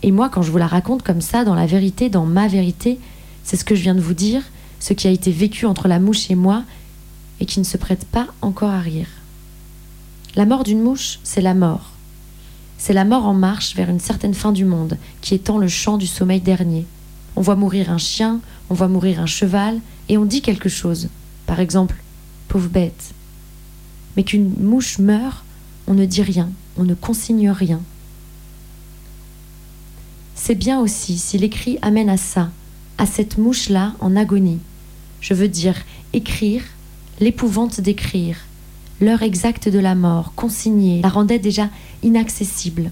Et 0.02 0.10
moi, 0.10 0.30
quand 0.30 0.40
je 0.40 0.50
vous 0.50 0.56
la 0.56 0.66
raconte 0.66 1.02
comme 1.02 1.20
ça, 1.20 1.44
dans 1.44 1.54
la 1.54 1.66
vérité, 1.66 2.08
dans 2.08 2.24
ma 2.24 2.48
vérité, 2.48 2.98
c'est 3.42 3.58
ce 3.58 3.64
que 3.66 3.74
je 3.74 3.82
viens 3.82 3.94
de 3.94 4.00
vous 4.00 4.14
dire, 4.14 4.40
ce 4.80 4.94
qui 4.94 5.06
a 5.06 5.10
été 5.10 5.32
vécu 5.32 5.66
entre 5.66 5.86
la 5.86 5.98
mouche 5.98 6.30
et 6.30 6.34
moi, 6.34 6.64
et 7.40 7.44
qui 7.44 7.60
ne 7.60 7.64
se 7.64 7.76
prête 7.76 8.06
pas 8.06 8.28
encore 8.40 8.70
à 8.70 8.80
rire. 8.80 9.08
La 10.36 10.46
mort 10.46 10.64
d'une 10.64 10.82
mouche, 10.82 11.20
c'est 11.22 11.40
la 11.40 11.54
mort. 11.54 11.92
C'est 12.76 12.92
la 12.92 13.04
mort 13.04 13.24
en 13.24 13.34
marche 13.34 13.76
vers 13.76 13.88
une 13.88 14.00
certaine 14.00 14.34
fin 14.34 14.50
du 14.50 14.64
monde, 14.64 14.98
qui 15.20 15.34
étend 15.34 15.58
le 15.58 15.68
champ 15.68 15.96
du 15.96 16.08
sommeil 16.08 16.40
dernier. 16.40 16.86
On 17.36 17.40
voit 17.40 17.54
mourir 17.54 17.90
un 17.90 17.98
chien, 17.98 18.40
on 18.68 18.74
voit 18.74 18.88
mourir 18.88 19.20
un 19.20 19.26
cheval, 19.26 19.80
et 20.08 20.18
on 20.18 20.24
dit 20.24 20.42
quelque 20.42 20.68
chose. 20.68 21.08
Par 21.46 21.60
exemple, 21.60 22.02
pauvre 22.48 22.68
bête. 22.68 23.14
Mais 24.16 24.24
qu'une 24.24 24.52
mouche 24.60 24.98
meurt, 24.98 25.44
on 25.86 25.94
ne 25.94 26.04
dit 26.04 26.22
rien, 26.22 26.50
on 26.76 26.84
ne 26.84 26.94
consigne 26.94 27.50
rien. 27.50 27.80
C'est 30.34 30.56
bien 30.56 30.80
aussi 30.80 31.16
si 31.16 31.38
l'écrit 31.38 31.78
amène 31.80 32.08
à 32.08 32.16
ça, 32.16 32.50
à 32.98 33.06
cette 33.06 33.38
mouche-là 33.38 33.94
en 34.00 34.16
agonie. 34.16 34.58
Je 35.20 35.32
veux 35.32 35.48
dire, 35.48 35.76
écrire, 36.12 36.62
l'épouvante 37.20 37.80
d'écrire, 37.80 38.36
l'heure 39.00 39.22
exacte 39.22 39.68
de 39.68 39.78
la 39.78 39.94
mort, 39.94 40.32
consignée, 40.36 41.02
la 41.02 41.08
rendait 41.08 41.38
déjà 41.38 41.68
inaccessible. 42.02 42.90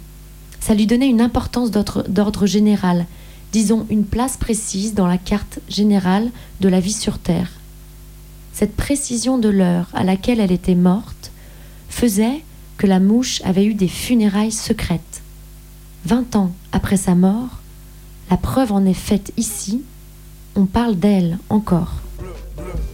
Ça 0.60 0.74
lui 0.74 0.86
donnait 0.86 1.08
une 1.08 1.20
importance 1.20 1.70
d'ordre 1.70 2.46
général, 2.46 3.06
disons 3.52 3.86
une 3.90 4.04
place 4.04 4.36
précise 4.36 4.94
dans 4.94 5.06
la 5.06 5.18
carte 5.18 5.60
générale 5.68 6.30
de 6.60 6.68
la 6.68 6.80
vie 6.80 6.92
sur 6.92 7.18
Terre. 7.18 7.50
Cette 8.52 8.76
précision 8.76 9.38
de 9.38 9.48
l'heure 9.48 9.88
à 9.92 10.04
laquelle 10.04 10.40
elle 10.40 10.52
était 10.52 10.74
morte 10.74 11.32
faisait 11.88 12.44
que 12.76 12.86
la 12.86 13.00
mouche 13.00 13.40
avait 13.44 13.64
eu 13.64 13.74
des 13.74 13.88
funérailles 13.88 14.52
secrètes. 14.52 15.22
Vingt 16.04 16.36
ans 16.36 16.52
après 16.72 16.96
sa 16.96 17.14
mort, 17.14 17.60
la 18.30 18.36
preuve 18.36 18.72
en 18.72 18.84
est 18.84 18.94
faite 18.94 19.32
ici, 19.36 19.82
on 20.54 20.66
parle 20.66 20.96
d'elle 20.96 21.38
encore. 21.48 21.94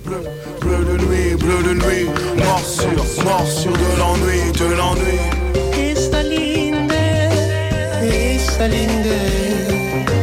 Bleu 0.05 0.85
de 0.85 0.97
nuit, 1.05 1.35
bleu 1.37 1.63
de 1.63 1.75
nuit, 1.75 2.07
morsure, 2.37 3.05
morsure 3.25 3.73
de 3.73 3.91
l'ennui, 3.99 4.53
de 4.53 4.67
l'ennui. 4.79 5.19
Isa 5.93 6.23
linde, 6.23 7.07
isa 8.03 8.67
linde 8.69 9.19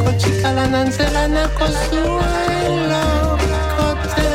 kotikala 0.04 0.68
na 0.68 0.84
nzela 0.84 1.28
nakozuela 1.28 3.04
kote. 3.76 4.30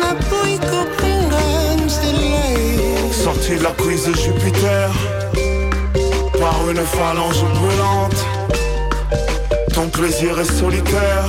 Naboyi 0.00 0.58
kopinga 0.70 1.44
nzela 1.84 2.20
ye 2.20 3.12
Sorti 3.12 3.56
de 3.56 3.62
la 3.62 3.70
prise 3.70 4.06
de 4.06 4.14
Jupiter 4.14 4.90
par 6.40 6.58
une 6.70 6.84
phalange 6.96 7.42
brûlante. 7.54 8.22
Ton 9.74 9.88
plaisir 9.88 10.38
est 10.38 10.52
solitaire, 10.58 11.26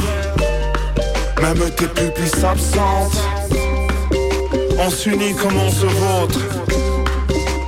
même 1.41 1.69
tes 1.71 1.87
pupilles 1.87 2.27
s'absentent. 2.27 3.23
On 4.77 4.89
s'unit 4.89 5.33
comme 5.35 5.57
on 5.57 5.71
se 5.71 5.85
vautre. 5.85 6.39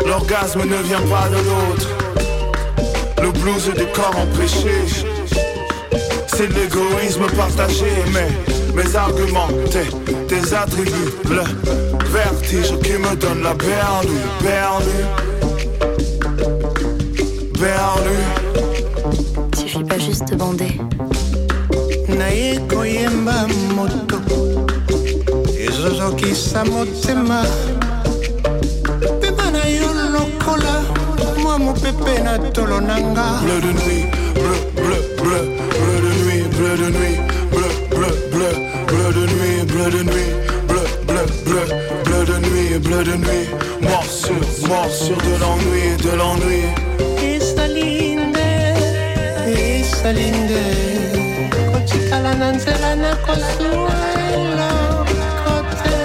L'orgasme 0.06 0.62
ne 0.62 0.78
vient 0.84 1.02
pas 1.02 1.30
de 1.30 1.36
l'autre. 1.36 1.90
Le 3.22 3.32
blues 3.32 3.72
des 3.76 3.86
corps 3.88 4.16
empêchés. 4.18 5.06
C'est 6.28 6.48
l'égoïsme 6.48 7.28
partagé, 7.38 7.92
mais 8.14 8.28
mes 8.74 8.96
arguments, 8.96 9.48
tes, 9.70 9.90
tes 10.28 10.54
attributs, 10.54 11.14
le 11.30 11.44
vertige 12.08 12.78
qui 12.84 12.94
me 12.94 13.16
donne 13.16 13.44
la 13.44 13.54
perdu, 13.54 14.18
perdu, 14.42 15.06
perdu. 17.54 18.18
Suffit 19.58 19.84
pas 19.84 20.00
juste 20.00 20.30
de 20.30 20.36
bander. 20.36 20.78
Naye 22.18 22.60
koyemba 22.68 23.48
moto 23.76 24.22
ezozokisa 25.68 26.66
motema. 26.66 27.46
Pema 29.22 29.52
na 29.52 29.66
yo 29.66 29.94
lokola 30.14 30.84
mwa 31.42 31.58
mopepe 31.60 32.20
na 32.24 32.40
tolo 32.40 32.82
na 32.82 33.00
nga. 33.00 33.26
Bleu 33.44 33.62
de 33.62 33.74
nuit, 33.74 34.06
bleu, 34.34 34.58
bleu, 34.76 35.04
bleu, 35.22 35.44
bleu 35.80 36.00
de 36.02 36.12
nuit, 36.24 36.46
bleu 36.58 36.78
de 36.78 36.90
nuit, 36.98 37.20
bleu, 37.52 37.72
bleu, 37.90 38.14
bleu, 38.32 38.54
bleu 38.88 39.12
de 39.14 39.26
nuit, 39.34 39.66
bleu 39.72 39.90
de 39.90 40.04
nuit, 40.04 40.32
bleu, 40.68 40.86
bleu, 41.08 41.26
bleu, 41.46 41.66
bleu 42.04 42.26
de 42.26 42.38
nuit, 42.48 42.80
bleu 42.80 43.04
de 43.04 43.16
nuit, 43.18 43.48
morsure, 43.82 44.48
morsure 44.68 45.18
de 45.18 45.34
l'ennui, 45.42 45.98
de 45.98 46.12
l'ennui. 46.20 46.64
Isa 47.38 47.68
linde, 47.68 48.50
esalinde 49.46 51.21
kotikala 51.82 52.34
na 52.34 52.52
nzela 52.52 52.96
na 52.96 53.16
kosuwa 53.16 53.96
eloko 54.34 55.54
te 55.84 55.98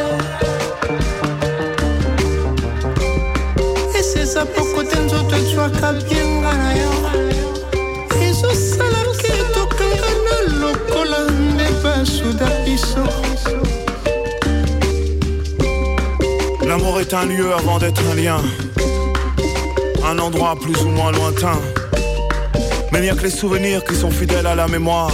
esi 3.98 4.18
eza 4.18 4.46
poko 4.46 4.82
te 4.82 4.98
nzoto 5.00 5.36
etwaka 5.36 5.92
bienga 5.92 6.52
na 6.52 6.72
yo 6.80 6.92
ezosalaki 8.22 9.32
tokangana 9.54 10.34
lokola 10.60 11.20
nde 11.30 11.68
basuda 11.82 12.48
biso 12.64 13.04
L'amour 16.66 17.00
est 17.00 17.14
un 17.14 17.26
lieu 17.26 17.54
avant 17.54 17.78
d'être 17.78 18.02
un 18.10 18.14
lien. 18.16 18.40
Un 20.04 20.18
endroit 20.18 20.56
plus 20.60 20.82
ou 20.82 20.88
moins 20.88 21.12
lointain. 21.12 21.60
Mais 22.90 22.98
il 22.98 23.02
n'y 23.02 23.08
a 23.08 23.14
que 23.14 23.22
les 23.22 23.30
souvenirs 23.30 23.84
qui 23.84 23.94
sont 23.94 24.10
fidèles 24.10 24.48
à 24.48 24.56
la 24.56 24.66
mémoire. 24.66 25.12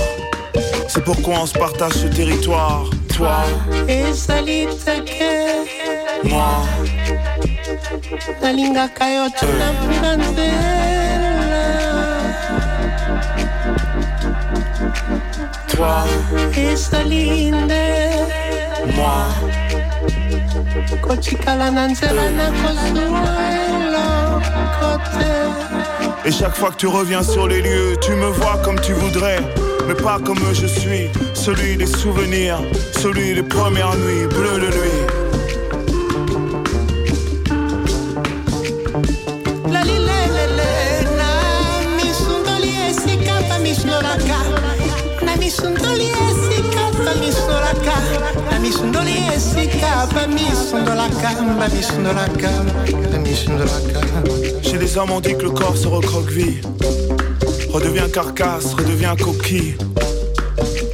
C'est 0.95 1.05
pourquoi 1.05 1.36
on 1.40 1.47
se 1.47 1.55
partage 1.55 1.93
ce 1.93 2.07
territoire. 2.07 2.84
Toi, 3.16 3.45
teke 4.84 5.24
moi, 6.24 6.62
nalingaka 8.43 9.07
yo 9.14 9.24
nzela 9.30 9.68
toi, 15.68 16.05
ezali 16.55 17.51
nde. 17.51 17.84
Moi. 18.95 19.24
kotikala 21.01 21.70
na 21.70 21.86
nzela 21.88 22.30
na 22.36 22.47
kozuwa 22.61 23.34
eloko 23.64 24.90
te 25.12 26.28
Et 26.28 26.30
chaque 26.30 26.55
fois 26.55 26.70
que 26.70 26.76
tu 26.76 26.86
reviens 26.86 27.22
sur 27.22 27.49
les 27.49 27.62
lieux, 27.62 27.97
tu 28.01 28.12
me 28.12 28.26
vois 28.26 28.59
comme 28.62 28.78
tu 28.80 28.93
voudrais, 28.93 29.40
mais 29.87 29.95
pas 29.95 30.18
comme 30.24 30.39
je 30.53 30.66
suis. 30.66 31.09
Celui 31.35 31.76
des 31.76 31.87
souvenirs, 31.87 32.59
celui 33.01 33.35
des 33.35 33.43
premières 33.43 33.97
nuits 33.97 34.26
bleues 34.28 34.61
de 34.61 34.66
nuit. 34.66 35.22
Chez 54.62 54.78
les 54.78 54.97
hommes, 54.97 55.11
on 55.11 55.20
dit 55.20 55.35
que 55.37 55.43
le 55.43 55.51
corps 55.51 55.76
se 55.76 55.87
recroqueville, 55.87 56.61
redevient 57.73 58.11
carcasse, 58.12 58.75
redevient 58.75 59.14
coquille. 59.18 59.77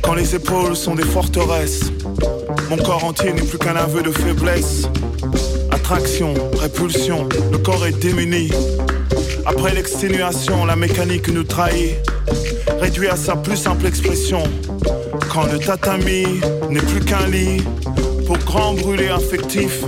Quand 0.02 0.14
les 0.14 0.34
épaules 0.34 0.76
sont 0.76 0.94
des 0.94 1.04
forteresses, 1.04 1.90
mon 2.70 2.76
corps 2.76 3.04
entier 3.04 3.32
n'est 3.32 3.42
plus 3.42 3.58
qu'un 3.58 3.76
aveu 3.76 4.02
de 4.02 4.12
faiblesse. 4.12 4.88
Attraction, 5.72 6.34
répulsion, 6.58 7.28
le 7.50 7.58
corps 7.58 7.84
est 7.86 7.98
démuni. 7.98 8.50
Après 9.44 9.74
l'exténuation, 9.74 10.64
la 10.64 10.76
mécanique 10.76 11.28
nous 11.28 11.44
trahit, 11.44 11.96
réduit 12.80 13.08
à 13.08 13.16
sa 13.16 13.34
plus 13.34 13.56
simple 13.56 13.86
expression. 13.86 14.42
Quand 15.32 15.44
le 15.52 15.58
tatami 15.58 16.24
n'est 16.70 16.80
plus 16.80 17.00
qu'un 17.00 17.26
lit, 17.26 17.62
pour 18.26 18.38
grand 18.38 18.74
brûlé 18.74 19.08
affectif, 19.08 19.82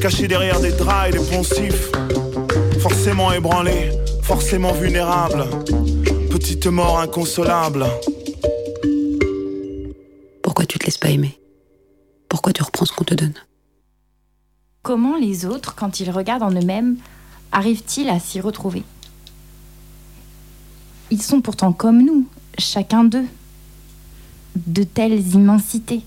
caché 0.00 0.28
derrière 0.28 0.60
des 0.60 0.72
draps 0.72 1.08
et 1.08 1.18
des 1.18 1.24
poncifs, 1.24 1.90
forcément 2.80 3.32
ébranlé, 3.32 3.90
forcément 4.22 4.72
vulnérable, 4.72 5.44
mort 6.70 7.00
inconsolable. 7.00 7.86
Pourquoi 10.42 10.66
tu 10.66 10.78
te 10.78 10.86
laisses 10.86 10.98
pas 10.98 11.10
aimer? 11.10 11.38
Pourquoi 12.28 12.52
tu 12.52 12.62
reprends 12.62 12.84
ce 12.84 12.92
qu'on 12.92 13.04
te 13.04 13.14
donne? 13.14 13.34
Comment 14.82 15.16
les 15.16 15.46
autres, 15.46 15.74
quand 15.74 16.00
ils 16.00 16.10
regardent 16.10 16.44
en 16.44 16.50
eux-mêmes, 16.50 16.96
arrivent-ils 17.52 18.08
à 18.08 18.18
s'y 18.18 18.40
retrouver? 18.40 18.82
Ils 21.10 21.22
sont 21.22 21.40
pourtant 21.40 21.72
comme 21.72 22.04
nous, 22.04 22.26
chacun 22.58 23.04
d'eux. 23.04 23.26
De 24.54 24.82
telles 24.82 25.34
immensités. 25.34 26.02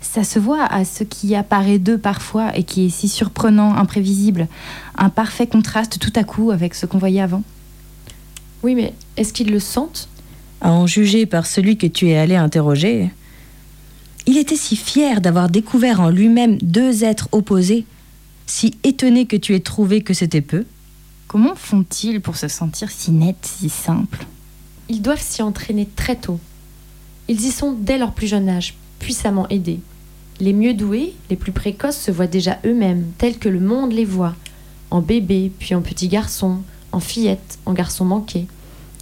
Ça 0.00 0.22
se 0.22 0.38
voit 0.38 0.64
à 0.64 0.84
ce 0.84 1.02
qui 1.02 1.34
apparaît 1.34 1.78
d'eux 1.78 1.98
parfois 1.98 2.56
et 2.56 2.62
qui 2.62 2.86
est 2.86 2.90
si 2.90 3.08
surprenant, 3.08 3.74
imprévisible. 3.74 4.48
Un 4.96 5.08
parfait 5.08 5.46
contraste 5.46 5.98
tout 5.98 6.12
à 6.14 6.24
coup 6.24 6.50
avec 6.50 6.74
ce 6.74 6.86
qu'on 6.86 6.98
voyait 6.98 7.22
avant. 7.22 7.42
Oui, 8.64 8.74
mais 8.74 8.94
est-ce 9.18 9.34
qu'ils 9.34 9.50
le 9.50 9.60
sentent 9.60 10.08
À 10.62 10.72
en 10.72 10.86
juger 10.86 11.26
par 11.26 11.44
celui 11.44 11.76
que 11.76 11.86
tu 11.86 12.08
es 12.08 12.16
allé 12.16 12.34
interroger. 12.34 13.10
Il 14.24 14.38
était 14.38 14.56
si 14.56 14.74
fier 14.74 15.20
d'avoir 15.20 15.50
découvert 15.50 16.00
en 16.00 16.08
lui-même 16.08 16.56
deux 16.62 17.04
êtres 17.04 17.28
opposés, 17.32 17.84
si 18.46 18.74
étonné 18.82 19.26
que 19.26 19.36
tu 19.36 19.54
aies 19.54 19.60
trouvé 19.60 20.00
que 20.00 20.14
c'était 20.14 20.40
peu. 20.40 20.64
Comment 21.28 21.54
font-ils 21.54 22.22
pour 22.22 22.36
se 22.36 22.48
sentir 22.48 22.90
si 22.90 23.10
nets, 23.10 23.36
si 23.42 23.68
simples? 23.68 24.24
Ils 24.88 25.02
doivent 25.02 25.20
s'y 25.20 25.42
entraîner 25.42 25.86
très 25.94 26.16
tôt. 26.16 26.40
Ils 27.28 27.44
y 27.44 27.50
sont 27.50 27.76
dès 27.78 27.98
leur 27.98 28.12
plus 28.12 28.28
jeune 28.28 28.48
âge, 28.48 28.76
puissamment 28.98 29.46
aidés. 29.50 29.80
Les 30.40 30.54
mieux 30.54 30.72
doués, 30.72 31.12
les 31.28 31.36
plus 31.36 31.52
précoces 31.52 32.00
se 32.00 32.10
voient 32.10 32.26
déjà 32.26 32.60
eux-mêmes, 32.64 33.12
tels 33.18 33.36
que 33.36 33.50
le 33.50 33.60
monde 33.60 33.92
les 33.92 34.06
voit, 34.06 34.34
en 34.90 35.02
bébé, 35.02 35.52
puis 35.58 35.74
en 35.74 35.82
petit 35.82 36.08
garçon, 36.08 36.62
en 36.92 37.00
fillette, 37.00 37.58
en 37.66 37.74
garçon 37.74 38.06
manqué. 38.06 38.46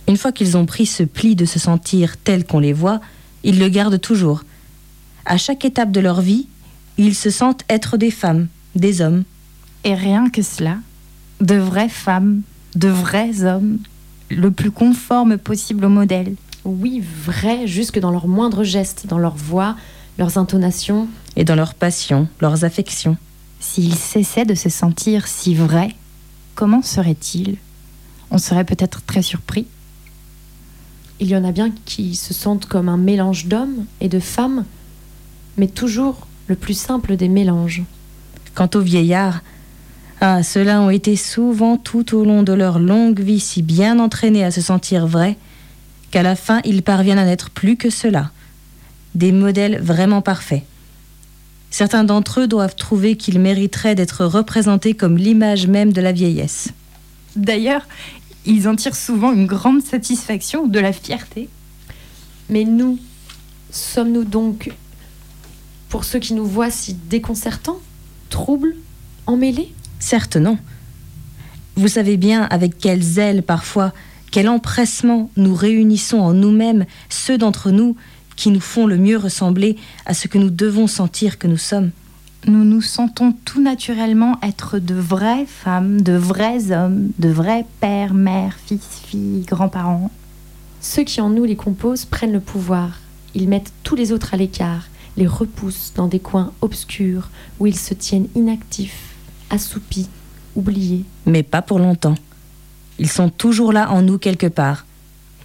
Une 0.09 0.17
fois 0.17 0.33
qu'ils 0.33 0.57
ont 0.57 0.67
pris 0.67 0.87
ce 0.87 1.03
pli 1.03 1.37
de 1.37 1.45
se 1.45 1.59
sentir 1.59 2.17
tels 2.17 2.45
qu'on 2.45 2.59
les 2.59 2.73
voit, 2.73 3.01
ils 3.45 3.59
le 3.59 3.69
gardent 3.69 4.01
toujours. 4.01 4.45
À 5.25 5.37
chaque 5.37 5.65
étape 5.65 5.93
de 5.93 6.01
leur 6.01 6.21
vie, 6.21 6.49
ils 6.99 7.15
se 7.15 7.31
sentent 7.31 7.63
être 7.69 7.97
des 7.97 8.11
femmes, 8.11 8.49
des 8.75 9.01
hommes. 9.01 9.25
Et 9.85 9.95
rien 9.95 10.29
que 10.29 10.43
cela, 10.43 10.79
de 11.41 11.57
vraies 11.57 11.89
femmes, 11.89 12.43
de 12.75 12.89
vrais 12.89 13.45
hommes, 13.45 13.79
le 14.31 14.51
plus 14.51 14.71
conforme 14.71 15.39
possible 15.39 15.85
au 15.85 15.89
modèle. 15.89 16.35
Oui, 16.65 17.03
vrais 17.25 17.67
jusque 17.67 17.99
dans 17.99 18.11
leurs 18.11 18.29
moindres 18.29 18.65
gestes, 18.65 19.07
dans 19.07 19.19
leur 19.19 19.35
voix, 19.35 19.77
leurs 20.19 20.39
intonations. 20.39 21.09
Et 21.37 21.45
dans 21.45 21.57
leurs 21.57 21.75
passions, 21.75 22.29
leurs 22.41 22.65
affections. 22.65 23.17
S'ils 23.61 23.95
cessaient 23.95 24.45
de 24.45 24.55
se 24.55 24.69
sentir 24.69 25.27
si 25.27 25.55
vrais, 25.55 25.95
comment 26.55 26.83
seraient-ils? 26.83 27.57
On 28.31 28.39
serait 28.39 28.65
peut-être 28.65 29.03
très 29.05 29.23
surpris. 29.23 29.67
Il 31.23 31.29
y 31.29 31.37
en 31.37 31.45
a 31.45 31.53
bien 31.53 31.71
qui 31.85 32.17
se 32.17 32.35
sentent 32.35 32.67
comme 32.67 32.89
un 32.89 32.97
mélange 32.97 33.47
d'hommes 33.47 33.85
et 34.01 34.09
de 34.09 34.19
femmes, 34.19 34.65
mais 35.57 35.69
toujours 35.69 36.27
le 36.49 36.57
plus 36.57 36.77
simple 36.77 37.15
des 37.15 37.29
mélanges. 37.29 37.85
Quant 38.57 38.69
aux 38.75 38.81
vieillards, 38.81 39.41
ah, 40.21 40.43
ceux-là 40.43 40.81
ont 40.81 40.91
été 40.91 41.15
souvent 41.15 41.77
tout 41.77 42.17
au 42.17 42.25
long 42.25 42.43
de 42.43 42.53
leur 42.53 42.81
longue 42.81 43.21
vie 43.21 43.39
si 43.39 43.63
bien 43.63 44.01
entraînés 44.01 44.43
à 44.43 44.51
se 44.51 44.61
sentir 44.61 45.07
vrais 45.07 45.37
qu'à 46.11 46.25
la 46.25 46.35
fin 46.35 46.61
ils 46.65 46.83
parviennent 46.83 47.21
à 47.21 47.25
n'être 47.25 47.51
plus 47.51 47.77
que 47.77 47.89
cela, 47.89 48.33
des 49.15 49.31
modèles 49.31 49.81
vraiment 49.81 50.23
parfaits. 50.23 50.65
Certains 51.71 52.03
d'entre 52.03 52.41
eux 52.41 52.49
doivent 52.49 52.75
trouver 52.75 53.15
qu'ils 53.17 53.39
mériteraient 53.39 53.95
d'être 53.95 54.25
représentés 54.25 54.95
comme 54.95 55.17
l'image 55.17 55.69
même 55.69 55.93
de 55.93 56.01
la 56.01 56.11
vieillesse. 56.11 56.71
D'ailleurs, 57.37 57.87
ils 58.47 58.69
en 58.69 58.77
tirent 58.77 58.97
souvent 58.97 59.33
une 59.33 59.47
grande 59.47 59.83
satisfaction 59.83 60.65
ou 60.65 60.69
de 60.69 60.81
la 60.81 60.93
fierté. 60.93 61.49
Mais 62.49 62.65
nous, 62.65 62.99
sommes-nous 63.71 64.25
donc, 64.25 64.71
pour 65.89 66.05
ceux 66.05 66.19
qui 66.19 66.35
nous 66.35 66.47
voient 66.47 66.71
si 66.71 66.95
déconcertants, 66.95 67.81
troubles, 68.31 68.77
emmêlés? 69.27 69.73
Certes 69.99 70.37
non. 70.37 70.59
Vous 71.77 71.89
savez 71.89 72.17
bien 72.17 72.43
avec 72.45 72.77
quel 72.79 73.03
zèle 73.03 73.43
parfois, 73.43 73.93
quel 74.31 74.49
empressement 74.49 75.31
nous 75.37 75.55
réunissons 75.55 76.19
en 76.19 76.33
nous-mêmes 76.33 76.87
ceux 77.09 77.39
d'entre 77.39 77.71
nous 77.71 77.97
qui 78.37 78.51
nous 78.51 78.61
font 78.61 78.87
le 78.87 78.97
mieux 78.97 79.17
ressembler 79.17 79.77
à 80.05 80.15
ce 80.15 80.27
que 80.27 80.39
nous 80.39 80.51
devons 80.51 80.87
sentir 80.87 81.39
que 81.39 81.47
nous 81.47 81.59
sommes. 81.59 81.91
Nous 82.47 82.65
nous 82.65 82.81
sentons 82.81 83.33
tout 83.45 83.63
naturellement 83.63 84.37
être 84.43 84.81
de 84.81 84.95
vraies 84.95 85.47
femmes, 85.47 86.01
de 86.01 86.15
vrais 86.15 86.73
hommes, 86.73 87.11
de 87.21 87.29
vrais 87.29 87.65
pères, 87.81 88.02
mères, 88.13 88.59
fils, 88.67 89.01
filles, 89.05 89.45
grands-parents. 89.47 90.11
Ceux 90.81 91.05
qui 91.05 91.21
en 91.21 91.31
nous 91.31 91.45
les 91.45 91.57
composent 91.57 92.05
prennent 92.05 92.33
le 92.33 92.41
pouvoir. 92.41 93.01
Ils 93.35 93.49
mettent 93.49 93.73
tous 93.83 93.95
les 93.95 94.13
autres 94.13 94.35
à 94.35 94.37
l'écart, 94.37 94.89
les 95.17 95.27
repoussent 95.27 95.93
dans 95.95 96.09
des 96.09 96.19
coins 96.19 96.53
obscurs 96.61 97.31
où 97.61 97.67
ils 97.67 97.79
se 97.79 97.95
tiennent 97.95 98.29
inactifs, 98.35 99.15
assoupis, 99.51 100.09
oubliés. 100.57 101.05
Mais 101.27 101.43
pas 101.43 101.63
pour 101.63 101.79
longtemps. 101.79 102.17
Ils 102.99 103.11
sont 103.11 103.31
toujours 103.31 103.73
là 103.73 103.91
en 103.91 104.03
nous 104.03 104.19
quelque 104.19 104.47
part. 104.47 104.87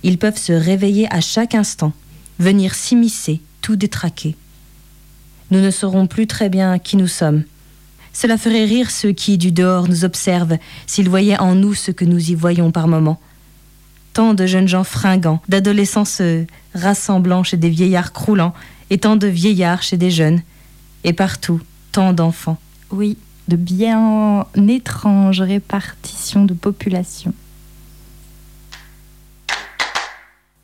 Ils 0.03 0.17
peuvent 0.17 0.37
se 0.37 0.53
réveiller 0.53 1.11
à 1.13 1.21
chaque 1.21 1.55
instant, 1.55 1.93
venir 2.39 2.75
s'immiscer, 2.75 3.41
tout 3.61 3.75
détraquer. 3.75 4.35
Nous 5.51 5.59
ne 5.59 5.71
saurons 5.71 6.07
plus 6.07 6.27
très 6.27 6.49
bien 6.49 6.77
qui 6.77 6.97
nous 6.97 7.07
sommes. 7.07 7.43
Cela 8.19 8.39
ferait 8.39 8.65
rire 8.65 8.89
ceux 8.89 9.11
qui, 9.11 9.37
du 9.37 9.51
dehors, 9.51 9.87
nous 9.87 10.03
observent, 10.03 10.57
s'ils 10.87 11.07
voyaient 11.07 11.37
en 11.37 11.53
nous 11.53 11.75
ce 11.75 11.91
que 11.91 12.03
nous 12.03 12.31
y 12.31 12.33
voyons 12.33 12.71
par 12.71 12.87
moments. 12.87 13.21
tant 14.13 14.33
de 14.33 14.47
jeunes 14.47 14.67
gens 14.67 14.83
fringants, 14.83 15.39
d'adolescents 15.47 16.03
se 16.03 16.43
rassemblant 16.73 17.43
chez 17.43 17.57
des 17.57 17.69
vieillards 17.69 18.13
croulants, 18.13 18.55
et 18.89 18.97
tant 18.97 19.17
de 19.17 19.27
vieillards 19.27 19.83
chez 19.83 19.97
des 19.97 20.09
jeunes, 20.09 20.41
et 21.03 21.13
partout, 21.13 21.61
tant 21.91 22.11
d'enfants. 22.11 22.57
Oui, 22.89 23.19
de 23.49 23.55
bien 23.55 24.47
étranges 24.67 25.41
répartitions 25.41 26.43
de 26.43 26.55
population. 26.55 27.35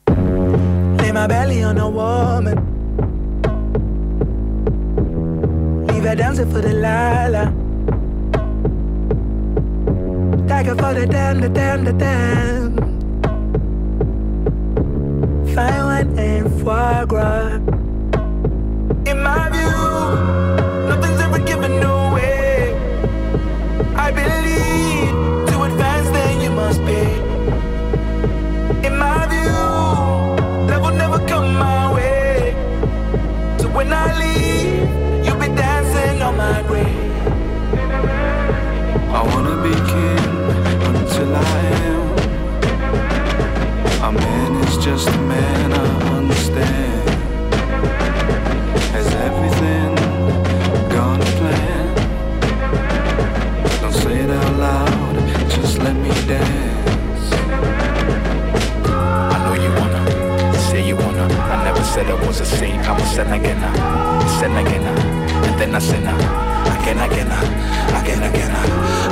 Lay 0.07 1.11
my 1.13 1.27
belly 1.27 1.63
on 1.63 1.77
a 1.77 1.85
woman. 1.85 2.72
Leave 6.03 6.09
her 6.09 6.15
dancing 6.17 6.51
for 6.51 6.59
the 6.59 6.73
lala. 6.73 7.45
Dagger 10.45 10.75
for 10.75 10.93
the 10.93 11.07
damn, 11.07 11.39
the 11.39 11.47
damn, 11.47 11.85
the 11.85 11.93
damn. 11.93 12.75
Fine 15.55 15.85
wine 15.85 16.19
and 16.19 16.61
foie 16.61 17.05
gras. 17.05 17.53
In 19.09 19.23
my 19.23 19.49
view, 19.53 20.62
just 44.83 45.07
a 45.07 45.17
man, 45.21 45.71
I 45.71 46.17
understand. 46.17 47.09
Has 48.91 49.07
everything 49.27 49.95
gone 50.89 51.21
to 51.21 51.31
plan? 51.39 51.95
Don't 53.79 53.93
say 53.93 54.15
it 54.23 54.29
out 54.29 54.53
loud, 54.59 55.15
just 55.49 55.77
let 55.77 55.95
me 55.95 56.09
dance. 56.27 57.27
I 59.31 59.37
know 59.45 59.55
you 59.63 59.71
wanna, 59.79 60.59
say 60.67 60.85
you 60.85 60.97
wanna. 60.97 61.27
I 61.53 61.63
never 61.63 61.83
said 61.85 62.07
I 62.07 62.27
was 62.27 62.41
a 62.41 62.45
saint, 62.45 62.83
I'm 62.89 62.99
a 62.99 63.05
sin 63.05 63.31
again, 63.31 63.61
sin 64.37 64.51
again, 64.51 64.83
and 65.45 65.59
then 65.61 65.75
I 65.75 65.79
again, 66.75 66.99
again, 66.99 67.31
again, 67.99 68.23
again. 68.29 68.51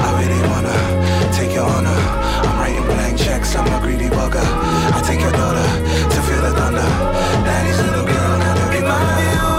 I 0.05 0.09
really 0.19 0.41
wanna 0.49 1.31
take 1.31 1.53
your 1.53 1.65
honor. 1.65 2.20
Blank 3.11 3.27
checks, 3.27 3.55
I'm 3.57 3.67
a 3.67 3.85
greedy 3.85 4.07
bugger. 4.07 4.39
I 4.39 5.01
take 5.05 5.19
your 5.19 5.33
daughter 5.33 5.67
to 6.15 6.21
feel 6.21 6.41
the 6.43 6.51
thunder. 6.55 6.79
Daddy's 7.43 7.77
little 7.77 8.05
girl, 8.05 8.37
now 8.39 8.53
they'll 8.53 8.81
be 8.81 8.87
my. 8.87 9.50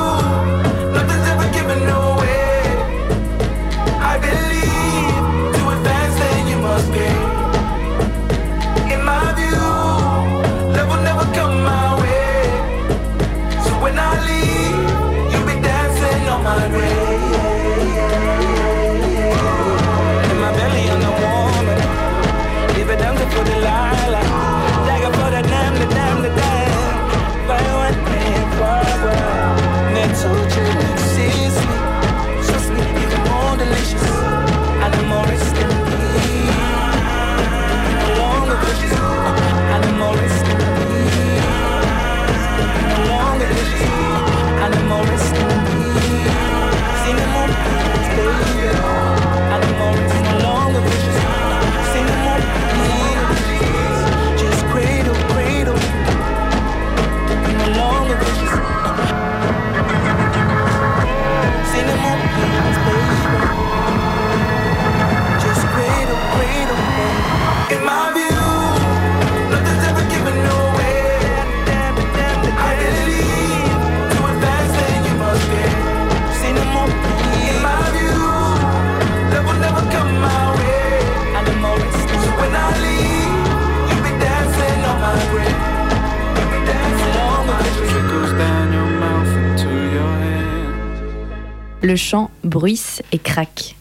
Le 91.83 91.97
champ 91.97 92.30
bruisse 92.45 93.03
et 93.11 93.18
craque. 93.18 93.74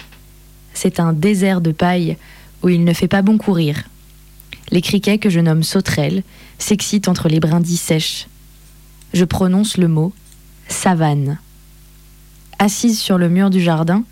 C'est 0.74 1.00
un 1.00 1.14
désert 1.14 1.62
de 1.62 1.72
paille 1.72 2.18
où 2.64 2.70
il 2.70 2.84
ne 2.84 2.94
fait 2.94 3.08
pas 3.08 3.22
bon 3.22 3.38
courir. 3.38 3.84
Les 4.72 4.82
criquets 4.82 5.20
que 5.20 5.30
je 5.30 5.40
nomme 5.40 5.62
sauterelles 5.62 6.24
s'excitent 6.58 7.08
entre 7.08 7.30
les 7.30 7.40
brindilles 7.40 7.78
sèches. 7.78 8.28
Je 9.14 9.24
prononce 9.24 9.78
le 9.78 9.88
mot 9.88 10.14
savane. 10.68 11.38
Assise 12.58 13.00
sur 13.00 13.20
le 13.20 13.30
mur 13.30 13.52
du 13.52 13.62
jardin, 13.62 14.04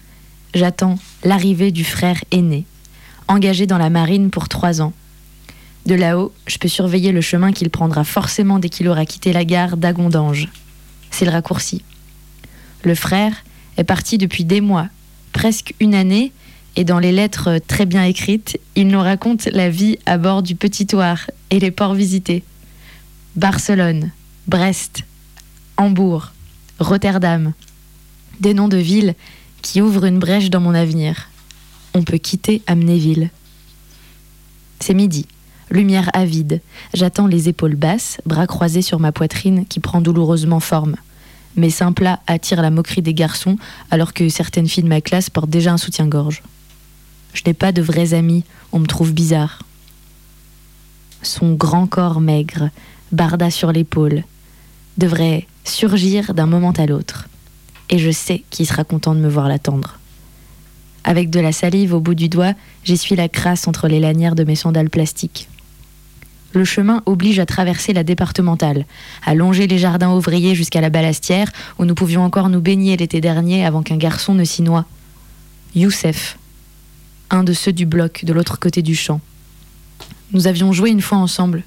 j'attends 0.54 1.00
l'arrivée 1.24 1.72
du 1.72 1.84
frère 1.84 2.24
aîné, 2.30 2.66
engagé 3.28 3.66
dans 3.66 3.80
la 3.80 3.90
marine 3.90 4.30
pour 4.30 4.50
trois 4.50 4.84
ans. 4.84 4.94
De 5.88 5.96
là-haut, 5.96 6.32
je 6.46 6.60
peux 6.60 6.68
surveiller 6.68 7.12
le 7.12 7.22
chemin 7.22 7.54
qu'il 7.54 7.72
prendra 7.72 8.04
forcément 8.04 8.60
dès 8.60 8.70
qu'il 8.70 8.88
aura 8.88 9.08
quitté 9.08 9.34
la 9.34 9.46
gare 9.46 9.78
d'Agondange. 9.78 10.48
C'est 11.10 11.26
le 11.26 11.32
raccourci. 11.32 11.84
Le 12.84 12.94
frère 12.94 13.34
est 13.80 13.86
parti 13.86 14.18
depuis 14.18 14.44
des 14.44 14.60
mois, 14.60 14.90
presque 15.32 15.74
une 15.80 15.96
année, 15.96 16.34
et 16.76 16.84
dans 16.84 17.00
les 17.00 17.14
lettres 17.14 17.60
très 17.66 17.86
bien 17.86 18.04
écrites, 18.04 18.60
il 18.76 18.88
nous 18.88 19.00
raconte 19.00 19.46
la 19.46 19.70
vie 19.70 19.98
à 20.06 20.18
bord 20.18 20.44
du 20.44 20.54
Petit 20.54 20.86
Thouars 20.86 21.32
et 21.50 21.60
les 21.60 21.72
ports 21.72 21.94
visités. 21.94 22.44
Barcelone, 23.38 24.12
Brest, 24.48 25.04
Hambourg, 25.78 26.34
Rotterdam. 26.80 27.54
Des 28.42 28.54
noms 28.54 28.68
de 28.68 28.78
villes 28.78 29.16
qui 29.62 29.82
ouvrent 29.82 30.06
une 30.06 30.20
brèche 30.20 30.50
dans 30.50 30.62
mon 30.62 30.76
avenir. 30.76 31.30
On 31.94 32.04
peut 32.04 32.18
quitter 32.18 32.62
Amnéville. 32.68 33.30
C'est 34.82 34.94
midi, 34.94 35.26
lumière 35.70 36.10
avide. 36.14 36.62
J'attends 36.94 37.28
les 37.28 37.48
épaules 37.48 37.76
basses, 37.76 38.20
bras 38.26 38.48
croisés 38.48 38.82
sur 38.82 39.00
ma 39.00 39.14
poitrine 39.14 39.66
qui 39.66 39.80
prend 39.80 40.02
douloureusement 40.02 40.60
forme. 40.60 40.96
Mes 41.60 41.72
seins 41.72 41.92
plats 41.92 42.22
attirent 42.26 42.62
la 42.62 42.70
moquerie 42.70 43.02
des 43.02 43.14
garçons 43.14 43.58
alors 43.92 44.14
que 44.14 44.30
certaines 44.30 44.70
filles 44.70 44.84
de 44.84 44.88
ma 44.88 45.02
classe 45.02 45.30
portent 45.30 45.50
déjà 45.50 45.74
un 45.74 45.78
soutien-gorge. 45.78 46.42
Je 47.34 47.42
n'ai 47.46 47.54
pas 47.54 47.74
de 47.74 47.82
vrais 47.82 48.14
amis, 48.14 48.46
on 48.72 48.80
me 48.80 48.86
trouve 48.86 49.12
bizarre. 49.12 49.60
Son 51.22 51.56
grand 51.56 51.86
corps 51.86 52.22
maigre, 52.22 52.70
barda 53.12 53.52
sur 53.52 53.74
l'épaule, 53.74 54.24
devrait 54.98 55.48
surgir 55.66 56.34
d'un 56.34 56.46
moment 56.46 56.72
à 56.72 56.86
l'autre. 56.86 57.28
Et 57.90 58.00
je 58.00 58.10
sais 58.10 58.46
qu'il 58.52 58.66
sera 58.66 58.86
content 58.86 59.14
de 59.14 59.20
me 59.20 59.28
voir 59.28 59.50
l'attendre. 59.50 60.00
Avec 61.04 61.30
de 61.30 61.42
la 61.42 61.52
salive 61.52 61.94
au 61.94 62.00
bout 62.00 62.16
du 62.16 62.30
doigt, 62.30 62.54
j'essuie 62.86 63.18
la 63.18 63.28
crasse 63.28 63.68
entre 63.68 63.90
les 63.90 64.00
lanières 64.00 64.36
de 64.36 64.46
mes 64.46 64.56
sandales 64.56 64.90
plastiques. 64.90 65.49
Le 66.54 66.66
chemin 66.66 67.04
oblige 67.06 67.40
à 67.40 67.46
traverser 67.46 67.94
la 67.94 68.04
départementale, 68.04 68.86
à 69.24 69.36
longer 69.36 69.68
les 69.68 69.78
jardins 69.78 70.14
ouvriers 70.16 70.56
jusqu'à 70.56 70.82
la 70.82 70.90
balastière 70.90 71.52
où 71.78 71.86
nous 71.86 71.94
pouvions 71.94 72.24
encore 72.24 72.50
nous 72.50 72.62
baigner 72.62 72.98
l'été 72.98 73.22
dernier 73.22 73.66
avant 73.66 73.84
qu'un 73.84 73.98
garçon 73.98 74.34
ne 74.34 74.44
s'y 74.44 74.64
noie. 74.64 74.86
Youssef, 75.76 76.40
un 77.30 77.44
de 77.44 77.54
ceux 77.54 77.74
du 77.74 77.86
bloc 77.86 78.26
de 78.26 78.34
l'autre 78.34 78.60
côté 78.60 78.82
du 78.82 78.96
champ. 78.96 79.22
Nous 80.32 80.48
avions 80.48 80.74
joué 80.74 80.90
une 80.90 81.02
fois 81.02 81.20
ensemble. 81.20 81.64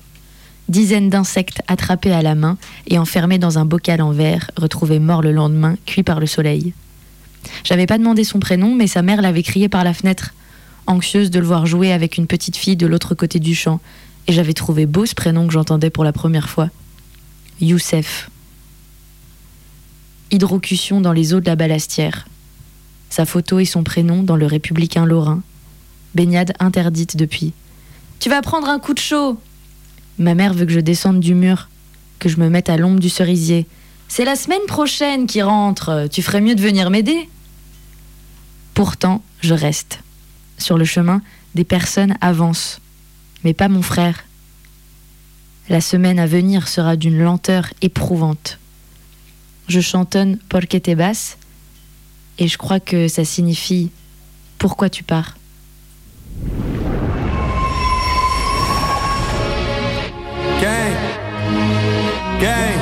Dizaines 0.69 1.11
d'insectes 1.11 1.63
attrapés 1.69 2.13
à 2.13 2.23
la 2.23 2.35
main 2.35 2.57
et 2.89 2.99
enfermés 2.99 3.39
dans 3.39 3.59
un 3.59 3.65
bocal 3.65 4.01
en 4.03 4.11
verre, 4.11 4.51
retrouvés 4.57 4.99
morts 4.99 5.23
le 5.23 5.33
lendemain, 5.33 5.77
cuits 5.87 6.03
par 6.03 6.19
le 6.19 6.27
soleil. 6.27 6.73
J'avais 7.65 7.87
pas 7.87 7.99
demandé 7.99 8.25
son 8.25 8.41
prénom, 8.41 8.75
mais 8.75 8.87
sa 8.87 9.03
mère 9.03 9.23
l'avait 9.23 9.43
crié 9.43 9.69
par 9.69 9.85
la 9.85 9.95
fenêtre, 9.95 10.35
anxieuse 10.87 11.31
de 11.31 11.39
le 11.39 11.47
voir 11.47 11.67
jouer 11.67 11.93
avec 11.93 12.17
une 12.17 12.27
petite 12.27 12.57
fille 12.57 12.77
de 12.77 12.87
l'autre 12.87 13.15
côté 13.15 13.39
du 13.39 13.55
champ, 13.55 13.81
Et 14.27 14.33
j'avais 14.33 14.55
trouvé 14.55 14.87
beau 14.87 15.07
ce 15.07 15.15
prénom 15.15 15.47
que 15.47 15.53
j'entendais 15.53 15.91
pour 15.91 16.05
la 16.05 16.13
première 16.13 16.49
fois. 16.49 16.71
Youssef. 17.61 18.31
Hydrocution 20.31 21.01
dans 21.01 21.13
les 21.13 21.35
eaux 21.35 21.41
de 21.41 21.47
la 21.47 21.57
Balastière. 21.57 22.27
Sa 23.11 23.27
photo 23.27 23.59
et 23.59 23.65
son 23.65 23.85
prénom 23.85 24.23
dans 24.23 24.37
le 24.37 24.47
Républicain 24.47 25.05
Lorrain. 25.05 25.43
Baignade 26.15 26.55
interdite 26.59 27.17
depuis. 27.17 27.53
Tu 28.21 28.29
vas 28.29 28.43
prendre 28.43 28.69
un 28.69 28.79
coup 28.79 28.95
de 28.95 28.99
chaud 28.99 29.39
Ma 30.19 30.35
mère 30.35 30.55
veut 30.55 30.67
que 30.67 30.73
je 30.73 30.81
descende 30.81 31.21
du 31.21 31.35
mur, 31.35 31.69
que 32.19 32.29
je 32.29 32.37
me 32.37 32.49
mette 32.49 32.69
à 32.69 32.77
l'ombre 32.77 33.01
du 33.01 33.09
cerisier. 33.09 33.67
C'est 34.09 34.25
la 34.25 34.37
semaine 34.37 34.67
prochaine 34.69 35.27
qui 35.27 35.41
rentre, 35.41 36.07
tu 36.11 36.23
ferais 36.23 36.43
mieux 36.43 36.55
de 36.55 36.61
venir 36.61 36.91
m'aider. 36.91 37.29
Pourtant, 38.75 39.23
je 39.41 39.55
reste. 39.55 40.01
Sur 40.59 40.77
le 40.77 40.85
chemin, 40.85 41.23
des 41.55 41.65
personnes 41.65 42.15
avancent, 42.21 42.82
mais 43.45 43.55
pas 43.55 43.69
mon 43.69 43.83
frère. 43.83 44.25
La 45.69 45.81
semaine 45.81 46.19
à 46.19 46.27
venir 46.27 46.69
sera 46.69 46.97
d'une 46.97 47.19
lenteur 47.19 47.73
éprouvante. 47.83 48.59
Je 49.69 49.81
chantonne 49.81 50.39
Porque 50.49 50.81
te 50.81 50.91
vas 50.91 51.37
et 52.39 52.49
je 52.49 52.59
crois 52.59 52.81
que 52.81 53.09
ça 53.09 53.25
signifie 53.25 53.91
Pourquoi 54.59 54.91
tu 54.91 55.05
pars? 55.05 55.37
Gang. 60.61 60.95
Gang. 62.41 62.79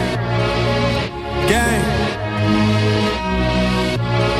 Gang. 1.48 1.82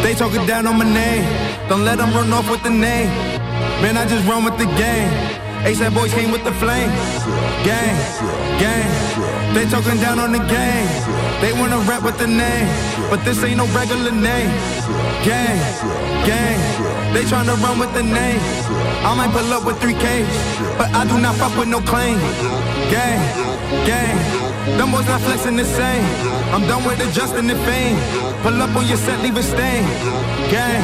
They 0.02 0.14
talking 0.14 0.46
down 0.46 0.66
on 0.66 0.76
my 0.78 0.84
name. 0.84 1.24
Don't 1.68 1.84
let 1.84 1.98
them 1.98 2.12
run 2.12 2.32
off 2.32 2.50
with 2.50 2.62
the 2.62 2.70
name. 2.70 3.10
Man, 3.80 3.96
I 3.96 4.06
just 4.06 4.26
run 4.28 4.44
with 4.44 4.58
the 4.58 4.66
game. 4.76 5.39
ASAP 5.64 5.94
boys 5.94 6.12
came 6.14 6.30
with 6.32 6.44
the 6.44 6.52
flame. 6.52 6.90
Gang. 7.64 7.96
Gang. 8.58 8.90
They 9.54 9.64
talking 9.66 10.00
down 10.00 10.18
on 10.18 10.32
the 10.32 10.38
game. 10.38 10.88
They 11.40 11.52
wanna 11.52 11.78
rap 11.88 12.02
with 12.02 12.18
the 12.18 12.26
name. 12.26 12.68
But 13.10 13.24
this 13.24 13.42
ain't 13.44 13.58
no 13.58 13.66
regular 13.76 14.10
name. 14.10 14.50
Gang. 15.22 15.60
Gang. 16.24 16.60
They 17.12 17.24
tryna 17.24 17.60
run 17.62 17.78
with 17.78 17.92
the 17.92 18.02
name. 18.02 18.40
I 19.04 19.14
might 19.14 19.32
pull 19.32 19.52
up 19.52 19.64
with 19.64 19.76
3K. 19.80 20.24
But 20.78 20.94
I 20.94 21.04
do 21.06 21.20
not 21.20 21.36
fuck 21.36 21.56
with 21.58 21.68
no 21.68 21.80
claim. 21.80 22.18
Gang. 22.90 23.20
Gang. 23.84 24.16
Them 24.78 24.92
boys 24.92 25.06
not 25.06 25.20
flexing 25.20 25.56
the 25.56 25.64
same. 25.64 26.04
I'm 26.54 26.66
done 26.66 26.84
with 26.84 27.00
adjusting 27.06 27.46
the 27.46 27.56
fame. 27.68 27.98
Pull 28.42 28.56
up 28.62 28.74
on 28.74 28.86
your 28.86 28.96
set, 28.96 29.20
leave 29.22 29.36
a 29.36 29.42
stain. 29.42 29.84
Gang, 30.48 30.80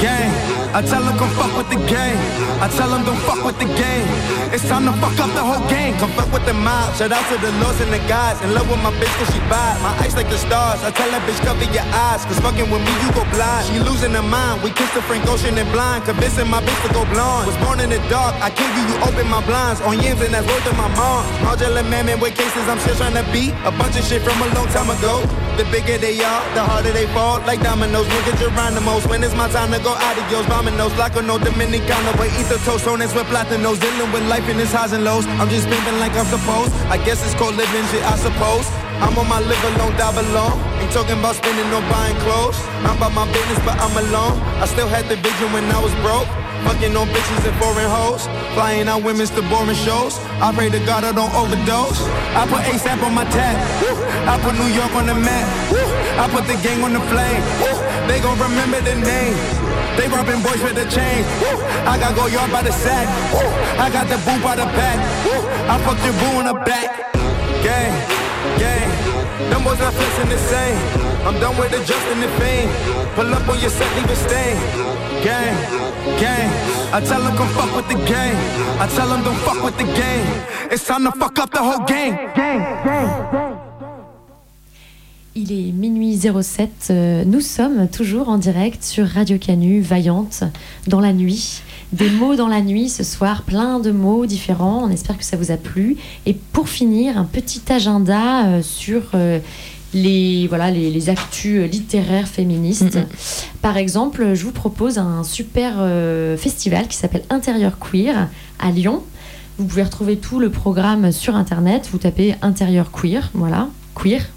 gang. 0.00 0.30
I 0.74 0.82
tell 0.82 1.02
them 1.06 1.14
come 1.14 1.30
fuck 1.38 1.54
with 1.54 1.70
the 1.70 1.78
game. 1.86 2.18
I 2.58 2.66
tell 2.66 2.90
them 2.90 3.06
don't 3.06 3.18
fuck 3.22 3.46
with 3.46 3.58
the 3.62 3.70
game. 3.78 4.06
It's 4.50 4.66
time 4.66 4.86
to 4.90 4.94
fuck 4.98 5.14
up 5.22 5.30
the 5.30 5.42
whole 5.42 5.62
game. 5.70 5.94
Come 6.02 6.10
fuck 6.18 6.26
with 6.34 6.42
the 6.50 6.54
mob. 6.54 6.94
Shout 6.98 7.14
out 7.14 7.22
to 7.30 7.38
the 7.38 7.54
lords 7.62 7.78
and 7.78 7.94
the 7.94 8.02
guys. 8.10 8.42
In 8.42 8.54
love 8.54 8.66
with 8.66 8.82
my 8.82 8.90
bitch 8.98 9.10
cause 9.18 9.30
she 9.30 9.38
bad. 9.46 9.78
My 9.86 9.94
eyes 10.02 10.18
like 10.18 10.26
the 10.26 10.38
stars. 10.38 10.82
I 10.82 10.90
tell 10.90 11.06
that 11.14 11.22
bitch 11.30 11.38
cover 11.46 11.62
your 11.70 11.86
eyes. 11.94 12.26
Cause 12.26 12.42
fucking 12.42 12.66
with 12.74 12.82
me 12.82 12.90
you 13.02 13.10
go 13.14 13.22
blind. 13.30 13.70
She 13.70 13.78
losing 13.78 14.18
her 14.18 14.26
mind. 14.26 14.66
We 14.66 14.74
kissed 14.74 14.98
the 14.98 15.02
Frank 15.06 15.30
Ocean 15.30 15.54
and 15.54 15.70
blind. 15.70 16.10
Convincing 16.10 16.50
my 16.50 16.58
bitch 16.58 16.78
to 16.86 16.90
go 16.90 17.06
blonde. 17.10 17.46
Was 17.46 17.58
born 17.62 17.78
in 17.78 17.94
the 17.94 18.02
dark. 18.10 18.34
I 18.42 18.50
kill 18.50 18.70
you, 18.74 18.82
you 18.90 18.96
open 19.06 19.30
my 19.30 19.46
blinds. 19.46 19.78
On 19.86 19.94
yams 19.94 20.22
and 20.26 20.34
that's 20.34 20.42
word 20.42 20.62
to 20.66 20.74
my 20.74 20.90
mom. 20.98 21.22
Modular 21.42 21.86
man 21.86 22.06
with 22.18 22.34
cases 22.34 22.66
I'm 22.66 22.82
still 22.82 22.98
trying 22.98 23.14
to 23.14 23.22
beat. 23.30 23.54
A 23.62 23.70
bunch 23.78 23.94
of 23.94 24.02
shit 24.02 24.26
from 24.26 24.42
a 24.42 24.48
long 24.58 24.66
time 24.74 24.90
ago. 24.90 25.22
The 25.54 25.62
bigger 25.70 25.98
they 25.98 26.18
are, 26.18 26.42
the 26.58 26.66
harder 26.66 26.90
they 26.90 27.06
fall. 27.14 27.38
Like 27.46 27.62
dominoes, 27.62 28.06
nigga 28.10 28.34
Geronimo's. 28.42 29.06
When 29.06 29.22
it's 29.22 29.34
my 29.38 29.46
time 29.54 29.70
to 29.70 29.78
go 29.78 29.94
adios, 29.94 30.46
bombing 30.50 30.76
those. 30.76 30.90
Like 30.98 31.14
a 31.14 31.22
no 31.22 31.38
Dominicano, 31.38 32.10
but 32.18 32.26
eat 32.34 32.50
the 32.50 32.58
toast 32.66 32.88
on 32.90 32.98
with 32.98 33.14
platinos. 33.30 33.78
Dealing 33.78 34.10
with 34.10 34.26
life 34.26 34.48
in 34.48 34.58
its 34.58 34.72
highs 34.72 34.92
and 34.92 35.04
lows. 35.04 35.26
I'm 35.38 35.48
just 35.48 35.68
living 35.70 35.98
like 36.02 36.10
I'm 36.18 36.26
supposed. 36.26 36.74
I 36.90 36.98
guess 36.98 37.22
it's 37.22 37.38
called 37.38 37.54
living 37.54 37.86
shit, 37.94 38.02
I 38.02 38.16
suppose. 38.18 38.66
I'm 38.98 39.14
on 39.14 39.28
my 39.28 39.38
live 39.38 39.64
alone, 39.78 39.94
die 39.94 40.10
alone. 40.10 40.58
Ain't 40.82 40.90
talking 40.90 41.18
about 41.18 41.36
spending 41.36 41.70
or 41.70 41.82
buying 41.86 42.18
clothes. 42.26 42.58
I'm 42.82 42.98
about 42.98 43.14
my 43.14 43.26
business, 43.30 43.62
but 43.62 43.78
I'm 43.78 43.94
alone. 43.94 44.34
I 44.58 44.66
still 44.66 44.88
had 44.88 45.06
the 45.06 45.14
vision 45.22 45.52
when 45.54 45.70
I 45.70 45.78
was 45.78 45.94
broke. 46.02 46.26
Fucking 46.64 46.96
on 46.96 47.06
bitches 47.08 47.44
and 47.44 47.56
foreign 47.60 47.88
hoes. 47.88 48.24
Flying 48.56 48.88
out 48.88 49.04
women's 49.04 49.30
to 49.36 49.42
boring 49.52 49.76
shows. 49.76 50.16
I 50.40 50.52
pray 50.56 50.70
to 50.70 50.80
God 50.88 51.04
I 51.04 51.12
don't 51.12 51.32
overdose. 51.36 52.00
I 52.32 52.48
put 52.48 52.64
ASAP 52.64 53.02
on 53.04 53.14
my 53.14 53.24
tab. 53.28 53.56
I 54.24 54.40
put 54.40 54.56
New 54.56 54.72
York 54.72 54.92
on 54.96 55.06
the 55.06 55.14
map. 55.14 55.46
I 56.16 56.24
put 56.32 56.46
the 56.48 56.56
gang 56.64 56.82
on 56.82 56.92
the 56.92 57.04
flame. 57.12 57.42
They 58.08 58.20
gon' 58.20 58.38
remember 58.40 58.80
the 58.80 58.96
name. 58.96 59.36
They 59.96 60.08
robbing 60.08 60.42
boys 60.42 60.62
with 60.64 60.74
the 60.74 60.88
chain. 60.88 61.24
I 61.84 61.98
got 62.00 62.16
go 62.16 62.26
yard 62.26 62.50
by 62.50 62.62
the 62.62 62.72
sack. 62.72 63.06
I 63.78 63.90
got 63.92 64.08
the 64.08 64.16
boot 64.24 64.42
by 64.42 64.56
the 64.56 64.66
back. 64.72 64.98
I 65.68 65.76
fucked 65.84 66.04
your 66.04 66.16
boo 66.16 66.40
in 66.40 66.46
the 66.48 66.54
back. 66.64 67.12
Gang, 67.62 67.92
gang. 68.58 68.88
Them 69.50 69.62
boys 69.62 69.78
not 69.78 69.92
flexing 69.92 70.28
the 70.28 70.38
same. 70.38 71.03
I'm 71.26 71.38
done 71.40 71.56
with 71.58 71.72
adjusting 71.72 72.20
the 72.20 72.28
fame. 72.38 72.68
Pull 73.14 73.32
up 73.32 73.48
on 73.48 73.58
your 73.60 73.70
set, 73.70 73.88
leave 73.96 74.10
a 74.10 74.16
stain. 74.16 74.56
Gang, 75.24 75.56
gang. 76.20 76.50
I 76.92 77.00
tell 77.00 77.22
them 77.22 77.34
come 77.36 77.48
fuck 77.48 77.74
with 77.76 77.88
the 77.88 77.94
game. 78.04 78.36
I 78.78 78.86
tell 78.94 79.08
them 79.08 79.22
don't 79.24 79.38
fuck 79.38 79.62
with 79.64 79.76
the 79.78 79.84
game. 79.84 80.26
It's 80.70 80.86
time 80.86 81.04
to 81.04 81.12
fuck 81.12 81.38
up 81.38 81.50
the 81.50 81.60
whole 81.62 81.84
game. 81.86 82.14
Gang, 82.36 82.60
gang, 82.84 83.08
gang. 83.32 83.54
Il 85.36 85.50
est 85.50 85.72
minuit 85.72 86.16
07. 86.16 86.70
euh, 86.90 87.24
Nous 87.26 87.40
sommes 87.40 87.88
toujours 87.88 88.28
en 88.28 88.38
direct 88.38 88.84
sur 88.84 89.04
Radio 89.08 89.36
Canu, 89.36 89.80
Vaillante, 89.80 90.44
dans 90.86 91.00
la 91.00 91.12
nuit. 91.12 91.62
Des 91.92 92.08
mots 92.20 92.36
dans 92.36 92.46
la 92.48 92.60
nuit 92.60 92.88
ce 92.88 93.02
soir, 93.02 93.42
plein 93.42 93.80
de 93.80 93.90
mots 93.90 94.26
différents. 94.26 94.84
On 94.84 94.90
espère 94.90 95.18
que 95.18 95.24
ça 95.24 95.36
vous 95.36 95.50
a 95.50 95.56
plu. 95.56 95.96
Et 96.26 96.34
pour 96.34 96.68
finir, 96.68 97.18
un 97.18 97.24
petit 97.24 97.62
agenda 97.72 98.44
euh, 98.46 98.62
sur 98.62 99.02
euh, 99.14 99.40
les, 99.94 100.46
voilà, 100.48 100.70
les, 100.70 100.90
les 100.90 101.08
actus 101.08 101.70
littéraires 101.70 102.28
féministes. 102.28 102.98
Par 103.62 103.76
exemple, 103.76 104.34
je 104.34 104.44
vous 104.44 104.52
propose 104.52 104.98
un 104.98 105.24
super 105.24 105.76
euh, 105.78 106.36
festival 106.36 106.88
qui 106.88 106.96
s'appelle 106.96 107.22
Intérieur 107.30 107.78
Queer 107.78 108.28
à 108.58 108.70
Lyon. 108.70 109.02
Vous 109.56 109.66
pouvez 109.66 109.84
retrouver 109.84 110.16
tout 110.16 110.40
le 110.40 110.50
programme 110.50 111.12
sur 111.12 111.36
Internet. 111.36 111.88
Vous 111.92 111.98
tapez 111.98 112.34
Intérieur 112.42 112.90
Queer, 112.90 113.30
voilà, 113.34 113.68
queer, 113.94 114.28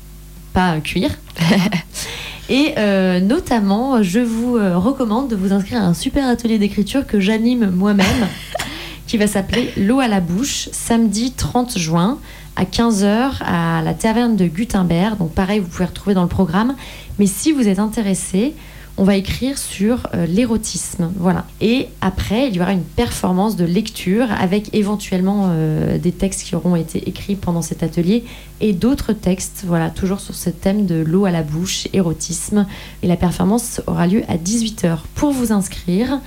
pas 0.54 0.80
cuir. 0.80 1.10
Et 2.50 2.76
euh, 2.78 3.20
notamment, 3.20 4.02
je 4.02 4.20
vous 4.20 4.56
euh, 4.56 4.78
recommande 4.78 5.28
de 5.28 5.36
vous 5.36 5.52
inscrire 5.52 5.82
à 5.82 5.86
un 5.86 5.94
super 5.94 6.26
atelier 6.28 6.58
d'écriture 6.58 7.06
que 7.06 7.20
j'anime 7.20 7.72
moi-même, 7.72 8.28
qui 9.08 9.18
va 9.18 9.28
s'appeler 9.28 9.74
L'eau 9.76 10.00
à 10.00 10.08
la 10.08 10.22
bouche, 10.22 10.70
samedi 10.72 11.34
30 11.34 11.78
juin 11.78 12.20
à 12.58 12.66
15h 12.66 13.44
à 13.46 13.82
la 13.84 13.94
taverne 13.94 14.36
de 14.36 14.48
Gutenberg. 14.48 15.18
Donc 15.18 15.32
pareil, 15.32 15.60
vous 15.60 15.68
pouvez 15.68 15.86
retrouver 15.86 16.16
dans 16.16 16.24
le 16.24 16.28
programme. 16.28 16.76
Mais 17.20 17.28
si 17.28 17.52
vous 17.52 17.68
êtes 17.68 17.80
intéressé, 17.80 18.54
on 18.98 19.04
va 19.04 19.16
écrire 19.16 19.60
sur 19.60 20.08
euh, 20.16 20.26
l'érotisme. 20.26 21.12
Voilà. 21.18 21.46
Et 21.62 21.88
après, 22.02 22.48
il 22.48 22.56
y 22.56 22.60
aura 22.60 22.74
une 22.74 22.84
performance 22.84 23.56
de 23.56 23.64
lecture 23.64 24.26
avec 24.32 24.74
éventuellement 24.74 25.50
euh, 25.52 26.00
des 26.00 26.12
textes 26.12 26.44
qui 26.44 26.56
auront 26.56 26.76
été 26.76 27.08
écrits 27.08 27.36
pendant 27.36 27.62
cet 27.62 27.84
atelier 27.84 28.24
et 28.60 28.74
d'autres 28.74 29.14
textes, 29.14 29.64
voilà, 29.68 29.92
toujours 29.92 30.20
sur 30.20 30.34
ce 30.34 30.50
thème 30.50 30.88
de 30.88 30.96
l'eau 30.96 31.26
à 31.26 31.32
la 31.32 31.44
bouche, 31.44 31.88
érotisme. 31.94 32.66
Et 33.04 33.08
la 33.08 33.18
performance 33.18 33.82
aura 33.86 34.08
lieu 34.08 34.24
à 34.28 34.38
18h. 34.38 34.98
Pour 35.14 35.32
vous 35.32 35.52
inscrire, 35.52 36.20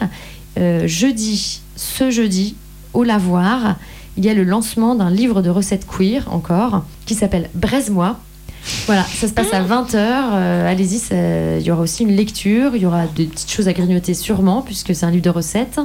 euh, 0.57 0.87
jeudi, 0.87 1.61
ce 1.75 2.11
jeudi, 2.11 2.55
au 2.93 3.03
lavoir, 3.03 3.77
il 4.17 4.25
y 4.25 4.29
a 4.29 4.33
le 4.33 4.43
lancement 4.43 4.95
d'un 4.95 5.09
livre 5.09 5.41
de 5.41 5.49
recettes 5.49 5.87
queer 5.87 6.31
encore, 6.31 6.85
qui 7.05 7.15
s'appelle 7.15 7.49
Braise-moi. 7.55 8.19
Voilà, 8.85 9.03
ça 9.03 9.27
se 9.27 9.33
passe 9.33 9.53
à 9.53 9.61
20h. 9.63 9.95
Allez-y, 9.97 10.99
ça- 10.99 11.57
il 11.59 11.65
y 11.65 11.71
aura 11.71 11.81
aussi 11.81 12.03
une 12.03 12.15
lecture, 12.15 12.75
il 12.75 12.81
y 12.81 12.85
aura 12.85 13.07
des 13.07 13.25
petites 13.25 13.51
choses 13.51 13.67
à 13.67 13.73
grignoter 13.73 14.13
sûrement, 14.13 14.61
puisque 14.61 14.95
c'est 14.95 15.05
un 15.05 15.11
livre 15.11 15.23
de 15.23 15.29
recettes. 15.29 15.79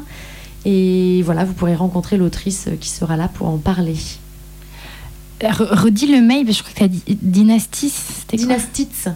Et 0.65 1.23
voilà, 1.25 1.45
vous 1.45 1.53
pourrez 1.55 1.75
rencontrer 1.75 2.17
l'autrice 2.17 2.67
euh, 2.69 2.77
qui 2.81 2.89
sera 2.91 3.17
là 3.17 3.29
pour 3.29 3.47
en 3.49 3.59
parler. 3.59 3.95
Re- 5.41 5.73
redis 5.83 6.07
le 6.09 6.21
mail, 6.21 6.53
je 6.53 6.61
crois 6.63 6.73
que 6.75 6.79
t'as 6.81 6.89
dit 6.89 7.03
Dynastis. 7.23 7.91
c'était 7.93 8.37
quoi 8.39 8.47
Dynastites. 8.47 9.09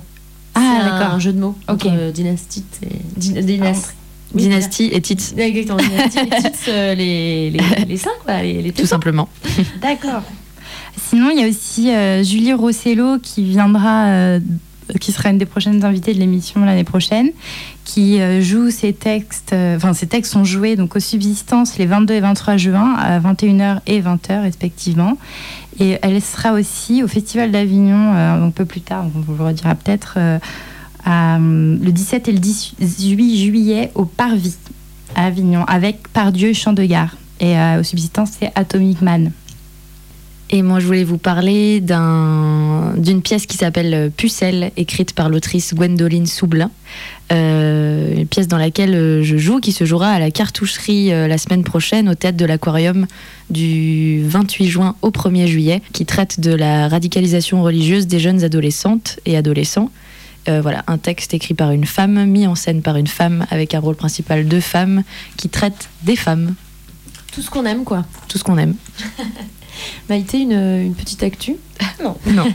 Ah, 0.54 0.60
C'est 0.78 0.84
d'accord. 0.90 1.14
un 1.14 1.18
jeu 1.18 1.32
de 1.32 1.40
mots. 1.40 1.56
Ok. 1.68 1.86
entre, 1.86 1.88
euh, 1.90 2.12
dynastite 2.12 2.78
et. 2.82 3.20
Dyn- 3.20 3.42
dynast- 3.44 3.94
Oui, 4.34 4.42
Dynastie 4.42 4.88
et 4.92 5.00
titre. 5.00 5.24
Exactement, 5.36 5.76
dynastie 5.78 6.18
et 6.20 6.42
titres, 6.42 6.58
euh, 6.68 6.94
les, 6.94 7.50
les, 7.50 7.60
les 7.86 7.96
seins, 7.96 8.10
quoi. 8.24 8.40
Les, 8.42 8.62
les 8.62 8.72
Tout 8.72 8.86
simplement. 8.86 9.28
D'accord. 9.80 10.22
Sinon, 10.96 11.30
il 11.30 11.40
y 11.40 11.44
a 11.44 11.48
aussi 11.48 11.90
euh, 11.90 12.22
Julie 12.22 12.52
Rossello 12.52 13.18
qui 13.18 13.44
viendra 13.44 14.06
euh, 14.06 14.40
qui 15.00 15.12
sera 15.12 15.30
une 15.30 15.38
des 15.38 15.46
prochaines 15.46 15.84
invitées 15.84 16.12
de 16.12 16.18
l'émission 16.18 16.64
l'année 16.64 16.84
prochaine, 16.84 17.30
qui 17.84 18.20
euh, 18.20 18.42
joue 18.42 18.70
ses 18.70 18.92
textes, 18.92 19.54
enfin 19.54 19.94
ses 19.94 20.06
textes 20.06 20.32
sont 20.32 20.44
joués 20.44 20.76
donc 20.76 20.96
aux 20.96 21.00
subsistances 21.00 21.78
les 21.78 21.86
22 21.86 22.14
et 22.14 22.20
23 22.20 22.56
juin 22.58 22.94
à 22.98 23.18
21h 23.20 23.80
et 23.86 24.02
20h 24.02 24.42
respectivement. 24.42 25.16
Et 25.80 25.98
elle 26.02 26.20
sera 26.20 26.52
aussi 26.52 27.02
au 27.02 27.08
Festival 27.08 27.50
d'Avignon 27.50 28.12
un 28.14 28.50
peu 28.50 28.66
plus 28.66 28.82
tard, 28.82 29.06
on 29.16 29.20
vous 29.20 29.34
le 29.34 29.44
redira 29.44 29.74
peut-être, 29.74 30.18
le 31.06 31.90
17 31.90 32.28
et 32.28 32.32
le 32.32 32.38
18 32.38 33.38
juillet 33.38 33.90
au 33.94 34.04
Parvis 34.04 34.56
à 35.14 35.24
Avignon 35.24 35.64
avec 35.64 36.08
Pardieu 36.08 36.52
Chant 36.52 36.74
de 36.74 36.84
Gare. 36.84 37.16
Et 37.40 37.54
aux 37.78 37.82
subsistances 37.82 38.32
c'est 38.38 38.52
Atomic 38.54 39.00
Man. 39.00 39.32
Et 40.54 40.60
moi, 40.60 40.80
je 40.80 40.86
voulais 40.86 41.04
vous 41.04 41.16
parler 41.16 41.80
d'un- 41.80 42.92
d'une 42.98 43.22
pièce 43.22 43.46
qui 43.46 43.56
s'appelle 43.56 44.10
Pucelle, 44.14 44.70
écrite 44.76 45.14
par 45.14 45.30
l'autrice 45.30 45.72
Gwendoline 45.74 46.26
Soublin. 46.26 46.70
Euh, 47.32 48.14
une 48.14 48.26
pièce 48.26 48.48
dans 48.48 48.58
laquelle 48.58 48.94
euh, 48.94 49.22
je 49.22 49.38
joue, 49.38 49.60
qui 49.60 49.72
se 49.72 49.86
jouera 49.86 50.10
à 50.10 50.18
la 50.18 50.30
cartoucherie 50.30 51.10
euh, 51.10 51.26
la 51.26 51.38
semaine 51.38 51.64
prochaine 51.64 52.06
au 52.10 52.14
théâtre 52.14 52.36
de 52.36 52.44
l'Aquarium 52.44 53.06
du 53.48 54.22
28 54.26 54.66
juin 54.68 54.94
au 55.00 55.08
1er 55.10 55.46
juillet, 55.46 55.80
qui 55.94 56.04
traite 56.04 56.38
de 56.38 56.52
la 56.54 56.86
radicalisation 56.88 57.62
religieuse 57.62 58.06
des 58.06 58.18
jeunes 58.20 58.44
adolescentes 58.44 59.20
et 59.24 59.38
adolescents. 59.38 59.90
Euh, 60.50 60.60
voilà, 60.60 60.84
un 60.86 60.98
texte 60.98 61.32
écrit 61.32 61.54
par 61.54 61.70
une 61.70 61.86
femme, 61.86 62.26
mis 62.26 62.46
en 62.46 62.56
scène 62.56 62.82
par 62.82 62.98
une 62.98 63.06
femme, 63.06 63.46
avec 63.50 63.72
un 63.74 63.80
rôle 63.80 63.96
principal 63.96 64.46
de 64.46 64.60
femme, 64.60 65.02
qui 65.38 65.48
traite 65.48 65.88
des 66.02 66.16
femmes, 66.16 66.54
Tout 67.32 67.40
ce 67.40 67.48
qu'on 67.48 67.64
aime, 67.64 67.84
quoi. 67.84 68.04
tout 68.28 68.36
ce 68.36 68.44
qu'on 68.44 68.58
aime. 68.58 68.74
Maïté, 70.08 70.40
une, 70.40 70.52
une 70.52 70.94
petite 70.94 71.22
actu 71.22 71.56
Non. 72.02 72.16
Non. 72.32 72.46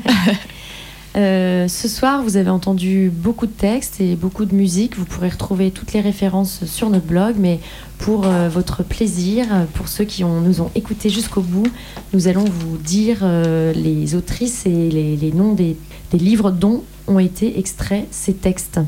Euh, 1.15 1.67
ce 1.67 1.87
soir, 1.87 2.21
vous 2.21 2.37
avez 2.37 2.51
entendu 2.51 3.09
beaucoup 3.11 3.47
de 3.47 3.51
textes 3.51 3.99
et 3.99 4.15
beaucoup 4.15 4.45
de 4.45 4.53
musique. 4.53 4.95
Vous 4.97 5.05
pourrez 5.05 5.29
retrouver 5.29 5.71
toutes 5.71 5.93
les 5.93 6.01
références 6.01 6.63
sur 6.65 6.91
notre 6.91 7.07
blog, 7.07 7.35
mais 7.39 7.59
pour 7.97 8.27
euh, 8.27 8.49
votre 8.49 8.83
plaisir, 8.83 9.45
pour 9.73 9.87
ceux 9.87 10.03
qui 10.03 10.23
ont- 10.23 10.41
nous 10.41 10.61
ont 10.61 10.69
écoutés 10.75 11.09
jusqu'au 11.09 11.41
bout, 11.41 11.65
nous 12.13 12.27
allons 12.27 12.45
vous 12.45 12.77
dire 12.77 13.19
euh, 13.23 13.73
les 13.73 14.13
autrices 14.13 14.67
et 14.67 14.89
les, 14.91 15.15
les 15.17 15.31
noms 15.31 15.53
des, 15.53 15.75
des 16.11 16.19
livres 16.19 16.51
dont 16.51 16.83
ont 17.07 17.17
été 17.19 17.57
extraits 17.57 18.05
ces 18.11 18.33
textes. 18.35 18.79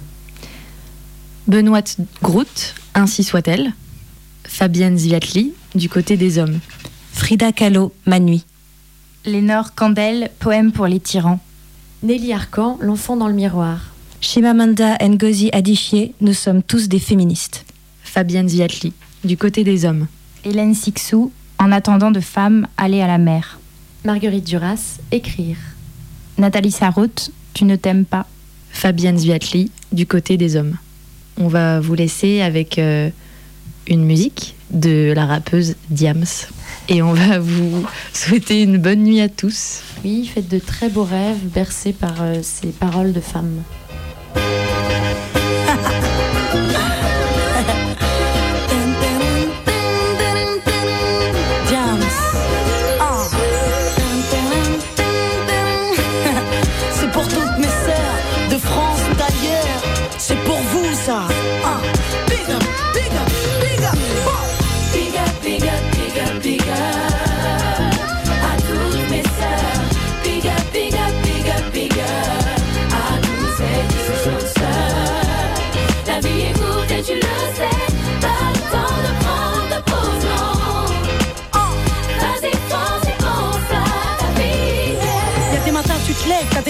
Benoît 1.48 1.82
Groot, 2.22 2.76
Ainsi 2.94 3.24
soit-elle. 3.24 3.74
Fabienne 4.46 4.98
Zviatli, 5.00 5.54
Du 5.74 5.90
côté 5.90 6.16
des 6.16 6.38
hommes. 6.38 6.60
Frida 7.20 7.52
Kahlo, 7.52 7.92
Ma 8.06 8.18
nuit. 8.20 8.46
Lénore 9.26 9.76
Candel, 9.76 10.32
Poème 10.40 10.72
pour 10.72 10.88
les 10.88 11.02
tyrans. 11.02 11.40
Nelly 12.02 12.32
Arcan, 12.32 12.78
L'enfant 12.82 13.18
dans 13.18 13.28
le 13.28 13.34
miroir. 13.34 13.92
Shimamanda 14.22 14.98
Ngozi 15.06 15.50
Adichie, 15.52 16.14
Nous 16.22 16.34
sommes 16.34 16.64
tous 16.64 16.88
des 16.88 16.98
féministes. 16.98 17.66
Fabienne 18.04 18.48
Zviatli, 18.48 18.94
Du 19.26 19.36
côté 19.36 19.66
des 19.66 19.84
hommes. 19.84 20.08
Hélène 20.46 20.74
Sixou, 20.74 21.32
En 21.60 21.74
attendant 21.74 22.10
de 22.12 22.22
femmes, 22.22 22.68
aller 22.78 23.02
à 23.02 23.08
la 23.08 23.18
mer. 23.18 23.60
Marguerite 24.06 24.46
Duras, 24.46 24.98
Écrire. 25.12 25.58
Nathalie 26.38 26.72
Sarraute, 26.72 27.32
Tu 27.54 27.66
ne 27.66 27.76
t'aimes 27.76 28.06
pas. 28.06 28.28
Fabienne 28.72 29.18
Zviatli, 29.18 29.72
Du 29.92 30.08
côté 30.08 30.38
des 30.38 30.56
hommes. 30.56 30.78
On 31.38 31.50
va 31.50 31.82
vous 31.82 31.96
laisser 31.96 32.40
avec 32.42 32.80
euh, 32.80 33.10
une 33.90 34.06
musique 34.06 34.56
de 34.72 35.12
la 35.14 35.26
rappeuse 35.26 35.76
Diams. 35.90 36.26
Et 36.88 37.02
on 37.02 37.14
va 37.14 37.40
vous 37.40 37.86
souhaiter 38.14 38.62
une 38.62 38.78
bonne 38.78 39.04
nuit 39.04 39.22
à 39.22 39.30
tous. 39.30 39.82
Oui, 40.04 40.30
faites 40.34 40.48
de 40.48 40.60
très 40.60 40.90
beaux 40.90 41.04
rêves 41.04 41.46
bercés 41.54 41.94
par 41.94 42.22
euh, 42.22 42.40
ces 42.42 42.70
paroles 42.70 43.12
de 43.14 43.20
femmes. 43.20 43.64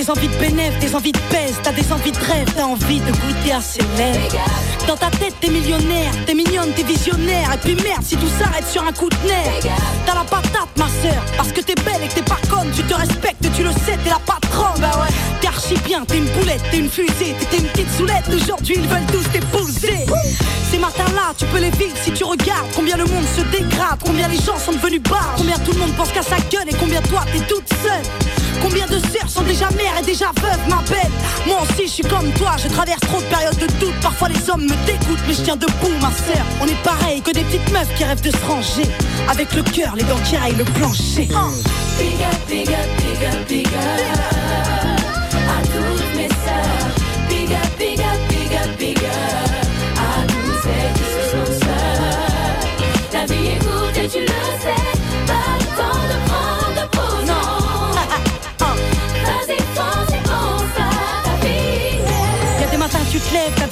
des 0.10 0.20
envies 0.20 0.28
de 0.28 0.40
bénéf, 0.40 0.80
des 0.80 0.96
envies 0.96 1.12
de 1.12 1.20
pèse, 1.30 1.60
t'as 1.62 1.72
des 1.72 1.94
envies 1.94 2.12
de 2.12 2.18
rêve, 2.18 2.52
t'as 2.56 2.64
envie 2.64 3.00
de 3.00 3.12
goûter 3.12 3.52
à 3.52 3.62
ses 3.62 3.82
lèvres. 3.96 4.38
Dans 4.88 4.98
ta 4.98 5.12
tête 5.12 5.36
t'es 5.40 5.50
millionnaire, 5.50 6.12
t'es 6.26 6.34
mignonne, 6.34 6.72
t'es 6.76 6.82
visionnaire, 6.82 7.54
et 7.54 7.58
puis 7.58 7.76
merde 7.76 8.04
si 8.04 8.18
tout 8.18 8.30
s'arrête 8.40 8.68
sur 8.68 8.84
un 8.84 8.92
coup 8.92 9.10
de 9.10 9.28
nerf. 9.28 9.78
T'as 10.08 10.16
la 10.16 10.24
patate 10.24 10.70
ma 10.78 10.88
sœur, 10.88 11.24
parce 11.38 11.52
que 11.52 11.62
t'es 11.62 11.76
belle 11.76 12.02
et 12.04 12.08
que 12.08 12.16
t'es 12.16 12.24
pas 12.24 12.40
conne, 12.50 12.72
tu 12.76 12.82
te 12.84 12.94
respectes, 12.96 13.46
tu 13.56 13.64
le 13.64 13.72
sais, 13.72 13.98
t'es 14.04 14.10
la 14.10 14.20
patronne. 14.26 14.82
Bah 14.82 15.00
ouais, 15.00 15.14
t'es 15.42 15.48
archi 15.48 15.76
bien, 15.86 16.06
t'es 16.06 16.18
une 16.18 16.30
boulette, 16.30 16.62
t'es 16.72 16.78
une 16.78 16.90
fusée, 16.90 17.36
t'es 17.50 17.58
une 17.58 17.68
petite 17.68 17.92
soulette, 17.96 18.26
aujourd'hui 18.34 18.76
ils 18.78 18.88
veulent 18.88 19.06
tous 19.12 19.30
t'épouser. 19.32 20.06
Ces 20.72 20.78
matins-là, 20.78 21.34
tu 21.38 21.46
peux 21.46 21.60
les 21.60 21.72
vivre 21.72 21.96
si 22.04 22.12
tu 22.12 22.24
regardes 22.24 22.68
combien 22.76 22.98
le 22.98 23.06
monde 23.06 23.26
se 23.36 23.42
dégrade, 23.42 24.00
combien 24.06 24.28
les 24.28 24.38
gens 24.38 24.58
sont 24.58 24.74
devenus 24.74 25.02
barres, 25.04 25.34
combien 25.38 25.58
tout 25.60 25.72
le 25.74 25.80
monde 25.80 25.94
pense 25.96 26.12
qu'à 26.12 26.22
sa 26.22 26.38
gueule 26.52 26.70
et 26.70 26.76
combien 26.80 27.02
toi 27.04 27.26
t'es 27.32 27.40
toute 27.40 27.68
seule. 27.70 28.04
Combien 28.62 28.86
de 28.88 29.00
sœurs 29.00 29.30
sont 29.30 29.44
déjà 29.44 29.70
mères 29.72 29.98
et 30.00 30.06
déjà 30.06 30.32
veuves, 30.42 30.68
ma 30.68 30.82
belle 30.90 31.12
Moi 31.48 31.60
aussi, 31.62 31.88
je 31.88 31.92
suis 31.92 32.04
comme 32.04 32.30
toi, 32.34 32.56
je 32.62 32.68
traverse 32.68 33.00
trop 33.02 33.20
de 33.20 33.26
périodes 33.26 33.58
de 33.58 33.68
doute. 33.80 33.96
Parfois, 34.02 34.28
les 34.28 34.50
hommes 34.50 34.64
me 34.64 34.86
dégoûtent, 34.86 35.24
mais 35.28 35.34
je 35.34 35.42
tiens 35.42 35.56
debout, 35.56 35.96
ma 36.02 36.12
sœur. 36.12 36.46
On 36.62 36.68
est 36.68 36.84
pareil 36.84 37.22
que 37.22 37.32
des 37.32 37.44
petites 37.44 37.72
meufs 37.72 37.94
qui 37.96 38.04
rêvent 38.04 38.22
de 38.22 38.32
se 38.32 38.46
ranger. 38.46 38.90
Avec 39.30 39.54
le 39.54 39.64
cœur, 39.64 39.96
les 39.96 40.04
dents 40.04 40.20
qui 40.26 40.36
le 40.58 40.66
plancher. 40.66 41.30
Toutes 47.30 47.80
mes 47.80 47.89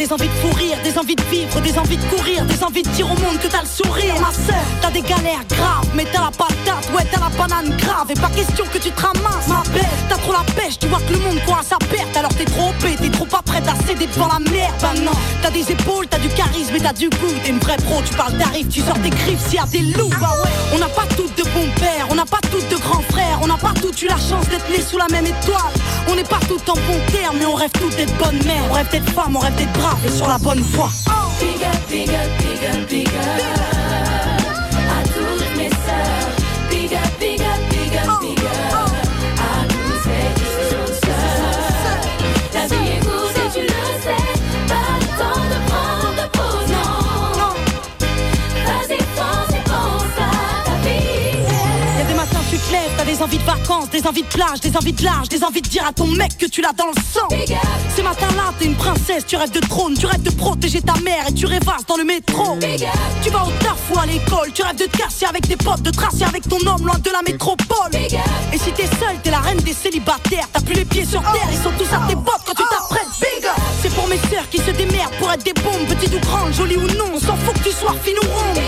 des 0.07 0.13
envies 0.13 0.29
de 0.29 0.33
fou 0.35 0.49
rire, 0.55 0.77
des 0.83 0.97
envies 0.97 1.15
de 1.15 1.23
vivre, 1.23 1.59
des 1.59 1.77
envies 1.77 1.97
de 1.97 2.03
courir, 2.03 2.45
des 2.45 2.63
envies 2.63 2.83
de 2.83 2.89
dire 2.89 3.05
au 3.07 3.15
monde 3.19 3.39
que 3.41 3.47
t'as 3.47 3.61
le 3.61 3.67
sourire. 3.67 4.13
Ma 4.21 4.31
sœur, 4.31 4.63
t'as 4.81 4.89
des 4.89 5.01
galères 5.01 5.43
graves, 5.49 5.87
mais 5.95 6.05
t'as 6.13 6.21
la 6.21 6.31
patate, 6.31 6.87
ouais 6.95 7.05
t'as 7.11 7.19
la 7.19 7.29
banane 7.35 7.75
grave. 7.75 8.09
Et 8.09 8.13
pas 8.13 8.29
question 8.29 8.63
que 8.71 8.77
tu 8.77 8.89
te 8.89 9.01
ramasses, 9.01 9.47
ma 9.49 9.63
belle. 9.73 9.83
T'as 10.07 10.15
trop 10.15 10.31
la 10.31 10.45
pêche, 10.53 10.79
tu 10.79 10.87
vois 10.87 10.99
que 10.99 11.11
le 11.11 11.19
monde 11.19 11.41
court 11.45 11.57
à 11.59 11.63
sa 11.63 11.77
perte. 11.77 12.15
Alors 12.15 12.33
t'es 12.35 12.45
trop 12.45 12.69
opé, 12.69 12.95
t'es 12.95 13.09
trop 13.09 13.25
pas 13.25 13.41
prête 13.45 13.67
à 13.67 13.75
céder 13.85 14.07
devant 14.07 14.27
la 14.27 14.39
merde. 14.49 14.73
Bah 14.81 14.93
non, 15.03 15.11
t'as 15.41 15.51
des 15.51 15.69
épaules, 15.69 16.07
t'as 16.09 16.19
du 16.19 16.29
charisme 16.29 16.75
et 16.75 16.79
t'as 16.79 16.93
du 16.93 17.09
goût. 17.09 17.35
T'es 17.43 17.49
une 17.49 17.59
vraie 17.59 17.77
pro, 17.77 18.01
tu 18.01 18.13
parles 18.13 18.37
d'arrive, 18.37 18.67
tu 18.69 18.79
sors 18.79 18.99
tes 19.01 19.09
griffes 19.09 19.43
s'il 19.49 19.55
y 19.55 19.59
a 19.59 19.65
des 19.65 19.91
loups. 19.97 20.15
Bah 20.21 20.31
ouais, 20.41 20.51
on 20.73 20.77
n'a 20.77 20.87
pas 20.87 21.05
toutes 21.17 21.37
de 21.37 21.43
bons 21.43 21.69
pères, 21.81 22.07
on 22.09 22.15
n'a 22.15 22.25
pas 22.25 22.39
toutes 22.49 22.69
de 22.69 22.77
grands 22.77 23.03
frères, 23.11 23.39
on 23.41 23.47
n'a 23.47 23.57
pas 23.57 23.73
toutes 23.81 24.01
eu 24.01 24.07
la 24.07 24.15
chance 24.15 24.47
d'être 24.47 24.69
nés 24.69 24.81
sous 24.81 24.97
la 24.97 25.07
même 25.11 25.25
étoile. 25.25 25.73
On 26.09 26.15
n'est 26.15 26.23
pas 26.23 26.39
toutes 26.47 26.69
en 26.69 26.75
bon 26.75 26.99
terme, 27.11 27.35
mais 27.39 27.45
on 27.45 27.55
rêve 27.55 27.71
toutes 27.73 27.97
d'être 27.97 28.15
bonnes 28.17 28.41
mères. 28.45 28.63
On 28.69 28.73
rêve 28.73 28.89
d'être 28.89 29.09
femmes, 29.09 29.35
on 29.35 29.39
rêve 29.39 29.55
d'être 29.55 29.73
braves 29.73 29.96
et 30.05 30.09
sur 30.09 30.27
la 30.27 30.37
bonne 30.37 30.61
voie. 30.61 30.89
Up, 31.07 32.89
big 32.89 33.07
envies 53.27 53.37
de 53.39 53.43
vacances, 53.43 53.89
des 53.89 54.07
envies 54.07 54.21
de 54.21 54.27
plage, 54.27 54.59
des 54.61 54.77
envies 54.77 54.93
de 54.93 55.03
large, 55.03 55.27
des 55.27 55.43
envies 55.43 55.61
de 55.61 55.67
dire 55.67 55.85
à 55.85 55.91
ton 55.91 56.07
mec 56.07 56.37
que 56.37 56.45
tu 56.45 56.61
l'as 56.61 56.71
dans 56.71 56.87
le 56.87 56.93
sang. 56.93 57.27
Ces 57.93 58.01
matins-là, 58.01 58.53
t'es 58.57 58.65
une 58.65 58.75
princesse, 58.75 59.25
tu 59.25 59.35
rêves 59.35 59.51
de 59.51 59.59
trône, 59.59 59.95
tu 59.97 60.05
rêves 60.05 60.21
de 60.21 60.29
protéger 60.29 60.81
ta 60.81 60.93
mère 61.01 61.27
et 61.27 61.33
tu 61.33 61.45
rêvasses 61.45 61.85
dans 61.87 61.97
le 61.97 62.05
métro. 62.05 62.57
Tu 63.21 63.29
vas 63.29 63.43
au 63.43 63.51
taf 63.59 63.79
ou 63.93 63.99
à 63.99 64.05
l'école, 64.05 64.51
tu 64.53 64.63
rêves 64.63 64.77
de 64.77 64.85
te 64.85 65.25
avec 65.25 65.47
tes 65.47 65.57
potes, 65.57 65.81
de 65.81 65.91
tracer 65.91 66.23
avec 66.23 66.47
ton 66.47 66.57
homme 66.67 66.85
loin 66.85 66.97
de 66.99 67.11
la 67.11 67.21
métropole. 67.21 67.91
Et 68.53 68.57
si 68.57 68.71
t'es 68.71 68.87
seule, 68.99 69.17
t'es 69.23 69.31
la 69.31 69.39
reine 69.39 69.57
des 69.57 69.73
célibataires, 69.73 70.47
t'as 70.53 70.61
plus 70.61 70.75
les 70.75 70.85
pieds 70.85 71.05
sur 71.05 71.21
terre, 71.21 71.49
ils 71.51 71.57
sont 71.57 71.71
tous 71.77 71.93
à 71.93 72.07
tes 72.07 72.15
bottes 72.15 72.43
quand 72.45 72.53
tu 72.53 72.63
t'apprêtes. 72.63 73.07
C'est 73.81 73.93
pour 73.93 74.07
mes 74.07 74.17
sœurs 74.17 74.47
qui 74.49 74.57
se 74.57 74.71
démerdent 74.71 75.15
pour 75.19 75.31
être 75.31 75.43
des 75.43 75.53
bombes, 75.53 75.85
petites 75.87 76.13
ou 76.13 76.19
grandes, 76.19 76.53
jolies 76.53 76.77
ou 76.77 76.87
non, 76.95 77.11
on 77.13 77.19
s'en 77.19 77.35
fout 77.35 77.53
que 77.55 77.69
tu 77.69 77.75
sois 77.75 77.95
fine 78.03 78.15
ou 78.23 78.27
ronde. 78.27 78.63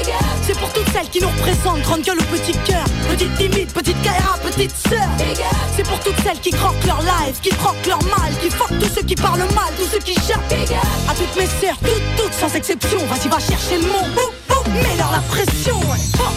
C'est 0.45 0.57
pour 0.59 0.71
toutes 0.73 0.89
celles 0.91 1.09
qui 1.09 1.21
nous 1.21 1.29
représentent, 1.29 1.81
grande 1.81 2.01
gueule 2.01 2.19
ou 2.19 2.35
petit 2.35 2.57
cœur, 2.65 2.83
petite 3.09 3.35
timide, 3.37 3.71
petite 3.71 3.95
petite 4.03 4.48
C'est 5.75 5.83
pour 5.83 5.99
toutes 5.99 6.19
celles 6.23 6.39
qui 6.39 6.49
croquent 6.51 6.87
leur 6.87 7.01
life, 7.01 7.39
qui 7.41 7.49
croquent 7.49 7.87
leur 7.87 8.01
mal, 8.03 8.33
qui 8.41 8.49
fuck 8.49 8.69
tous 8.79 8.89
ceux 8.95 9.03
qui 9.03 9.15
parlent 9.15 9.39
mal, 9.39 9.71
tous 9.77 9.87
ceux 9.91 9.99
qui 9.99 10.15
cherchent. 10.15 10.39
À 11.07 11.13
toutes 11.13 11.35
mes 11.37 11.45
sœurs, 11.45 11.77
toutes, 11.81 12.15
toutes 12.17 12.33
sans 12.33 12.53
exception, 12.55 12.97
vas-y 13.05 13.29
va 13.29 13.39
chercher 13.39 13.77
le 13.77 13.87
mot, 13.87 14.05
boum, 14.15 14.31
boum, 14.47 14.73
mets-leur 14.73 15.11
la 15.11 15.21
pression. 15.29 15.79
ouais. 15.79 15.97
Oh. 16.19 16.29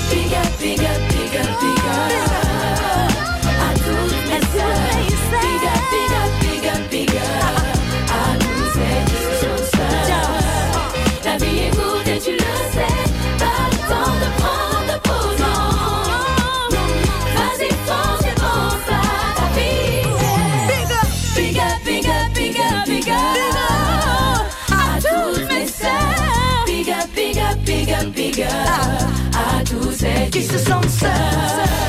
Qui 30.31 30.43
se 30.43 30.59
sentent 30.59 30.91
seules. 30.91 31.82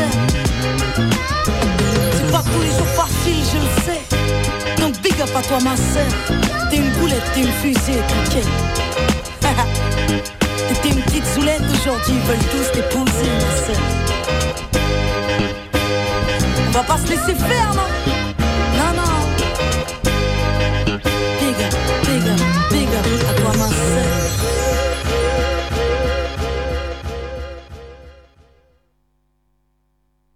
Sœurs. 0.00 1.06
C'est 2.12 2.32
pas 2.32 2.42
tous 2.42 2.62
les 2.62 2.70
jours 2.70 2.92
facile, 2.96 3.42
je 3.52 3.58
le 3.58 3.70
sais. 3.84 4.80
Donc 4.80 5.00
big 5.02 5.20
up 5.20 5.30
à 5.36 5.42
toi 5.42 5.58
ma 5.60 5.76
sœur. 5.76 6.10
T'es 6.70 6.76
une 6.76 6.90
boulette, 6.92 7.22
t'es 7.34 7.40
une 7.40 7.52
fusée, 7.52 8.00
t'inquiète. 8.08 8.48
T'étais 10.68 10.96
une 10.96 11.02
petite 11.02 11.26
zoulette, 11.34 11.62
aujourd'hui 11.72 12.14
ils 12.14 12.20
veulent 12.28 12.48
tous 12.50 12.72
t'épouser, 12.72 13.30
ma 13.40 13.52
sœur. 13.66 13.82
On 16.68 16.70
va 16.72 16.82
pas 16.82 16.98
se 16.98 17.08
laisser 17.08 17.34
faire, 17.34 17.74
non? 17.74 18.09